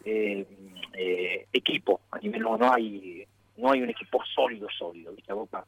eh, 0.05 0.45
eh, 0.93 1.47
equipo, 1.53 2.01
a 2.11 2.19
nivel 2.19 2.41
no, 2.41 2.57
no 2.57 2.73
hay 2.73 3.25
no 3.55 3.71
hay 3.71 3.81
un 3.83 3.89
equipo 3.91 4.19
sólido, 4.33 4.67
sólido, 4.77 5.13
¿viste? 5.13 5.31
A 5.31 5.35
Boca, 5.35 5.63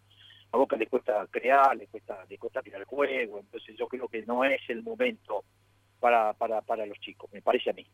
a 0.51 0.57
Boca 0.57 0.75
le 0.75 0.87
cuesta 0.87 1.27
crear, 1.29 1.77
le 1.77 1.85
cuesta, 1.85 2.25
le 2.27 2.37
cuesta 2.39 2.61
tirar 2.63 2.81
el 2.81 2.87
juego, 2.87 3.39
entonces 3.39 3.77
yo 3.77 3.87
creo 3.87 4.07
que 4.07 4.23
no 4.25 4.43
es 4.43 4.59
el 4.69 4.81
momento 4.81 5.43
para, 5.99 6.33
para, 6.33 6.61
para 6.61 6.85
los 6.87 6.99
chicos, 6.99 7.31
me 7.31 7.41
parece 7.43 7.69
a 7.69 7.73
mí. 7.73 7.85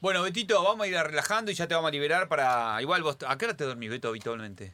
Bueno, 0.00 0.22
Betito, 0.22 0.62
vamos 0.62 0.86
a 0.86 0.88
ir 0.88 0.94
relajando 0.96 1.50
y 1.50 1.54
ya 1.54 1.66
te 1.66 1.74
vamos 1.74 1.88
a 1.88 1.92
liberar 1.92 2.28
para... 2.28 2.80
Igual 2.80 3.02
vos... 3.02 3.18
¿A 3.26 3.36
qué 3.36 3.46
hora 3.46 3.56
te 3.56 3.64
dormís, 3.64 3.90
Beto, 3.90 4.08
habitualmente? 4.08 4.72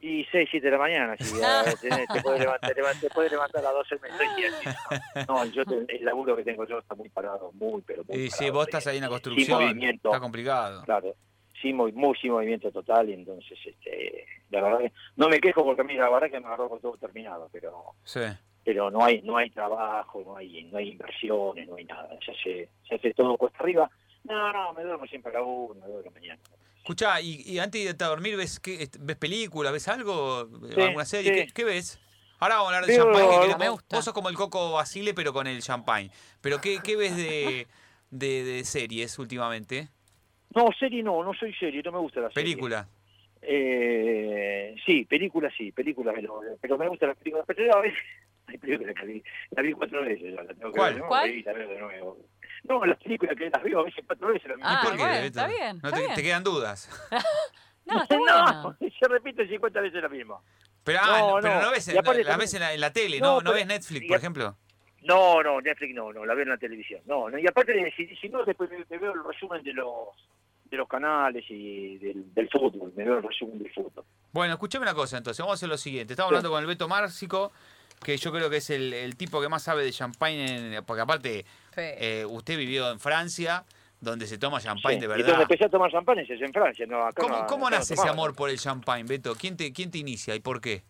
Y 0.00 0.24
6, 0.32 0.48
7 0.50 0.64
de 0.66 0.70
la 0.72 0.78
mañana, 0.78 1.14
si 1.18 1.24
ya 1.38 1.62
tenés- 1.76 2.10
te 2.10 2.22
puedes 2.22 2.40
levantar, 2.40 2.72
te 2.98 3.10
puedes 3.10 3.30
levantar 3.30 3.60
a 3.60 3.64
las 3.64 3.74
12 3.74 3.96
del 3.96 4.12
mediodía. 4.16 4.50
No, 5.28 5.44
no, 5.44 5.52
yo 5.52 5.64
te- 5.66 5.96
el 5.96 6.04
laburo 6.04 6.34
que 6.36 6.44
tengo 6.44 6.66
yo 6.66 6.78
está 6.78 6.94
muy 6.94 7.10
parado, 7.10 7.52
muy, 7.52 7.82
pero 7.82 8.02
muy 8.08 8.16
Y 8.18 8.30
sí, 8.30 8.48
vos 8.48 8.64
estás 8.66 8.86
ahí 8.86 8.96
en 8.96 9.02
la 9.02 9.08
Sin 9.08 9.12
construcción. 9.12 9.60
movimiento, 9.60 10.08
Está 10.08 10.20
complicado. 10.20 10.82
claro, 10.84 11.14
sin, 11.60 11.76
movi- 11.76 11.92
muy, 11.92 12.16
sin 12.16 12.32
movimiento 12.32 12.72
total, 12.72 13.10
y 13.10 13.12
entonces, 13.12 13.58
este, 13.66 14.24
la 14.48 14.62
verdad 14.62 14.78
que 14.78 14.92
no 15.16 15.28
me 15.28 15.38
quejo 15.38 15.62
porque 15.62 15.82
a 15.82 15.84
mí 15.84 15.92
la 15.94 16.08
verdad 16.08 16.30
que 16.30 16.40
me 16.40 16.46
agarró 16.46 16.70
con 16.70 16.80
todo 16.80 16.96
terminado, 16.96 17.50
pero 17.52 17.92
Sí. 18.04 18.20
Pero 18.70 18.88
no 18.88 19.04
hay 19.04 19.20
no 19.22 19.36
hay 19.36 19.50
trabajo, 19.50 20.22
no 20.24 20.36
hay 20.36 20.62
no 20.70 20.78
hay 20.78 20.90
inversiones, 20.90 21.68
no 21.68 21.74
hay 21.74 21.84
nada, 21.86 22.08
se 22.24 22.30
hace, 22.30 22.68
se 22.88 22.94
hace 22.94 23.12
todo 23.14 23.36
cuesta 23.36 23.58
arriba. 23.58 23.90
No, 24.22 24.52
no, 24.52 24.72
me 24.74 24.84
duermo 24.84 25.04
siempre 25.06 25.32
a 25.32 25.40
la 25.40 25.42
una, 25.42 25.84
me 25.84 25.92
duermo 25.92 26.12
mañana. 26.12 26.40
Escuchá, 26.76 27.20
y, 27.20 27.42
y 27.44 27.58
antes 27.58 27.82
de 27.82 27.90
irte 27.90 28.04
a 28.04 28.06
dormir, 28.06 28.36
¿ves, 28.36 28.60
qué, 28.60 28.88
ves 29.00 29.16
películas? 29.16 29.72
¿Ves 29.72 29.88
algo? 29.88 30.48
Sí, 30.72 30.80
¿Alguna 30.80 31.04
serie? 31.04 31.34
sí. 31.34 31.46
¿Qué, 31.48 31.52
qué 31.52 31.64
ves? 31.64 31.98
Ahora 32.38 32.58
vamos 32.58 32.72
a 32.72 32.76
hablar 32.76 32.88
de 32.88 32.96
champagne. 32.96 33.48
que 33.48 33.58
Me 33.58 33.68
gusta. 33.70 33.96
vos 33.96 34.04
sos 34.04 34.14
como 34.14 34.28
el 34.28 34.36
Coco 34.36 34.70
Basile, 34.70 35.14
pero 35.14 35.32
con 35.32 35.48
el 35.48 35.60
champagne. 35.62 36.12
¿Pero 36.40 36.60
qué, 36.60 36.78
qué 36.84 36.94
ves 36.94 37.16
de, 37.16 37.66
de, 38.10 38.44
de 38.44 38.64
series 38.64 39.18
últimamente? 39.18 39.88
No, 40.54 40.68
serie 40.78 41.02
no, 41.02 41.24
no 41.24 41.34
soy 41.34 41.52
serie, 41.54 41.82
no 41.82 41.90
me 41.90 41.98
gusta 41.98 42.20
la 42.20 42.30
serie. 42.30 42.54
¿Película? 42.54 42.88
Eh, 43.42 44.76
sí, 44.86 45.06
películas 45.06 45.52
sí, 45.56 45.72
películas, 45.72 46.14
pero, 46.14 46.40
pero 46.60 46.78
me 46.78 46.86
gusta 46.88 47.08
la 47.08 47.14
película. 47.14 47.42
Pero 47.46 47.76
a 47.76 47.80
veces 47.80 47.98
hay 48.50 48.58
películas 48.58 48.94
que 48.94 49.06
vi, 49.06 49.22
la 49.50 49.62
vi 49.62 49.72
cuatro 49.72 50.02
veces, 50.04 50.32
la 50.34 50.44
tengo 50.46 50.72
que 50.72 50.78
¿Cuál? 50.78 50.92
ver 50.92 50.94
de 50.94 50.98
nuevo, 51.00 51.08
¿Cuál? 51.08 51.30
y 51.30 51.42
la 51.42 51.52
veo 51.52 51.68
de 51.68 51.78
nuevo. 51.80 52.18
No, 52.64 52.84
las 52.84 52.98
películas 52.98 53.36
que 53.36 53.50
las 53.50 53.62
veo 53.62 53.80
a 53.80 53.84
veces 53.84 54.04
cuatro 54.06 54.28
veces. 54.28 54.48
La 54.48 54.56
misma 54.56 54.78
Ah, 54.78 54.82
¿Por 54.82 54.92
qué, 54.92 54.98
bueno, 54.98 55.14
Beto? 55.14 55.26
está 55.26 55.46
bien, 55.46 55.78
¿No 55.82 55.88
está 55.88 55.98
te, 55.98 56.02
bien. 56.04 56.14
te 56.14 56.22
quedan 56.22 56.44
dudas? 56.44 56.90
No, 57.86 58.02
está 58.02 58.14
no, 58.18 58.22
bueno. 58.22 58.76
se 59.00 59.08
repite 59.08 59.48
50 59.48 59.80
veces 59.80 60.02
la 60.02 60.08
misma. 60.08 60.36
Pero, 60.84 60.98
ah, 61.02 61.06
No, 61.18 61.36
no, 61.36 61.40
pero 61.42 61.60
no. 61.62 61.70
ves, 61.70 61.88
aparte 61.88 62.22
la 62.24 62.36
ves 62.36 62.54
en 62.54 62.60
la, 62.60 62.72
en 62.74 62.80
la 62.80 62.92
tele, 62.92 63.18
No, 63.18 63.26
¿no? 63.26 63.32
¿No 63.34 63.38
pero- 63.40 63.54
ves 63.54 63.66
Netflix, 63.66 64.06
por 64.06 64.16
ejemplo? 64.18 64.56
No, 65.02 65.42
no, 65.42 65.60
Netflix 65.60 65.94
no, 65.94 66.12
no, 66.12 66.24
la 66.26 66.34
veo 66.34 66.42
en 66.44 66.50
la 66.50 66.58
televisión. 66.58 67.00
No, 67.06 67.30
no 67.30 67.38
y 67.38 67.46
aparte, 67.48 67.92
si, 67.96 68.14
si 68.16 68.28
no, 68.28 68.44
después 68.44 68.70
me, 68.70 68.78
me 68.88 68.98
veo 68.98 69.12
el 69.14 69.24
resumen 69.24 69.62
de 69.64 69.72
los 69.72 69.88
de 70.66 70.76
los 70.76 70.86
canales 70.86 71.44
y 71.48 71.98
del, 71.98 72.32
del 72.32 72.48
fútbol, 72.48 72.92
me 72.94 73.02
veo 73.02 73.16
el 73.16 73.24
resumen 73.24 73.58
del 73.58 73.72
fútbol. 73.72 74.04
Bueno, 74.30 74.52
escuchame 74.52 74.84
una 74.84 74.94
cosa 74.94 75.16
entonces, 75.18 75.40
vamos 75.40 75.54
a 75.54 75.58
hacer 75.58 75.68
lo 75.68 75.76
siguiente. 75.78 76.12
Estamos 76.12 76.28
Sí. 76.30 76.34
hablando 76.36 76.50
con 76.50 76.60
el 76.60 76.66
Beto 76.68 76.86
Márcico, 76.86 77.50
que 78.02 78.16
yo 78.16 78.32
creo 78.32 78.48
que 78.50 78.56
es 78.58 78.70
el, 78.70 78.92
el 78.92 79.16
tipo 79.16 79.40
que 79.40 79.48
más 79.48 79.62
sabe 79.62 79.84
de 79.84 79.92
champagne, 79.92 80.76
en- 80.76 80.84
porque 80.84 81.02
aparte 81.02 81.44
Sí. 81.74 81.80
eh, 81.80 82.24
usted 82.28 82.56
vivió 82.58 82.90
en 82.90 82.98
Francia, 82.98 83.64
donde 84.00 84.26
se 84.26 84.38
toma 84.38 84.60
champagne 84.60 84.94
Sí. 84.96 85.00
de 85.00 85.06
Y 85.06 85.08
donde 85.08 85.22
verdad. 85.24 85.42
empecé 85.42 85.64
a 85.66 85.68
tomar 85.68 85.90
champán 85.90 86.18
es 86.18 86.30
en 86.30 86.52
Francia, 86.52 86.86
no 86.86 87.04
acá 87.04 87.22
¿Cómo, 87.22 87.36
no- 87.38 87.46
cómo 87.46 87.66
acá 87.66 87.76
no 87.76 87.80
nace 87.80 87.94
ese 87.94 88.08
amor 88.08 88.34
por 88.34 88.48
el 88.50 88.58
champagne, 88.58 89.04
Beto? 89.06 89.34
¿Quién 89.34 89.56
te, 89.56 89.72
quién 89.72 89.90
te 89.90 89.98
inicia 89.98 90.34
y 90.34 90.40
por 90.40 90.60
qué? 90.60 90.82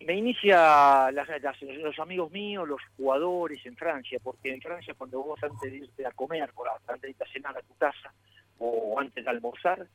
Me 0.00 0.14
inicia 0.14 1.10
las- 1.12 1.28
las- 1.40 1.62
los 1.62 1.98
amigos 1.98 2.30
míos, 2.30 2.68
los 2.68 2.80
jugadores 2.98 3.64
en 3.64 3.74
Francia, 3.74 4.18
porque 4.22 4.52
en 4.52 4.60
Francia 4.60 4.92
cuando 4.98 5.22
vos 5.22 5.42
antes 5.42 5.72
de 5.72 5.78
irte 5.78 6.06
a 6.06 6.10
comer, 6.10 6.50
antes 6.86 7.00
de 7.02 7.10
irte 7.10 7.24
a 7.24 7.32
cenar 7.32 7.56
a 7.56 7.62
tu 7.62 7.74
casa 7.76 8.12
o 8.58 9.00
antes 9.00 9.24
de 9.24 9.30
almorzar, 9.30 9.86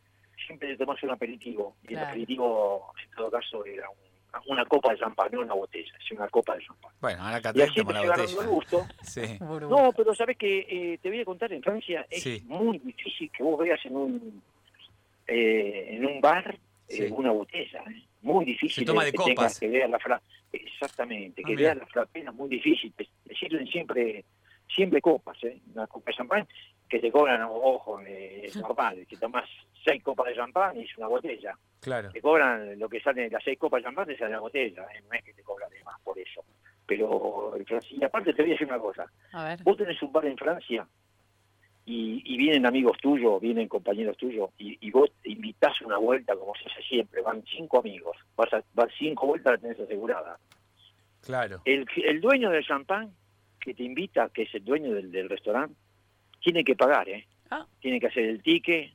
siempre 0.48 0.70
te 0.70 0.78
tomás 0.78 1.02
un 1.04 1.12
aperitivo. 1.12 1.76
Y 1.84 1.90
Claro. 1.90 2.02
el 2.06 2.10
aperitivo, 2.10 2.92
en 3.06 3.12
todo 3.16 3.30
caso, 3.30 3.64
era 3.64 3.88
un- 3.88 4.11
una 4.48 4.66
copa 4.66 4.92
de 4.92 5.00
champán, 5.00 5.30
no 5.32 5.42
una 5.42 5.54
botella, 5.54 5.92
es 6.00 6.12
una 6.12 6.28
copa 6.30 6.56
de 6.56 6.64
champán. 6.66 6.92
Bueno, 7.02 7.22
ahora 7.24 7.38
acá 7.38 7.50
Y 7.52 7.54
te 7.54 7.64
así 7.64 7.82
fui 7.82 7.94
agarrando 7.96 8.24
el 8.24 8.48
botella. 8.48 8.48
gusto. 8.48 8.88
Sí. 9.04 9.22
No, 9.40 9.92
pero 9.96 10.16
sabes 10.16 10.38
que 10.38 10.60
eh, 10.70 10.98
te 11.02 11.10
voy 11.10 11.20
a 11.22 11.26
contar, 11.26 11.52
en 11.54 11.62
Francia 11.62 12.06
es 12.10 12.24
Sí. 12.24 12.42
muy 12.46 12.80
difícil 12.80 13.30
que 13.32 13.44
vos 13.44 13.60
veas 13.60 13.84
en 13.86 13.96
un 13.96 14.42
eh, 15.28 15.96
en 15.96 16.06
un 16.06 16.22
bar 16.22 16.56
eh, 16.88 17.08
Sí. 17.08 17.08
una 17.12 17.32
botella. 17.32 17.84
¿eh? 17.90 18.04
Muy 18.22 18.46
difícil. 18.46 18.84
Se 18.84 18.86
toma 18.86 19.04
de 19.06 19.12
que 19.12 19.18
copas. 19.18 19.36
tengas 19.36 19.60
Que 19.60 19.68
veas 19.70 19.90
la 19.90 20.00
fra... 20.00 20.22
Exactamente, 20.52 21.42
Ah, 21.44 21.48
que 21.48 21.56
mira. 21.56 21.70
veas 21.74 21.78
la 21.78 21.86
frapena 21.88 22.32
es 22.32 22.36
muy 22.36 22.50
difícil. 22.50 22.92
Te, 22.94 23.08
te 23.28 23.36
sirven 23.36 23.66
siempre 23.68 24.26
siempre 24.74 25.02
copas, 25.02 25.38
¿eh? 25.44 25.60
Una 25.74 25.86
copa 25.88 26.12
de 26.12 26.16
champán 26.18 26.48
que 26.92 27.00
te 27.00 27.10
cobran, 27.10 27.42
ojo, 27.44 28.02
eh, 28.02 28.42
es 28.44 28.56
normal, 28.58 29.06
que 29.08 29.16
tomas 29.16 29.50
seis 29.84 30.04
copas 30.04 30.28
de 30.28 30.36
champán 30.36 30.78
y 30.78 30.84
es 30.84 30.98
una 30.98 31.08
botella. 31.08 31.58
Claro. 31.80 32.12
Te 32.12 32.22
cobran 32.22 32.78
lo 32.78 32.90
que 32.90 33.00
sale, 33.00 33.30
las 33.30 33.44
seis 33.44 33.58
copas 33.58 33.80
de 33.80 33.86
champán 33.86 34.06
te 34.08 34.18
sale 34.18 34.32
la 34.32 34.42
botella, 34.42 34.84
¿eh? 34.94 35.02
no 35.08 35.16
es 35.16 35.24
que 35.24 35.34
te 35.34 35.42
cobran 35.42 35.70
de 35.72 35.82
más 35.86 36.00
por 36.02 36.20
eso. 36.20 36.44
Pero, 36.86 37.54
y 37.90 38.04
aparte 38.04 38.34
te 38.34 38.42
voy 38.42 38.52
a 38.52 38.54
decir 38.54 38.68
una 38.68 38.80
cosa, 38.80 39.06
A 39.32 39.46
ver. 39.46 39.64
vos 39.64 39.78
tenés 39.78 40.02
un 40.04 40.12
bar 40.12 40.26
en 40.26 40.36
Francia 40.38 40.86
y, 41.86 42.22
y 42.26 42.38
vienen 42.38 42.66
amigos 42.66 42.98
tuyos, 43.02 43.40
vienen 43.40 43.70
compañeros 43.70 44.18
tuyos, 44.18 44.50
y, 44.58 44.78
y 44.86 44.92
vos 44.92 45.10
te 45.24 45.32
invitás 45.32 45.80
una 45.82 45.98
vuelta 45.98 46.36
como 46.36 46.54
se 46.56 46.70
hace 46.70 46.82
siempre, 46.84 47.22
van 47.22 47.42
cinco 47.56 47.80
amigos, 47.80 48.18
vas, 48.36 48.54
a, 48.54 48.62
vas 48.74 48.90
cinco 49.00 49.28
vueltas 49.28 49.54
la 49.54 49.58
tenés 49.60 49.80
asegurada. 49.80 50.38
Claro. 51.22 51.62
El, 51.64 51.88
el 52.04 52.20
dueño 52.20 52.50
del 52.50 52.66
champán 52.66 53.14
que 53.62 53.74
te 53.74 53.84
invita, 53.84 54.30
que 54.34 54.42
es 54.44 54.54
el 54.56 54.66
dueño 54.66 54.94
del, 54.94 55.12
del 55.12 55.30
restaurante, 55.30 55.76
tiene 56.42 56.64
que 56.64 56.76
pagar, 56.76 57.08
¿eh? 57.10 57.26
Ah. 57.50 57.66
Tiene 57.80 58.00
que 58.00 58.08
hacer 58.08 58.26
el 58.26 58.42
ticket, 58.42 58.92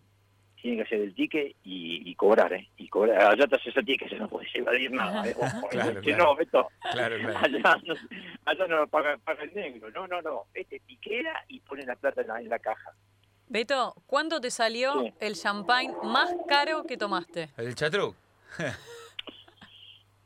tiene 0.60 0.78
que 0.78 0.82
hacer 0.84 1.00
el 1.00 1.14
ticket 1.14 1.54
y, 1.64 2.08
y 2.10 2.14
cobrar, 2.14 2.52
¿eh? 2.54 2.68
Y 2.76 2.88
cobrar, 2.88 3.20
allá 3.32 3.46
te 3.46 3.56
haces 3.56 3.76
el 3.76 3.84
ticket, 3.84 4.08
se 4.08 4.16
no 4.16 4.28
puedes 4.28 4.54
evadir 4.54 4.90
nada, 4.92 5.26
¿eh? 5.28 5.34
Ojo, 5.38 5.68
Claro, 5.70 6.00
claro. 6.00 6.36
No, 6.52 6.68
Claro, 6.92 7.16
claro. 7.18 7.38
allá 7.38 7.76
no, 7.84 7.94
allá 8.44 8.66
no 8.66 8.76
lo 8.78 8.86
paga, 8.88 9.16
paga 9.18 9.42
el 9.44 9.54
negro, 9.54 9.90
no, 9.90 10.06
no, 10.06 10.20
no, 10.22 10.44
este 10.54 10.80
tiquera 10.80 11.44
y 11.48 11.60
pone 11.60 11.84
la 11.86 11.96
plata 11.96 12.22
en 12.22 12.28
la, 12.28 12.40
en 12.40 12.48
la 12.48 12.58
caja. 12.58 12.92
Beto, 13.48 13.94
¿cuánto 14.06 14.40
te 14.40 14.50
salió 14.50 15.02
Sí. 15.02 15.12
el 15.20 15.34
champagne 15.36 15.94
más 16.02 16.34
caro 16.48 16.82
que 16.84 16.96
tomaste? 16.96 17.50
El 17.56 17.74
chatruc. 17.74 18.16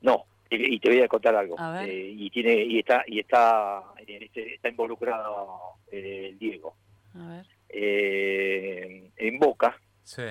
No, 0.02 0.24
y, 0.48 0.76
y 0.76 0.80
te 0.80 0.88
voy 0.88 1.00
a 1.02 1.08
contar 1.08 1.34
algo. 1.36 1.58
A 1.58 1.72
ver. 1.72 1.88
Eh, 1.90 2.08
y 2.16 2.30
tiene 2.30 2.54
y 2.64 2.78
está 2.78 3.04
y 3.06 3.20
está 3.20 3.82
eh, 3.98 4.18
este, 4.22 4.54
está 4.54 4.68
involucrado 4.70 5.58
eh, 5.92 6.28
el 6.30 6.38
Diego 6.38 6.74
A 7.14 7.28
ver. 7.28 7.46
Eh, 7.68 9.10
en 9.16 9.38
Boca. 9.38 9.78
Sí. 10.02 10.22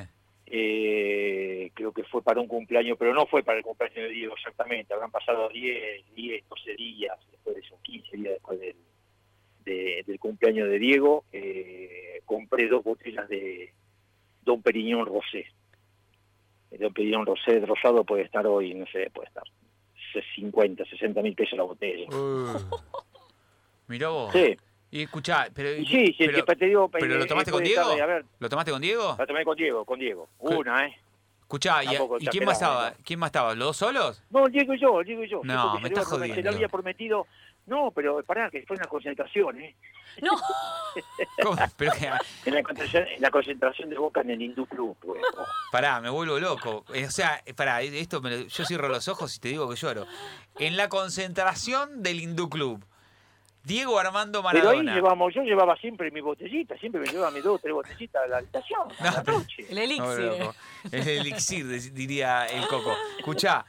eh, 0.48 1.72
creo 1.74 1.92
que 1.94 2.04
fue 2.04 2.22
para 2.24 2.42
un 2.42 2.48
cumpleaños, 2.48 2.98
pero 2.98 3.14
no 3.14 3.26
fue 3.28 3.44
para 3.44 3.58
el 3.60 3.64
cumpleaños 3.64 3.98
de 3.98 4.10
Diego 4.10 4.34
exactamente. 4.36 4.94
Habrán 4.94 5.12
pasado 5.12 5.50
10, 5.50 6.14
10, 6.16 6.44
12 6.50 6.76
días 6.76 7.18
después 7.32 7.56
de 7.56 7.62
esos 7.62 7.80
15 7.82 8.18
días 8.18 8.34
después 8.34 8.60
del, 8.60 8.76
de- 9.66 10.04
del 10.06 10.20
cumpleaños 10.20 10.70
de 10.70 10.80
Diego. 10.80 11.24
eh, 11.32 12.22
compré 12.26 12.68
dos 12.68 12.84
botellas 12.84 13.28
de 13.30 13.74
Don 14.44 14.62
Periñón 14.62 15.06
Rosé. 15.06 15.46
El 16.72 16.80
Don 16.80 16.94
Periñón 16.94 17.26
Rosé 17.26 17.60
rosado 17.66 18.04
puede 18.04 18.24
estar 18.24 18.46
hoy, 18.48 18.74
no 18.74 18.86
sé, 18.88 19.10
puede 19.12 19.28
estar 19.28 19.44
50, 20.36 20.86
60 20.86 21.22
mil 21.22 21.36
pesos 21.36 21.58
la 21.58 21.64
botella. 21.64 22.08
Uh. 22.10 22.58
Mirá 23.88 24.10
vos. 24.10 24.32
Sí, 24.34 24.56
Y 24.92 25.04
escuchá, 25.04 25.48
pero, 25.54 25.70
sí, 25.86 26.08
sí, 26.08 26.16
pero, 26.18 26.44
te- 26.44 26.66
digo, 26.66 26.90
pero 26.90 27.06
lo 27.06 27.24
eh, 27.24 27.28
tomaste 27.28 27.52
con 27.52 27.64
Diego? 27.64 27.90
A 27.92 28.06
ver, 28.06 28.26
¿lo 28.40 28.50
tomaste 28.50 28.72
con 28.72 28.82
Diego? 28.82 29.16
la 29.20 29.28
tomé 29.28 29.46
con 29.46 29.56
Diego, 29.56 29.86
con 29.86 30.00
Diego. 30.00 30.28
Una, 30.40 30.88
¿eh? 30.88 30.98
Escuchá, 31.42 31.84
¿y, 31.84 31.88
Tampoco 31.88 32.18
y 32.20 32.28
quién 32.28 32.46
más 32.46 32.58
estaba? 32.62 32.94
¿Quién 33.04 33.20
más 33.20 33.28
estaba? 33.30 33.56
¿Los 33.56 33.68
dos 33.70 33.78
solos? 33.78 34.24
No, 34.30 34.48
Diego 34.48 34.74
y 34.74 34.80
yo, 34.80 35.02
Diego 35.04 35.24
y 35.24 35.30
yo. 35.30 35.42
No, 35.44 35.76
me 35.80 35.82
lo 35.82 35.88
estás 35.88 36.06
promet- 36.06 36.22
Se 36.22 36.30
jodiendo. 36.30 36.42
lo 36.52 36.56
había 36.56 36.68
prometido. 36.70 37.28
No, 37.66 37.92
pero 37.92 38.24
pará, 38.24 38.50
que 38.50 38.64
fue 38.68 38.76
una 38.78 38.86
concentración, 38.88 39.60
¿eh? 39.62 39.76
No, 40.24 40.32
¿Cómo? 41.44 41.56
Pero 41.78 41.92
que, 41.92 42.10
En 42.46 42.56
la 42.56 42.64
concentración, 42.64 43.08
en 43.16 43.22
la 43.22 43.30
concentración 43.32 43.90
de 43.90 43.98
Boca 43.98 44.22
en 44.22 44.32
el 44.32 44.42
Hindú 44.42 44.66
Club. 44.66 44.98
pues. 45.02 45.22
pará, 45.72 46.02
me 46.02 46.10
vuelvo 46.10 46.40
loco. 46.40 46.84
Eh, 46.94 47.06
O 47.06 47.12
sea, 47.12 47.44
pará, 47.56 47.82
esto 47.84 48.22
me 48.22 48.30
lo- 48.32 48.48
yo 48.48 48.66
cierro 48.66 48.88
los 48.88 49.08
ojos 49.08 49.36
y 49.36 49.40
te 49.40 49.50
digo 49.50 49.70
que 49.70 49.76
lloro. 49.76 50.06
En 50.58 50.78
la 50.78 50.90
concentración 50.90 52.02
del 52.04 52.22
Hindú 52.22 52.50
Club, 52.50 52.84
Diego 53.64 54.00
Armando 54.00 54.42
Pero 54.42 54.50
ahí 54.70 54.78
Maradona. 54.78 54.96
llevamos, 54.96 55.34
yo 55.34 55.42
llevaba 55.44 55.76
siempre 55.78 56.10
mi 56.12 56.22
botellita, 56.22 56.78
siempre 56.78 57.02
me 57.02 57.08
llevaba 57.08 57.30
mis 57.32 57.44
dos 57.44 57.56
o 57.56 57.60
tres 57.60 57.74
botellitas 57.74 58.24
a 58.24 58.28
la 58.28 58.38
habitación, 58.38 58.82
a 59.00 59.04
No, 59.04 59.12
la 59.12 59.24
pero- 59.24 59.40
noche. 59.40 59.66
el 59.70 59.76
No, 59.76 59.82
elixir. 60.14 60.50
El 60.92 61.08
elixir, 61.08 61.94
diría 61.94 62.46
el 62.48 62.66
Coco. 62.68 62.96
Escuchá, 63.20 63.66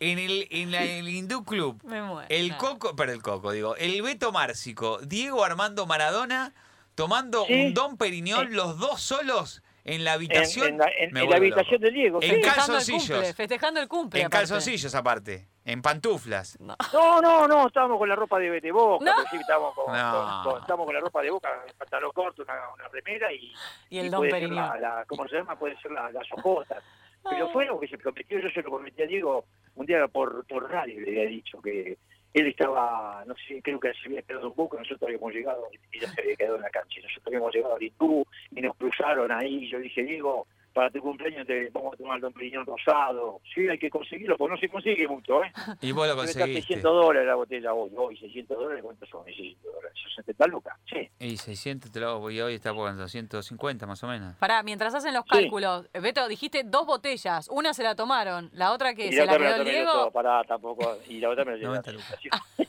en 0.00 0.18
el, 0.18 0.46
en 0.50 0.70
la- 0.70 0.82
en 0.84 0.90
el 1.04 1.08
Hindú 1.08 1.44
Club, 1.44 1.80
Me 1.84 2.00
muero. 2.02 2.26
el 2.30 2.56
Coco, 2.56 2.94
pero 2.96 3.12
el 3.12 3.20
Coco, 3.20 3.52
digo, 3.52 3.76
el 3.76 4.00
Beto 4.02 4.32
Márcico, 4.32 4.98
Diego 5.02 5.44
Armando 5.44 5.86
Maradona, 5.86 6.54
tomando 6.94 7.44
Sí. 7.46 7.54
un 7.54 7.74
Don 7.74 7.96
Periñón, 7.96 8.54
los 8.54 8.78
dos 8.78 9.00
solos 9.02 9.62
en 9.84 10.04
la 10.04 10.12
habitación. 10.14 10.68
en 10.68 10.78
la, 10.78 10.86
en- 10.98 11.14
la 11.14 11.36
habitación 11.36 11.80
loco. 11.80 11.84
de 11.86 11.90
Diego. 11.90 12.22
En 12.22 12.28
sí. 12.36 12.40
ca- 12.40 12.54
Festejando 12.54 12.72
el 12.72 12.78
calzoncillos. 12.78 13.16
cumple, 13.18 13.34
festejando 13.34 13.80
el 13.80 13.88
cumple. 13.88 14.20
En 14.20 14.26
aparte. 14.26 14.40
calzoncillos 14.42 14.94
aparte, 14.94 15.48
en 15.64 15.80
pantuflas. 15.82 16.58
No. 16.60 16.76
No, 16.92 17.20
no, 17.20 17.46
no, 17.48 17.66
estábamos 17.68 17.98
con 17.98 18.08
la 18.08 18.16
ropa 18.16 18.38
de, 18.38 18.60
de 18.60 18.72
Boca, 18.72 19.04
No. 19.04 19.12
sí, 19.30 19.36
estábamos 19.36 19.74
con, 19.74 19.92
No. 19.96 20.12
con- 20.44 20.52
con- 20.52 20.60
estábamos 20.62 20.86
con 20.86 20.94
la 20.94 21.00
ropa 21.00 21.22
de 21.22 21.30
Boca, 21.30 21.48
el 21.66 21.74
pantalón 21.74 22.10
corto, 22.12 22.42
una, 22.42 22.54
una 22.74 22.88
remera 22.88 23.32
y, 23.32 23.52
Y 23.90 23.98
el 23.98 24.06
y 24.06 24.08
Don 24.08 24.20
puede 24.20 24.48
la, 24.48 24.76
la- 24.80 25.04
¿cómo 25.06 25.26
se 25.28 25.36
llama? 25.36 25.56
Puede 25.58 25.76
ser 25.80 25.92
la, 25.92 26.10
las 26.10 26.26
ojotas. 26.32 26.82
Pero 27.30 27.48
fue 27.50 27.64
lo 27.66 27.78
que 27.78 27.86
se 27.86 27.98
prometió, 27.98 28.40
yo 28.40 28.50
se 28.50 28.62
lo 28.62 28.70
prometí 28.70 29.02
a 29.02 29.06
Diego 29.06 29.44
un 29.76 29.86
día 29.86 30.08
por, 30.08 30.44
por 30.46 30.68
radio, 30.70 31.00
le 31.00 31.08
había 31.10 31.26
dicho 31.30 31.62
que 31.62 31.96
él 32.34 32.46
estaba, 32.46 33.22
no 33.26 33.34
sé, 33.46 33.60
creo 33.62 33.78
que 33.78 33.92
se 33.94 34.06
había 34.06 34.22
quedado 34.22 34.48
un 34.48 34.54
poco, 34.54 34.76
nosotros 34.78 35.02
habíamos 35.04 35.32
llegado, 35.32 35.68
y 35.92 36.00
ya 36.00 36.10
se 36.10 36.20
había 36.22 36.34
quedado 36.34 36.56
en 36.56 36.62
la 36.62 36.70
cancha, 36.70 36.98
y 36.98 37.02
nosotros 37.02 37.26
habíamos 37.26 37.54
llegado 37.54 37.76
al 37.76 37.82
Hindú 37.82 38.26
y 38.50 38.60
nos 38.62 38.74
cruzaron 38.76 39.30
ahí, 39.30 39.64
y 39.66 39.70
yo 39.70 39.78
dije, 39.78 40.02
Diego, 40.02 40.46
para 40.72 40.90
tu 40.90 41.00
cumpleaños 41.00 41.46
te 41.46 41.68
vamos 41.70 41.94
a 41.94 41.96
tomar 41.96 42.16
el 42.16 42.22
Don 42.22 42.32
Periñón 42.32 42.66
rosado. 42.66 43.40
Sí, 43.54 43.68
hay 43.68 43.78
que 43.78 43.90
conseguirlo, 43.90 44.36
porque 44.36 44.54
no 44.54 44.60
se 44.60 44.68
consigue 44.68 45.06
mucho, 45.08 45.42
¿eh? 45.44 45.52
Y 45.80 45.92
vos 45.92 46.06
lo 46.08 46.16
conseguiste. 46.16 46.52
600 46.62 46.82
dólares 46.92 47.26
la 47.26 47.34
botella 47.34 47.72
hoy, 47.74 47.90
hoy 47.96 48.16
600 48.16 48.56
dólares, 48.58 48.82
¿cuántos 48.82 49.08
son? 49.08 49.24
600 49.24 49.72
dólares, 49.74 49.98
60 50.16 50.46
lucas, 50.46 50.76
sí. 50.90 51.08
Y 51.18 51.36
600 51.36 51.90
te 51.92 52.00
lo 52.00 52.08
hago, 52.10 52.30
y 52.30 52.40
hoy 52.40 52.54
está 52.54 52.72
por 52.74 52.94
250 52.96 53.86
más 53.86 54.02
o 54.02 54.06
menos. 54.08 54.34
Pará, 54.36 54.62
mientras 54.62 54.94
hacen 54.94 55.14
los 55.14 55.24
Sí. 55.24 55.30
cálculos, 55.30 55.86
eh, 55.92 56.00
Beto, 56.00 56.26
dijiste 56.28 56.62
dos 56.64 56.86
botellas. 56.86 57.48
Una 57.50 57.72
se 57.74 57.82
la 57.82 57.94
tomaron, 57.94 58.50
la 58.52 58.72
otra 58.72 58.94
que 58.94 59.06
Y 59.06 59.12
se 59.12 59.24
la 59.26 59.32
otra 59.32 59.38
me 59.38 59.46
quedó 59.46 59.56
el 59.56 59.64
Diego. 59.64 59.92
todo, 59.92 60.10
pará, 60.10 60.44
tampoco, 60.44 60.98
y 61.08 61.20
la 61.20 61.30
otra 61.30 61.44
me 61.44 61.52
la 61.52 61.56
llevé. 61.58 61.68
90 61.68 61.90
a 61.90 61.92
la 61.92 61.98
lucas. 61.98 62.18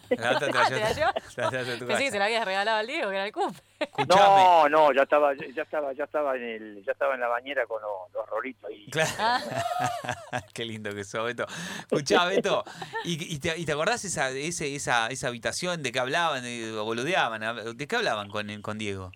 La 0.09 0.31
otra 0.31 0.47
te 0.47 0.53
la 0.53 1.13
Ah, 1.37 1.51
Que 1.51 1.97
sí, 1.97 2.09
se 2.11 2.19
la 2.19 2.25
habías 2.25 2.45
regalado 2.45 2.77
al 2.77 2.87
Diego, 2.87 3.09
que 3.09 3.15
era 3.15 3.25
el 3.25 3.31
cumple. 3.31 3.61
Escuchame. 3.79 4.15
No, 4.15 4.69
no, 4.69 4.93
ya 4.93 5.03
estaba, 5.03 5.33
ya 5.33 5.63
estaba, 5.63 5.93
ya 5.93 6.03
estaba 6.05 6.35
en 6.37 6.43
el, 6.43 6.83
ya 6.85 6.91
estaba 6.93 7.15
en 7.15 7.19
la 7.19 7.27
bañera 7.27 7.65
con 7.65 7.81
los, 7.81 7.91
los 8.13 8.27
rolitos 8.27 8.69
ahí. 8.69 8.87
Claro. 8.89 9.11
Qué 10.53 10.65
lindo 10.65 10.93
que 10.93 11.03
sos, 11.03 11.25
Beto. 11.25 11.45
Escuchá, 11.79 12.25
Beto, 12.25 12.63
¿y, 13.05 13.33
y 13.35 13.39
te, 13.39 13.57
y 13.57 13.65
te 13.65 13.71
acordás 13.71 14.05
esa, 14.05 14.29
ese, 14.31 14.75
esa, 14.75 15.07
esa 15.07 15.27
habitación 15.27 15.83
de 15.83 15.91
qué 15.91 15.99
hablaban, 15.99 16.43
de, 16.43 16.71
boludeaban? 16.71 17.77
¿De 17.77 17.87
qué 17.87 17.95
hablaban 17.95 18.29
con, 18.29 18.61
con 18.61 18.77
Diego? 18.77 19.11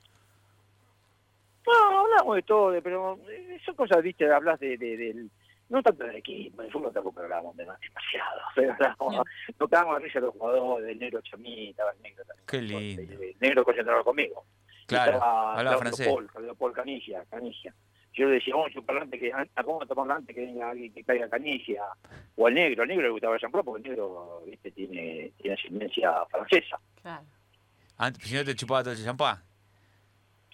No, 1.66 2.00
hablamos 2.00 2.36
de 2.38 2.44
todo, 2.44 2.82
pero 2.82 3.20
eh, 3.30 3.60
son 3.66 3.76
cosas, 3.76 4.02
viste, 4.02 4.32
hablas 4.32 4.60
de, 4.60 4.78
de, 4.78 4.96
del, 4.96 5.30
no 5.70 5.84
tanto 5.84 6.06
del 6.06 6.16
equipo, 6.16 6.62
del 6.62 6.72
fútbol 6.72 6.94
tampoco 6.94 7.22
más, 7.22 7.58
demasiado, 7.58 8.42
pero 8.56 8.74
hablamos, 8.74 9.26
nos 9.60 9.70
quedamos 9.70 9.96
a 9.96 10.00
risa 10.00 10.20
los 10.20 10.34
jugadores, 10.34 10.88
del 10.88 11.00
negro 11.00 11.22
Chamí, 11.22 11.70
estaba 11.70 11.92
el 11.92 12.02
negro 12.02 12.24
también. 12.26 12.46
Qué 12.48 12.62
lindo. 12.62 13.02
El 13.22 13.36
negro 13.40 13.66
concentrado 13.66 14.04
conmigo. 14.04 14.46
Claro, 14.86 15.14
Estaba 15.14 15.58
hablaba 15.58 15.78
francés. 15.80 16.08
Paul, 16.08 16.30
Paul 16.58 16.74
Canigia, 16.74 17.26
Canigia. 17.30 17.74
Yo 18.18 18.28
le 18.28 18.36
decía, 18.36 18.54
vamos 18.56 18.72
a 18.72 18.74
chupar 18.74 18.98
antes 18.98 19.20
que, 19.20 19.32
a, 19.32 19.46
vamos 19.58 19.84
a 19.84 19.86
tomar 19.86 20.18
antes 20.18 20.36
que 20.36 20.46
venga 20.46 20.70
alguien 20.72 20.94
que 20.94 21.04
caiga 21.04 21.30
canicia, 21.30 21.84
o 22.36 22.48
al 22.48 22.54
negro, 22.54 22.84
al 22.84 22.90
negro 22.90 23.04
le 23.04 23.12
gustaba 23.12 23.36
el 23.36 23.42
champán 23.42 23.64
porque 23.64 23.84
el 23.84 23.90
negro, 23.90 24.42
viste, 24.46 24.72
tiene, 24.72 25.32
tiene 25.38 25.56
ascendencia 25.56 26.26
francesa. 26.32 26.80
Claro. 27.02 27.26
Antes, 27.98 28.24
si 28.28 28.36
no 28.36 28.44
te 28.44 28.56
chupaba 28.56 28.84
todo 28.84 28.94
ese 28.94 29.04
champán. 29.04 29.47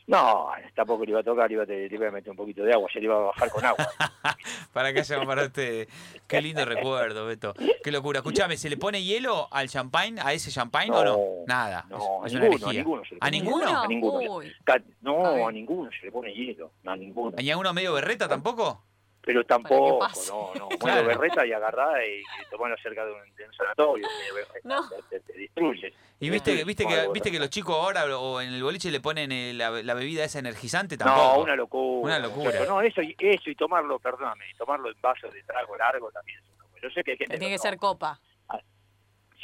No, 0.06 0.50
tampoco 0.76 1.06
le 1.06 1.12
iba 1.12 1.22
a 1.22 1.24
tocar, 1.24 1.48
le 1.50 1.54
iba 1.54 1.64
a, 1.64 1.66
le 1.66 1.86
iba 1.90 2.08
a 2.08 2.12
meter 2.12 2.30
un 2.32 2.36
poquito 2.36 2.64
de 2.64 2.74
agua, 2.74 2.90
se 2.92 3.00
le 3.00 3.06
iba 3.06 3.16
a 3.16 3.20
bajar 3.20 3.50
con 3.50 3.64
agua. 3.66 3.88
para 4.74 4.92
que 4.94 5.00
haya 5.00 5.24
para 5.24 5.46
usted. 5.46 5.88
Qué 6.28 6.42
lindo 6.42 6.66
recuerdo, 6.66 7.26
Beto. 7.26 7.54
Qué 7.84 7.92
locura. 7.92 8.20
Escúchame, 8.20 8.58
¿se 8.58 8.70
le 8.70 8.76
pone 8.78 9.02
hielo 9.02 9.48
al 9.52 9.70
champagne, 9.70 10.20
a 10.22 10.34
ese 10.34 10.52
champagne 10.52 10.92
o 10.92 11.04
no? 11.06 11.18
Nada. 11.48 11.86
No, 11.90 12.26
es, 12.26 12.34
a 12.34 12.38
una 12.38 12.48
ninguno, 12.50 12.68
a 12.68 12.74
ninguno. 12.74 13.04
se 13.06 13.12
le 13.16 13.18
¿A 13.18 13.20
pone 13.26 13.32
ninguno? 13.32 13.66
hielo, 13.66 13.80
A 13.82 13.88
ninguno. 13.88 14.36
Uy. 14.36 14.54
A 14.68 14.78
No, 15.02 15.34
ver. 15.34 15.44
a 15.44 15.52
ninguno 15.52 15.90
se 15.98 16.06
le 16.06 16.12
pone 16.12 16.34
hielo, 16.34 16.72
no, 16.84 16.92
a 16.92 16.96
ninguno. 16.98 17.36
¿Y 17.40 17.50
a 17.50 17.58
uno 17.58 17.74
medio 17.74 17.94
berreta 17.94 18.28
tampoco? 18.28 18.84
Pero 19.26 19.44
tampoco, 19.46 20.06
no, 20.28 20.52
no. 20.60 20.70
Claro. 20.80 21.04
Bueno, 21.04 21.08
berreta 21.08 21.46
y 21.46 21.54
agarrada 21.54 22.06
y, 22.06 22.20
y 22.20 22.50
tomarlo 22.52 22.76
cerca 22.84 23.06
de 23.06 23.14
un, 23.14 23.36
de 23.36 23.46
un 23.48 23.54
sanatorio, 23.54 24.06
berreta, 24.36 24.60
No. 24.64 24.90
te, 24.90 25.20
te- 25.20 25.20
te 25.34 25.40
destruye. 25.40 25.94
Y 26.20 26.30
viste, 26.30 26.58
Sí, 26.58 26.64
viste 26.66 26.84
no, 26.84 26.90
que 26.90 27.08
viste 27.14 27.32
que 27.32 27.40
los 27.40 27.50
chicos 27.50 27.76
ahora 27.76 28.06
o 28.18 28.42
en 28.42 28.54
el 28.54 28.62
boliche 28.64 28.92
le 28.92 29.00
ponen 29.00 29.32
eh, 29.32 29.54
la, 29.54 29.70
la 29.72 29.94
bebida 29.94 30.24
esa 30.26 30.40
energizante 30.40 30.98
No, 30.98 31.06
tampoco. 31.06 31.42
una 31.44 31.56
locura. 31.56 32.06
Una 32.18 32.20
locura. 32.20 32.52
Pero 32.52 32.66
no, 32.66 32.82
eso 32.82 33.02
y, 33.02 33.16
eso 33.20 33.50
y 33.50 33.56
tomarlo, 33.56 33.98
perdóname, 34.00 34.46
y 34.50 34.54
tomarlo 34.56 34.90
en 34.90 35.02
vasos 35.02 35.34
de 35.34 35.42
trago 35.44 35.76
largo 35.78 36.12
también 36.12 36.40
es 36.40 36.46
una 36.56 36.64
locura. 36.64 36.82
Yo 36.84 36.90
sé 36.90 37.04
que 37.04 37.12
hay 37.12 37.18
gente 37.18 37.38
Tiene 37.38 37.54
que 37.54 37.58
no 37.58 37.62
ser 37.62 37.78
copa. 37.78 38.20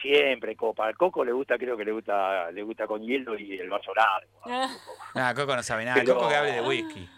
Siempre 0.01 0.55
copa. 0.55 0.85
Al 0.87 0.95
coco 0.95 1.25
le 1.25 1.33
gusta, 1.33 1.57
creo 1.57 1.75
que 1.75 1.83
le 1.83 1.91
gusta, 1.91 2.49
le 2.51 2.63
gusta 2.63 2.87
con 2.87 3.01
hielo 3.01 3.37
y 3.37 3.57
el 3.59 3.69
vaso 3.69 3.91
largo. 3.93 4.41
Ah. 5.15 5.33
Coco 5.35 5.55
no 5.55 5.63
sabe 5.63 5.83
nada. 5.85 5.99
Pero- 5.99 6.15
Coco 6.15 6.29
que 6.29 6.35
hable 6.35 6.51
de 6.53 6.61
whisky. 6.61 7.09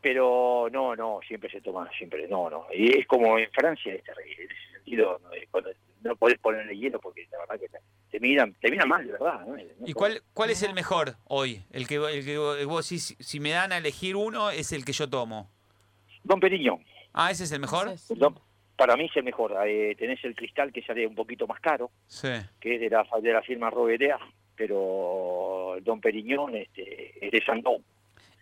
Pero 0.00 0.68
no, 0.70 0.94
no, 0.94 1.20
siempre 1.26 1.50
se 1.50 1.60
toma, 1.60 1.90
siempre, 1.98 2.28
no, 2.28 2.48
no. 2.48 2.66
Y 2.72 2.98
es 2.98 3.06
como 3.06 3.38
en 3.38 3.50
Francia, 3.50 3.92
es 3.94 4.04
terrible, 4.04 4.44
en 4.44 4.50
ese 4.50 4.72
sentido, 4.76 5.20
no, 5.24 5.32
Es 5.32 5.48
cuando 5.50 5.70
no 6.02 6.14
podés 6.14 6.38
ponerle 6.38 6.76
hielo 6.76 7.00
porque 7.00 7.26
la 7.32 7.38
verdad 7.38 7.58
que 7.58 7.68
te, 7.68 7.78
te 8.12 8.20
miran, 8.20 8.54
te 8.60 8.70
miran 8.70 8.88
mal, 8.88 9.04
de 9.04 9.12
verdad. 9.12 9.40
¿no? 9.44 9.56
No 9.56 9.86
¿Y 9.86 9.92
cuál, 9.92 10.22
cuál 10.32 10.50
es 10.50 10.62
el 10.62 10.72
mejor 10.72 11.16
hoy? 11.24 11.62
El 11.72 11.88
que, 11.88 11.96
el 11.96 12.24
que 12.24 12.38
vos 12.64 12.88
decís, 12.88 13.16
si 13.18 13.40
me 13.40 13.50
dan 13.50 13.72
a 13.72 13.78
elegir 13.78 14.14
uno, 14.14 14.50
es 14.50 14.70
el 14.72 14.84
que 14.84 14.92
yo 14.92 15.10
tomo. 15.10 15.50
Don 16.22 16.38
Periñón, 16.40 16.84
Ah, 17.12 17.30
¿ese 17.32 17.44
es 17.44 17.52
el 17.52 17.58
mejor? 17.60 17.88
Ese 17.88 18.12
es- 18.14 18.18
Don- 18.20 18.38
para 18.76 18.96
mí 18.96 19.06
es 19.06 19.16
el 19.16 19.24
mejor. 19.24 19.56
Eh, 19.66 19.96
tenés 19.98 20.22
el 20.24 20.36
cristal 20.36 20.72
que 20.72 20.82
sale 20.82 21.04
un 21.04 21.16
poquito 21.16 21.48
más 21.48 21.58
caro, 21.58 21.90
Sí. 22.06 22.28
que 22.60 22.76
es 22.76 22.80
de 22.80 22.90
la, 22.90 23.04
de 23.20 23.32
la 23.32 23.42
firma 23.42 23.70
Roberea, 23.70 24.18
pero 24.54 25.76
Don 25.82 26.00
Periñón 26.00 26.54
este, 26.54 27.26
es 27.26 27.32
de 27.32 27.44
Sandón. 27.44 27.82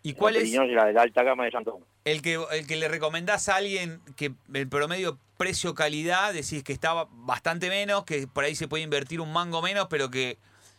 ¿Y 0.03 0.13
cuál 0.13 0.35
es 0.35 0.43
Periñón 0.43 0.69
es 0.69 0.75
la, 0.75 0.85
de 0.85 0.93
la 0.93 1.01
alta 1.01 1.23
gama 1.23 1.43
de 1.45 1.51
Sandón. 1.51 1.83
el 2.05 2.21
que, 2.21 2.39
el 2.51 2.65
que 2.67 2.75
le 2.77 2.87
recomendás 2.87 3.49
a 3.49 3.55
alguien 3.57 3.99
que 4.15 4.31
el 4.53 4.69
promedio 4.69 5.17
precio-calidad 5.37 6.33
decís 6.33 6.63
que 6.63 6.71
está 6.73 7.05
bastante 7.11 7.69
menos, 7.69 8.03
que 8.05 8.27
por 8.27 8.43
ahí 8.43 8.55
se 8.55 8.67
puede 8.67 8.83
invertir 8.83 9.19
un 9.21 9.31
mango 9.33 9.61
menos, 9.61 9.87
pero 9.89 10.09
que... 10.09 10.37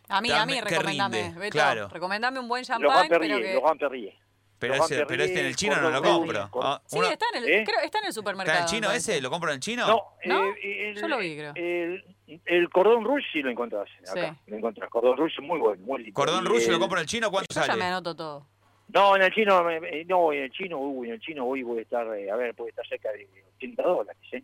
A 0.08 0.20
mí, 0.22 0.30
a 0.32 0.46
mí, 0.46 0.58
recomendame. 0.60 1.22
rinde, 1.24 1.38
Beto, 1.38 1.52
claro. 1.52 1.88
recomendame 1.88 2.38
un 2.40 2.48
buen 2.48 2.64
champán, 2.64 3.06
pero 3.08 3.20
Perrier, 3.20 3.42
que... 3.42 3.54
los 3.54 3.76
Perrier. 3.78 4.14
Pero, 4.58 4.74
ese- 4.74 4.98
Van 4.98 5.06
pero 5.06 5.22
este 5.22 5.40
en 5.40 5.46
el 5.46 5.52
Perrier, 5.52 5.56
chino 5.56 5.76
no 5.80 5.90
lo 5.90 6.02
compro. 6.02 6.50
Ah, 6.62 6.80
Sí, 6.86 6.96
uno- 6.98 7.08
está 7.10 7.26
en 7.34 7.44
el, 7.44 7.48
¿Eh? 7.50 7.64
creo, 7.64 7.80
está 7.80 7.98
en 7.98 8.06
el 8.06 8.12
supermercado. 8.12 8.58
¿Está 8.58 8.70
en 8.70 8.74
el 8.76 8.80
chino 8.88 8.96
ese? 8.96 9.20
¿Lo 9.20 9.30
compro 9.30 9.50
en 9.50 9.54
el 9.56 9.60
chino? 9.60 9.86
No, 9.86 10.02
¿No? 10.24 10.46
eh, 10.62 10.90
el, 10.90 11.00
Yo 11.00 11.06
lo 11.08 11.18
vi, 11.18 11.36
creo. 11.36 11.52
El, 11.54 12.04
el 12.46 12.68
cordón 12.70 13.04
rouge 13.04 13.22
sí 13.32 13.42
lo 13.42 13.50
encontrás 13.50 13.86
acá. 14.10 14.34
Sí. 14.34 14.50
Lo 14.50 14.56
encontrás. 14.56 14.88
Cordón 14.90 15.16
rouge 15.18 15.34
es 15.38 15.42
muy 15.46 15.58
bueno, 15.60 15.80
muy 15.84 15.98
lindo. 16.04 16.14
Cordón 16.14 16.44
Rouge 16.46 16.64
el- 16.64 16.72
lo 16.72 16.80
compro 16.80 16.98
en 16.98 17.02
el 17.02 17.08
chino, 17.08 17.30
¿cuánto 17.30 17.54
Yo 17.54 17.60
ya 17.60 17.66
me 17.66 17.66
sale? 17.66 17.84
anoto 17.84 18.16
todo. 18.16 18.46
No, 18.92 19.16
en 19.16 19.22
el 19.22 19.32
chino, 19.32 19.62
no, 19.62 19.70
en 19.70 19.84
el 19.84 20.50
chino, 20.50 20.78
uy, 20.78 21.08
en 21.08 21.14
el 21.14 21.20
chino 21.20 21.44
hoy 21.44 21.62
voy 21.62 21.80
a 21.80 21.82
estar, 21.82 22.06
eh, 22.16 22.30
a 22.30 22.36
ver, 22.36 22.54
puede 22.54 22.70
estar 22.70 22.86
cerca 22.86 23.12
de 23.12 23.28
80 23.56 23.82
dólares, 23.82 24.22
¿eh? 24.32 24.42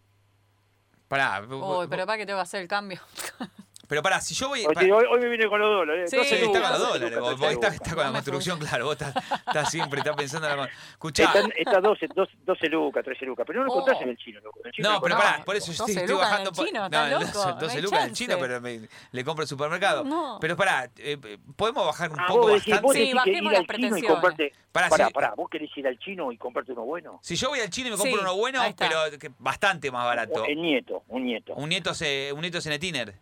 Pará, 1.09 1.43
Uy, 1.43 1.87
pero 1.89 2.07
para 2.07 2.19
que 2.19 2.27
tengo 2.27 2.39
que 2.39 2.43
hacer 2.43 2.63
el 2.63 2.69
cambio. 2.69 3.01
pero 3.89 4.03
pará, 4.03 4.21
si 4.21 4.35
yo 4.35 4.49
voy... 4.49 4.65
Hoy, 4.65 4.91
hoy 4.91 5.21
me 5.21 5.29
vine 5.29 5.47
con 5.49 5.61
los 5.61 5.69
dólares. 5.69 6.11
Sí, 6.11 6.17
Entonces, 6.17 6.43
está 6.43 6.61
con 6.63 6.71
los 6.73 6.89
dólares. 6.89 7.19
Vos, 7.21 7.39
vos 7.39 7.53
lucas. 7.53 7.53
está, 7.53 7.69
está 7.85 7.95
con 7.95 8.05
la 8.05 8.13
construcción, 8.13 8.59
claro. 8.59 8.85
Vos 8.87 8.93
estás, 9.01 9.15
estás 9.47 9.71
siempre, 9.71 10.01
estás 10.01 10.17
pensando 10.17 10.49
en 10.51 10.57
la. 10.57 10.69
Escuchá. 10.93 11.25
Están, 11.25 11.53
está 11.57 11.81
12, 11.81 12.09
12, 12.15 12.33
12 12.45 12.69
lucas, 12.69 13.05
13 13.05 13.25
lucas, 13.27 13.45
pero 13.47 13.61
no 13.61 13.67
lo 13.67 13.73
Oh. 13.73 13.77
encontrás 13.81 14.03
en 14.03 14.09
el 14.11 14.17
chino, 14.17 14.41
loco. 14.41 14.61
En 14.61 14.67
el 14.67 14.73
chino 14.73 14.93
No, 14.93 15.01
pero 15.01 15.17
pará, 15.17 15.45
por 15.45 15.57
eso 15.57 15.73
yo 15.73 15.79
12 15.79 15.93
estoy, 16.01 16.15
en 16.15 16.21
bajando. 16.21 16.51
el 16.51 16.57
chino, 16.57 16.81
no, 16.81 16.87
¿estás 16.87 17.11
no, 17.11 17.21
loco? 17.21 17.49
No 17.55 17.61
12 17.61 17.77
hay 17.77 17.83
lucas 17.83 18.01
en 18.03 18.09
el 18.09 18.13
chino, 18.15 18.37
pero 18.39 18.61
me- 18.61 18.89
le 19.13 19.25
compro 19.25 19.43
el 19.43 19.49
supermercado. 19.49 20.05
No. 20.05 20.39
Pero 20.41 20.57
pará, 20.57 20.91
eh, 20.99 21.19
¿podemos 21.57 21.85
bajar 21.87 22.13
un 22.13 22.21
Ah, 22.21 22.27
poco 22.29 22.49
decís, 22.49 22.73
bastante? 22.75 22.93
Sí, 22.95 22.99
decís 23.01 23.15
bajemos 23.15 23.53
las 23.53 23.61
al 23.61 23.67
chino 23.67 23.87
y 23.87 23.91
pretensiones. 23.91 24.11
comprarte... 24.11 24.53
Pará, 24.73 24.89
Pará, 24.89 25.07
sí. 25.07 25.13
pará, 25.13 25.35
vos 25.37 25.49
querés 25.49 25.71
ir 25.77 25.87
al 25.87 25.99
chino 26.01 26.33
y 26.33 26.37
comprarte 26.37 26.73
uno 26.73 26.83
bueno. 26.83 27.21
Si 27.23 27.37
yo 27.37 27.49
voy 27.51 27.61
al 27.61 27.71
chino 27.71 27.89
y 27.89 27.91
me 27.93 27.97
compro 27.97 28.17
Sí, 28.17 28.21
uno 28.23 28.35
bueno, 28.37 28.61
pero 28.77 28.97
bastante 29.39 29.91
más 29.93 30.05
barato. 30.05 30.45
El 30.45 30.61
nieto, 30.61 31.05
un 31.09 31.25
nieto. 31.25 31.55
Un 31.55 31.69
nieto, 31.69 31.95
se, 31.95 32.33
un 32.33 32.41
nieto 32.41 32.61
Cenetiner. 32.61 33.15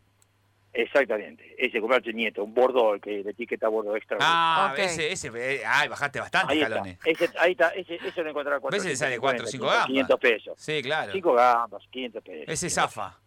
Exactamente. 0.74 1.54
Ese 1.58 1.80
comprarte 1.80 2.10
el 2.10 2.16
nieto, 2.16 2.42
un 2.42 2.54
bordeaux, 2.54 2.94
el 2.94 3.00
que 3.00 3.22
de 3.22 3.30
etiqueta 3.30 3.68
bordeaux 3.68 3.96
extra. 3.96 4.16
Ah, 4.20 4.74
ese, 4.76 5.12
ese. 5.12 5.30
eh, 5.34 5.62
Ay, 5.66 5.88
bajaste 5.88 6.18
bastante, 6.18 6.54
ahí 6.54 6.62
está. 6.62 6.82
Ese, 7.04 7.30
ahí 7.38 7.52
está, 7.52 7.68
ese, 7.70 7.96
ese 7.96 8.22
lo 8.22 8.30
encontrará 8.30 8.58
cuatro. 8.58 8.78
Ese 8.78 8.96
sale 8.96 9.16
550, 9.16 9.20
cuatro 9.20 9.44
o 9.44 9.50
cinco 9.50 9.66
gambas. 9.66 9.86
500 9.86 10.20
pesos. 10.20 10.54
Sí, 10.58 10.82
claro. 10.82 11.12
5 11.12 11.32
gambas, 11.34 11.82
500 11.90 12.22
pesos. 12.24 12.44
Ese 12.48 12.70
zafa. 12.70 13.18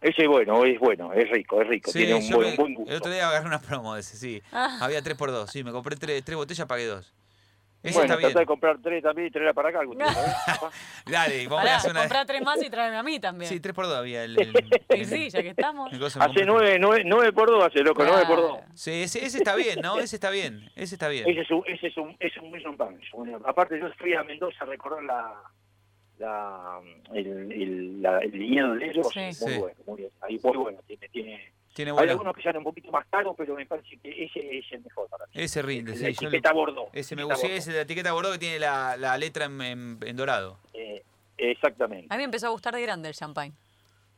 Ese 0.00 0.22
es 0.22 0.28
bueno, 0.28 0.64
es 0.64 0.78
bueno, 0.78 1.12
es 1.12 1.28
rico, 1.28 1.60
es 1.60 1.66
rico. 1.68 1.90
Sí, 1.90 1.98
tiene 1.98 2.14
un 2.14 2.30
buen, 2.30 2.50
me- 2.50 2.56
buen 2.56 2.74
gusto. 2.74 2.90
el 2.92 2.98
otro 2.98 3.10
día 3.10 3.28
agarré 3.28 3.46
una 3.48 3.60
promo 3.60 3.94
de 3.94 4.00
ese, 4.02 4.16
sí. 4.16 4.40
Ah. 4.52 4.78
Había 4.80 5.02
3 5.02 5.16
por 5.16 5.32
2 5.32 5.50
sí, 5.50 5.64
me 5.64 5.72
compré 5.72 5.96
3 5.96 6.22
tres, 6.24 6.36
botellas, 6.36 6.68
pagué 6.68 6.84
2. 6.86 7.12
Ese 7.80 7.94
bueno, 7.98 8.04
está 8.14 8.16
bien. 8.16 8.30
trata 8.32 8.40
de 8.40 8.46
comprar 8.46 8.78
tres 8.82 9.02
también 9.04 9.28
y 9.28 9.30
traerla 9.30 9.54
para 9.54 9.68
acá 9.68 9.80
algún 9.80 9.98
día. 9.98 10.06
¿eh? 10.06 10.66
Dale, 11.10 11.44
vamos 11.46 11.60
a 11.60 11.62
Pará, 11.62 11.76
hacer 11.76 11.90
una. 11.92 12.00
comprá 12.00 12.26
tres 12.26 12.42
más 12.42 12.62
y 12.62 12.68
tráeme 12.70 12.96
a 12.96 13.02
mí 13.04 13.20
también. 13.20 13.48
Sí, 13.48 13.60
3 13.60 13.74
por 13.74 13.86
2 13.86 13.96
había 13.96 14.24
el. 14.24 14.36
el- 14.88 15.00
Y 15.00 15.04
sí, 15.04 15.30
ya 15.30 15.42
que 15.42 15.50
estamos. 15.50 15.92
el 15.92 16.02
Hace 16.04 16.44
nueve, 16.44 16.76
nueve, 16.80 17.02
nueve 17.06 17.32
por 17.32 17.48
dos, 17.48 17.64
hace 17.64 17.80
loco, 17.80 18.02
nueve 18.04 18.24
por 18.26 18.36
dos. 18.40 18.58
Sí, 18.74 19.02
ese, 19.02 19.24
ese 19.24 19.38
está 19.38 19.54
bien, 19.54 19.80
¿no? 19.80 19.98
Ese 19.98 20.16
está 20.16 20.30
bien. 20.30 20.68
Ese 20.74 20.96
está 20.96 21.08
bien. 21.08 21.28
Ese 21.28 21.40
es 21.42 21.50
un, 21.50 21.62
ese 21.66 21.86
es 21.86 21.96
un, 21.96 22.16
es 22.18 22.36
un, 22.36 22.56
es 22.56 22.64
un 22.66 22.76
pan. 22.76 22.98
es 23.00 23.08
un- 23.14 23.34
aparte 23.46 23.78
yo 23.78 23.86
fui 23.96 24.12
a 24.14 24.24
Mendoza 24.24 24.64
a 24.64 24.66
recorrer 24.66 25.04
la, 25.04 25.34
la, 26.18 26.80
el, 27.14 27.52
el, 27.52 28.02
la, 28.02 28.18
el 28.18 28.32
viñedo 28.32 28.74
de 28.74 28.86
ellos, 28.90 29.08
Sí. 29.14 29.20
muy 29.20 29.32
Sí. 29.34 29.58
bueno, 29.58 29.76
muy 29.86 29.96
bien. 29.98 30.10
Ahí 30.22 30.40
muy 30.42 30.56
bueno, 30.56 30.80
tiene, 30.86 31.08
tiene, 31.10 31.52
Tiene 31.78 31.92
hay 31.96 32.08
algunos 32.08 32.34
que 32.34 32.42
salen 32.42 32.58
un 32.58 32.64
poquito 32.64 32.90
más 32.90 33.06
caros, 33.06 33.36
pero 33.38 33.54
me 33.54 33.64
parece 33.64 33.96
que 33.98 34.24
ese 34.24 34.58
es 34.58 34.64
el 34.72 34.80
mejor 34.82 35.08
para 35.08 35.26
mí. 35.26 35.30
Ese 35.34 35.62
rinde, 35.62 35.92
El 35.92 35.98
sí. 35.98 36.24
lo- 36.24 36.28
etiqueta 36.30 36.52
Bordeaux. 36.52 36.90
ese 36.92 37.14
me 37.14 37.22
gusta. 37.22 37.46
Ese 37.46 37.70
de 37.70 37.76
la 37.76 37.82
etiqueta 37.82 38.10
Bordeaux 38.12 38.32
que 38.34 38.40
tiene 38.40 38.58
la, 38.58 38.96
la 38.96 39.16
letra 39.16 39.44
en, 39.44 39.60
en- 39.62 39.98
en 40.04 40.16
dorado. 40.16 40.58
Eh, 40.74 41.04
exactamente. 41.36 42.08
A 42.10 42.16
mí 42.16 42.18
me 42.18 42.24
empezó 42.24 42.48
a 42.48 42.50
gustar 42.50 42.74
de 42.74 42.82
grande 42.82 43.08
el 43.10 43.14
champagne. 43.14 43.52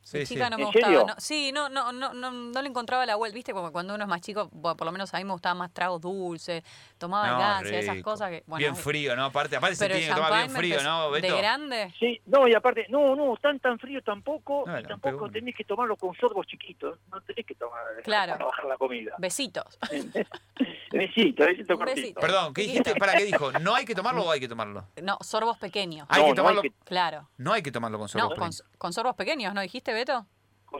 Sí, 0.03 0.25
sí. 0.25 0.33
chica 0.33 0.49
no 0.49 0.57
me 0.57 0.63
¿En 0.63 0.67
gustaba. 0.71 0.85
serio? 0.93 1.05
no- 1.07 1.15
sí, 1.17 1.51
no, 1.53 1.69
no, 1.69 1.91
no, 1.91 2.13
no, 2.13 2.31
no 2.31 2.61
le 2.61 2.67
encontraba 2.67 3.05
la 3.05 3.15
vuelta. 3.15 3.35
¿Viste? 3.35 3.53
Como 3.53 3.71
cuando 3.71 3.93
uno 3.95 4.03
es 4.03 4.09
más 4.09 4.19
chico, 4.21 4.49
bueno, 4.51 4.75
por 4.75 4.85
lo 4.85 4.91
menos 4.91 5.13
a 5.13 5.17
mí 5.17 5.23
me 5.23 5.31
gustaban 5.31 5.57
más 5.59 5.71
tragos 5.71 6.01
dulces, 6.01 6.63
tomaba 6.97 7.27
No, 7.31 7.37
gancia, 7.39 7.79
esas 7.79 8.01
cosas 8.01 8.29
que. 8.29 8.43
Bueno, 8.47 8.59
bien 8.59 8.75
frío, 8.75 9.15
¿no? 9.15 9.25
Aparte, 9.25 9.55
aparte 9.55 9.75
se 9.75 9.87
tiene 9.87 10.07
que 10.07 10.13
tomar 10.13 10.33
bien 10.33 10.49
frío, 10.51 10.83
¿no, 10.83 11.11
Beto? 11.11 11.33
De 11.33 11.37
grande. 11.41 11.93
Sí, 11.99 12.19
no, 12.25 12.47
y 12.47 12.53
aparte, 12.55 12.87
no, 12.89 13.15
no, 13.15 13.35
tan 13.41 13.59
tan 13.59 13.77
frío 13.79 14.01
tampoco, 14.03 14.63
No, 14.65 14.79
y 14.79 14.83
tampoco 14.83 15.29
tenés 15.29 15.55
que 15.55 15.63
tomarlo 15.63 15.95
con 15.95 16.15
sorbos 16.15 16.47
chiquitos, 16.47 16.97
no 17.11 17.21
tenés 17.21 17.45
que 17.45 17.55
tomar 17.55 17.81
Claro. 18.03 18.33
para 18.33 18.45
bajar 18.45 18.65
la 18.65 18.77
comida. 18.77 19.13
Besitos. 19.19 19.77
Besito, 20.91 21.45
besito 21.45 21.73
Un 21.73 21.79
cortito. 21.79 21.95
besito. 22.01 22.19
Perdón, 22.19 22.53
¿qué 22.53 22.63
dijiste? 22.63 22.95
¿Para 22.95 23.13
qué 23.13 23.23
dijo? 23.25 23.51
¿No 23.59 23.73
hay 23.75 23.85
que 23.85 23.95
tomarlo 23.95 24.23
o 24.25 24.31
hay 24.31 24.39
que 24.41 24.47
tomarlo? 24.49 24.85
No, 25.01 25.17
sorbos 25.21 25.57
pequeños. 25.57 26.05
Hay 26.09 26.21
No, 26.21 26.27
que 26.27 26.27
no 26.27 26.29
hay 26.31 26.35
tomarlo. 26.35 26.61
que- 26.63 26.71
Claro. 26.83 27.29
No 27.37 27.53
hay 27.53 27.61
que 27.63 27.71
tomarlo 27.71 27.97
con 27.97 28.05
No, 28.05 28.07
sorbos 28.09 28.27
con, 28.29 28.49
pequeños. 28.49 28.63
con 28.77 28.93
sorbos 28.93 29.15
pequeños, 29.15 29.53
¿no 29.53 29.61
dijiste, 29.61 29.90
Beto? 29.93 30.25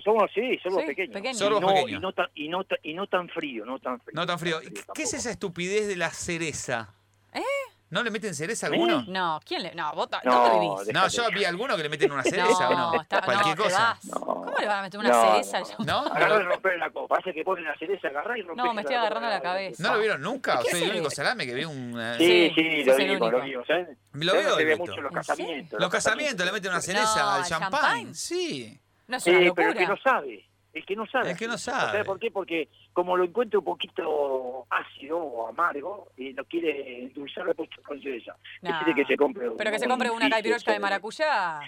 Sorbos, 0.03 0.32
sí, 0.34 0.57
sorbos 0.64 0.82
Sí, 0.82 0.88
pequeños. 0.88 1.14
pequeños. 1.14 1.38
Sorbos 1.38 1.59
y 1.59 1.66
no, 1.66 1.68
pequeños. 1.74 1.91
Y 1.91 1.99
no, 2.01 2.14
tan, 2.14 2.28
y, 2.34 2.47
no, 2.47 2.64
ta- 2.64 2.78
y 2.82 2.93
no 2.93 3.07
tan 3.07 3.28
frío, 3.30 3.66
no 3.66 3.78
tan 3.80 3.99
frío. 3.99 4.14
No 4.16 4.26
tan 4.26 4.39
frío. 4.39 4.62
¿Y 4.64 4.72
¿Qué 4.93 5.03
es 5.03 5.14
esa 5.14 5.30
estupidez 5.32 5.88
de 5.88 5.97
la 5.97 6.09
cereza? 6.12 6.93
¿Eh? 7.34 7.41
¿No 7.89 8.01
le 8.03 8.09
meten 8.09 8.34
cereza 8.34 8.68
a 8.68 8.70
¿Eh? 8.70 8.74
alguno? 8.74 9.03
No, 9.09 9.41
¿quién 9.45 9.64
le.? 9.64 9.76
No, 9.76 9.93
vos 9.93 10.09
ta- 10.09 10.22
No, 10.24 10.47
¿dónde 10.47 10.59
vivís? 10.66 10.88
de- 10.88 10.93
No, 10.93 11.09
yo 11.09 11.24
vi 11.36 11.43
a 11.43 11.49
alguno 11.49 11.76
que 11.76 11.84
le 11.84 11.89
meten 11.89 12.09
una 12.09 12.24
cereza 12.24 12.70
o 12.70 12.74
no. 12.74 13.01
está- 13.01 13.22
Cualquier 13.22 13.57
no, 13.57 13.64
cosa. 13.66 13.97
¿Cómo 14.14 14.53
le 14.57 14.66
van 14.66 14.80
a 14.80 14.82
meter 14.84 14.97
una 15.01 15.09
No, 15.09 15.43
cereza 15.43 15.59
no. 15.86 15.99
Agarrar 16.05 16.41
y 16.41 16.43
¿No, 16.45 16.49
romper 16.51 16.80
la 16.80 16.89
copa. 16.89 17.18
Hace 17.18 17.34
que 17.34 17.43
ponen 17.43 17.66
la 17.66 17.76
cereza, 17.78 18.07
agarrar 18.07 18.38
y 18.38 18.43
romper 18.43 18.66
No, 18.66 18.74
me 18.74 18.82
estoy 18.84 18.95
agarrando 18.95 19.28
la 19.28 19.41
cabeza. 19.41 19.84
¿No 19.84 19.93
lo 19.95 19.99
vieron 19.99 20.22
nunca? 20.22 20.62
¿Qué 20.64 20.72
Soy 20.72 20.84
el 20.84 20.91
único 20.91 21.09
salame 21.09 21.45
que 21.45 21.53
vi 21.53 21.66
un... 21.66 21.99
eh, 21.99 22.16
Sí, 22.18 22.51
Sí, 22.55 22.84
lo 22.86 22.95
vimos, 22.95 23.30
lo 23.34 23.41
vimos. 23.41 23.68
¿sabes? 23.68 23.89
Lo 24.14 24.32
¿Sabes? 24.32 24.45
veo, 24.45 24.55
Se 24.55 24.64
ve 24.64 24.76
mucho 24.78 25.01
los 25.01 25.12
¿En 25.12 25.16
casamientos. 25.18 25.80
Los 25.82 25.89
casamientos 25.89 26.45
le 26.45 26.51
meten 26.53 26.72
una 26.72 26.80
cereza 26.82 27.36
al 27.36 27.41
¿al 27.41 27.45
champán. 27.49 27.72
champán? 27.72 28.16
Sí. 28.16 28.80
No 29.12 29.18
es 29.18 29.24
Sí, 29.24 29.30
una 29.30 29.39
pero 29.39 29.47
locura. 29.47 29.70
el 29.72 29.78
que 29.78 29.88
no 29.88 29.97
sabe. 29.97 30.45
El 30.74 30.86
que 30.86 30.95
no 30.95 31.05
sabe. 31.05 31.32
El 31.32 31.38
que 31.38 31.47
no 31.47 31.57
sabe. 31.57 31.91
¿Sabes 31.91 32.05
por 32.05 32.18
qué? 32.20 32.32
Porque 32.32 32.70
como 32.93 33.15
lo 33.17 33.23
encuentra 33.23 33.59
un 33.59 33.65
poquito 33.65 34.65
ácido 34.69 35.17
o 35.17 35.47
amargo, 35.47 36.11
y 36.17 36.33
lo 36.33 36.43
quiere 36.45 37.03
endulzar 37.03 37.45
después 37.45 37.69
con 37.83 38.01
cerveza. 38.01 38.35
Nah. 38.61 38.79
Decide 38.79 38.95
que 38.95 39.05
se 39.05 39.17
compre 39.17 39.49
Pero 39.57 39.71
que 39.71 39.79
se 39.79 39.87
compre 39.87 40.09
una 40.09 40.29
caipirosca 40.29 40.73
de 40.73 40.79
maracuyá. 40.79 41.59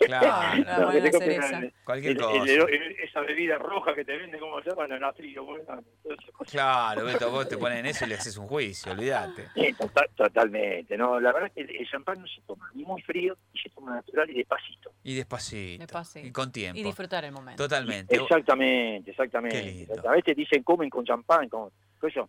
Claro. 0.00 0.56
No, 0.58 0.90
que 0.90 0.98
una- 1.38 1.72
Cualquier 1.84 2.12
el- 2.12 2.18
cosa. 2.18 2.42
el- 2.44 2.50
el- 2.74 2.96
esa 3.00 3.20
bebida 3.20 3.58
roja 3.58 3.94
que 3.94 4.04
te 4.04 4.16
venden, 4.16 4.40
¿cómo 4.40 4.60
se 4.62 4.70
llama? 4.70 4.86
La 4.86 4.98
natrio, 4.98 5.44
bueno. 5.44 5.82
Claro, 6.50 7.04
Beto, 7.04 7.30
vos 7.30 7.48
te 7.48 7.56
ponen 7.58 7.86
eso 7.86 8.04
y 8.04 8.08
le 8.08 8.14
haces 8.14 8.36
un 8.36 8.46
juicio, 8.46 8.92
olvídate. 8.92 9.48
Sí, 9.54 9.72
tota- 9.78 10.06
totalmente. 10.14 10.96
No, 10.96 11.18
la 11.20 11.32
verdad 11.32 11.50
es 11.54 11.66
que 11.66 11.76
el 11.78 11.88
champán 11.88 12.20
no 12.20 12.26
se 12.26 12.40
toma 12.42 12.70
ni 12.74 12.84
muy 12.84 13.00
frío 13.02 13.36
y 13.52 13.58
se 13.58 13.68
toma 13.70 13.96
natural 13.96 14.30
y 14.30 14.34
despacito. 14.34 14.92
Y 15.02 15.14
despacito. 15.14 15.80
Despacito. 15.82 16.26
Y 16.26 16.32
con 16.32 16.50
tiempo. 16.52 16.78
Y 16.78 16.82
disfrutar 16.82 17.24
el 17.24 17.32
momento. 17.32 17.62
Totalmente. 17.62 18.14
Exactamente, 18.16 19.10
exactamente. 19.10 19.60
Qué 19.60 19.70
lindo. 19.70 20.08
A 20.08 20.12
veces 20.12 20.36
dicen 20.36 20.62
comen 20.66 20.90
con 20.90 21.04
champán, 21.04 21.48
con 21.48 21.70
con 21.98 22.10
eso, 22.10 22.28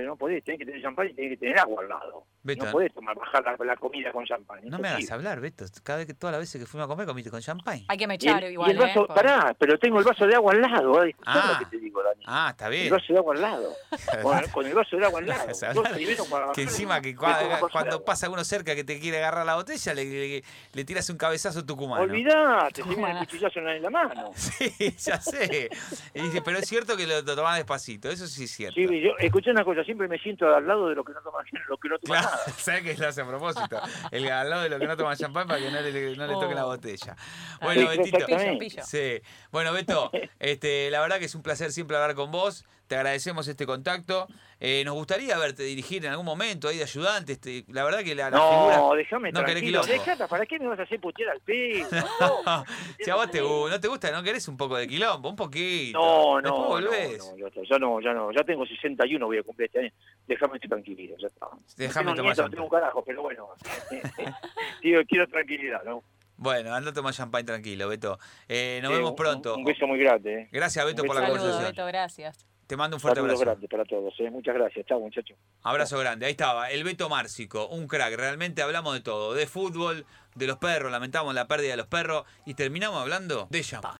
pero 0.00 0.12
no 0.12 0.16
podés, 0.16 0.42
tenés 0.42 0.60
que 0.60 0.64
tener 0.64 0.80
champán 0.80 1.08
y 1.08 1.12
tenés 1.12 1.30
que 1.32 1.36
tener 1.36 1.58
agua 1.58 1.82
al 1.82 1.88
lado. 1.90 2.24
Beto, 2.42 2.64
no 2.64 2.72
podés 2.72 2.94
tomar, 2.94 3.14
bajar 3.14 3.44
la, 3.44 3.64
la 3.66 3.76
comida 3.76 4.10
con 4.12 4.24
champán. 4.24 4.60
no 4.64 4.78
me 4.78 4.88
hagas 4.88 5.10
hablar, 5.10 5.40
Beto. 5.40 5.66
Cada 5.82 5.98
vez 5.98 6.06
que 6.06 6.14
todas 6.14 6.32
las 6.32 6.40
veces 6.40 6.58
que 6.58 6.66
fuimos 6.66 6.86
a 6.86 6.88
comer 6.88 7.06
comiste 7.06 7.30
con 7.30 7.40
champagne. 7.42 7.84
Hay 7.88 7.98
que 7.98 8.06
mechar 8.06 8.42
el, 8.44 8.52
igual, 8.52 8.70
y 8.70 8.72
el 8.72 8.78
vaso, 8.78 9.02
¿eh? 9.02 9.06
Por- 9.06 9.14
pará, 9.14 9.54
pero 9.58 9.78
tengo 9.78 9.98
el 9.98 10.04
vaso 10.04 10.26
de 10.26 10.34
agua 10.34 10.52
al 10.54 10.62
lado, 10.62 11.04
¿eh? 11.04 11.14
Ah. 11.26 11.58
lo 11.60 11.66
que 11.68 11.76
te 11.76 11.82
digo, 11.84 12.02
Dani. 12.02 12.24
Ah, 12.26 12.48
está 12.52 12.66
El 12.68 12.72
bien. 12.72 12.90
vaso 12.90 13.12
de 13.12 13.18
agua 13.18 13.34
al 13.34 13.42
lado. 13.42 13.72
Con, 14.22 14.40
con 14.52 14.66
el 14.66 14.74
vaso 14.74 14.96
de 14.96 15.04
agua 15.04 15.20
al 15.20 15.26
lado. 15.26 15.46
Vas 15.48 15.62
a 15.62 15.68
Dos 15.68 15.76
hablar. 15.78 15.94
primeros 15.94 16.28
para 16.28 16.52
Que 16.52 16.62
encima 16.62 17.00
que 17.02 17.14
cuando 17.14 18.04
pasa 18.04 18.30
uno 18.30 18.42
cerca 18.44 18.74
que 18.74 18.84
te 18.84 18.98
quiere 19.00 19.18
agarrar 19.18 19.44
la 19.44 19.56
botella, 19.56 19.92
le, 19.94 20.04
le- 20.04 20.44
le 20.72 20.84
tiras 20.84 21.08
un 21.10 21.16
cabezazo 21.18 21.64
tucumano. 21.66 22.02
Olvidate, 22.02 22.82
Bueno. 22.82 23.08
el 23.08 23.18
cuchillazo 23.26 23.58
en 23.58 23.64
la, 23.66 23.76
en 23.76 23.82
la 23.82 23.90
mano. 23.90 24.30
Sí, 24.40 24.94
ya 24.98 25.20
sé. 25.20 25.68
Y 26.14 26.22
dice, 26.22 26.40
pero 26.42 26.58
es 26.58 26.66
cierto 26.68 26.96
que 26.96 27.06
lo, 27.06 27.20
lo 27.22 27.36
tomás 27.36 27.56
despacito, 27.56 28.10
eso 28.10 28.26
sí 28.26 28.44
es 28.44 28.50
cierto. 28.50 28.74
Sí, 28.74 28.86
yo 29.00 29.10
escuché 29.18 29.50
una 29.50 29.64
cosa, 29.64 29.84
siempre 29.90 30.08
me 30.08 30.18
siento 30.18 30.46
al 30.54 30.66
lado 30.66 30.88
de 30.88 30.94
lo 30.94 31.04
que 31.04 31.12
no 31.12 31.20
toma, 31.20 31.38
lo 31.68 31.76
que 31.78 31.88
no 31.88 31.98
toma 31.98 32.20
Claro, 32.20 32.36
nada. 32.36 32.52
¿sabes 32.58 32.82
que 32.82 32.94
lo 32.96 33.08
hace 33.08 33.20
a 33.22 33.26
propósito? 33.26 33.80
El 34.10 34.30
al 34.30 34.48
lado 34.50 34.62
de 34.62 34.68
lo 34.70 34.78
que 34.78 34.86
no 34.86 34.96
toma 34.96 35.16
champán 35.16 35.46
para 35.48 35.60
que 35.60 35.70
no 35.70 35.80
le, 35.80 36.16
no 36.16 36.26
le 36.26 36.54
la 36.54 36.64
Oh. 36.66 36.68
botella. 36.68 37.16
Ah, 37.18 37.58
Bueno, 37.62 37.82
sí, 37.90 37.98
Betito. 37.98 38.18
exactamente. 38.18 38.58
Pillo, 38.66 38.70
pillo. 38.76 38.82
Sí. 38.84 39.22
Bueno, 39.50 39.72
Beto, 39.72 40.10
este, 40.38 40.90
la 40.90 41.00
verdad 41.00 41.18
que 41.18 41.24
es 41.26 41.34
un 41.34 41.42
placer 41.42 41.72
siempre 41.72 41.96
hablar 41.96 42.14
con 42.14 42.30
vos. 42.30 42.64
Te 42.86 42.96
agradecemos 42.96 43.46
este 43.46 43.66
contacto. 43.66 44.26
Eh, 44.62 44.82
nos 44.84 44.92
gustaría 44.94 45.38
verte 45.38 45.62
dirigir 45.62 46.04
en 46.04 46.10
algún 46.10 46.26
momento 46.26 46.68
ahí 46.68 46.76
de 46.76 46.82
ayudante. 46.82 47.32
Este, 47.32 47.64
la 47.68 47.82
verdad 47.82 48.00
que 48.04 48.14
la, 48.14 48.28
la 48.28 48.36
No, 48.36 48.68
figura. 48.68 48.96
déjame 48.98 49.32
no 49.32 49.40
querés 49.40 49.54
tranquilo. 49.54 49.82
Dejata, 49.84 50.28
¿para 50.28 50.44
qué 50.44 50.58
me 50.58 50.66
vas 50.68 50.78
a 50.78 50.82
hacer 50.82 51.00
putear 51.00 51.30
al 51.30 51.40
pelo? 51.40 51.86
No, 52.20 52.64
si 52.98 53.10
a 53.10 53.14
vos 53.14 53.30
te, 53.30 53.40
no 53.40 53.80
te 53.80 53.88
gusta, 53.88 54.10
no 54.12 54.22
querés 54.22 54.46
un 54.48 54.58
poco 54.58 54.76
de 54.76 54.86
quilombo, 54.86 55.30
un 55.30 55.36
poquito. 55.36 55.98
no, 55.98 56.40
no, 56.42 56.48
no, 56.50 56.64
volvés. 56.68 57.32
no, 57.38 57.46
está, 57.46 57.60
ya 57.68 57.78
no, 57.78 58.00
ya 58.02 58.12
no, 58.12 58.30
ya 58.32 58.44
tengo 58.44 58.66
61, 58.66 59.24
voy 59.24 59.38
a 59.38 59.42
cumplir 59.42 59.66
este 59.66 59.78
año. 59.80 59.92
Déjame 60.26 60.54
estoy 60.56 60.68
tranquilo, 60.68 61.16
ya 61.18 61.26
está. 61.28 61.46
Déjame 61.78 62.10
no 62.10 62.16
tomar 62.16 62.16
tengo 62.16 62.22
nieto, 62.22 62.26
no 62.26 62.34
champán. 62.34 62.50
tengo 62.50 62.64
un 62.64 62.70
carajo, 62.70 63.02
pero 63.04 63.22
bueno. 63.22 63.48
Digo, 64.82 65.00
quiero 65.08 65.26
tranquilidad, 65.28 65.82
¿no? 65.84 66.02
Bueno, 66.42 66.74
anda 66.74 66.90
a 66.90 66.94
tomar 66.94 67.12
champán 67.12 67.44
tranquilo, 67.44 67.86
Beto. 67.86 68.18
Eh, 68.48 68.80
nos 68.82 68.90
Sí, 68.90 68.96
vemos 68.96 69.10
un- 69.10 69.16
pronto. 69.16 69.54
Un, 69.56 69.64
beso 69.64 69.86
muy 69.86 69.98
grande, 69.98 70.34
¿eh? 70.44 70.48
Gracias, 70.50 70.82
Beto, 70.86 71.02
un 71.02 71.06
por 71.08 71.16
la 71.16 71.20
beso. 71.20 71.32
Saludos, 71.34 71.52
conversación. 71.56 71.86
Beto, 71.86 71.86
gracias. 71.98 72.46
Te 72.66 72.76
mando 72.78 72.96
un 72.96 73.00
fuerte 73.00 73.20
Saludos 73.20 73.40
abrazo. 73.42 73.50
grandes 73.60 73.70
para 73.70 73.84
todos, 73.84 74.14
¿eh? 74.20 74.30
Muchas 74.30 74.54
gracias. 74.54 74.86
Chao, 74.86 75.00
muchachos. 75.00 75.36
Abrazo 75.62 75.98
grande. 75.98 76.24
Ahí 76.24 76.30
estaba, 76.32 76.70
el 76.70 76.82
Beto 76.82 77.10
Márcico, 77.10 77.66
un 77.68 77.86
crack. 77.86 78.14
Realmente 78.16 78.62
hablamos 78.62 78.94
de 78.94 79.00
todo, 79.00 79.34
de 79.34 79.46
fútbol, 79.46 80.06
de 80.34 80.46
los 80.46 80.56
perros, 80.56 80.90
lamentamos 80.90 81.34
la 81.34 81.46
pérdida 81.46 81.72
de 81.72 81.76
los 81.76 81.88
perros 81.88 82.24
y 82.46 82.54
terminamos 82.54 83.02
hablando 83.02 83.48
de 83.50 83.60
champán. 83.62 83.88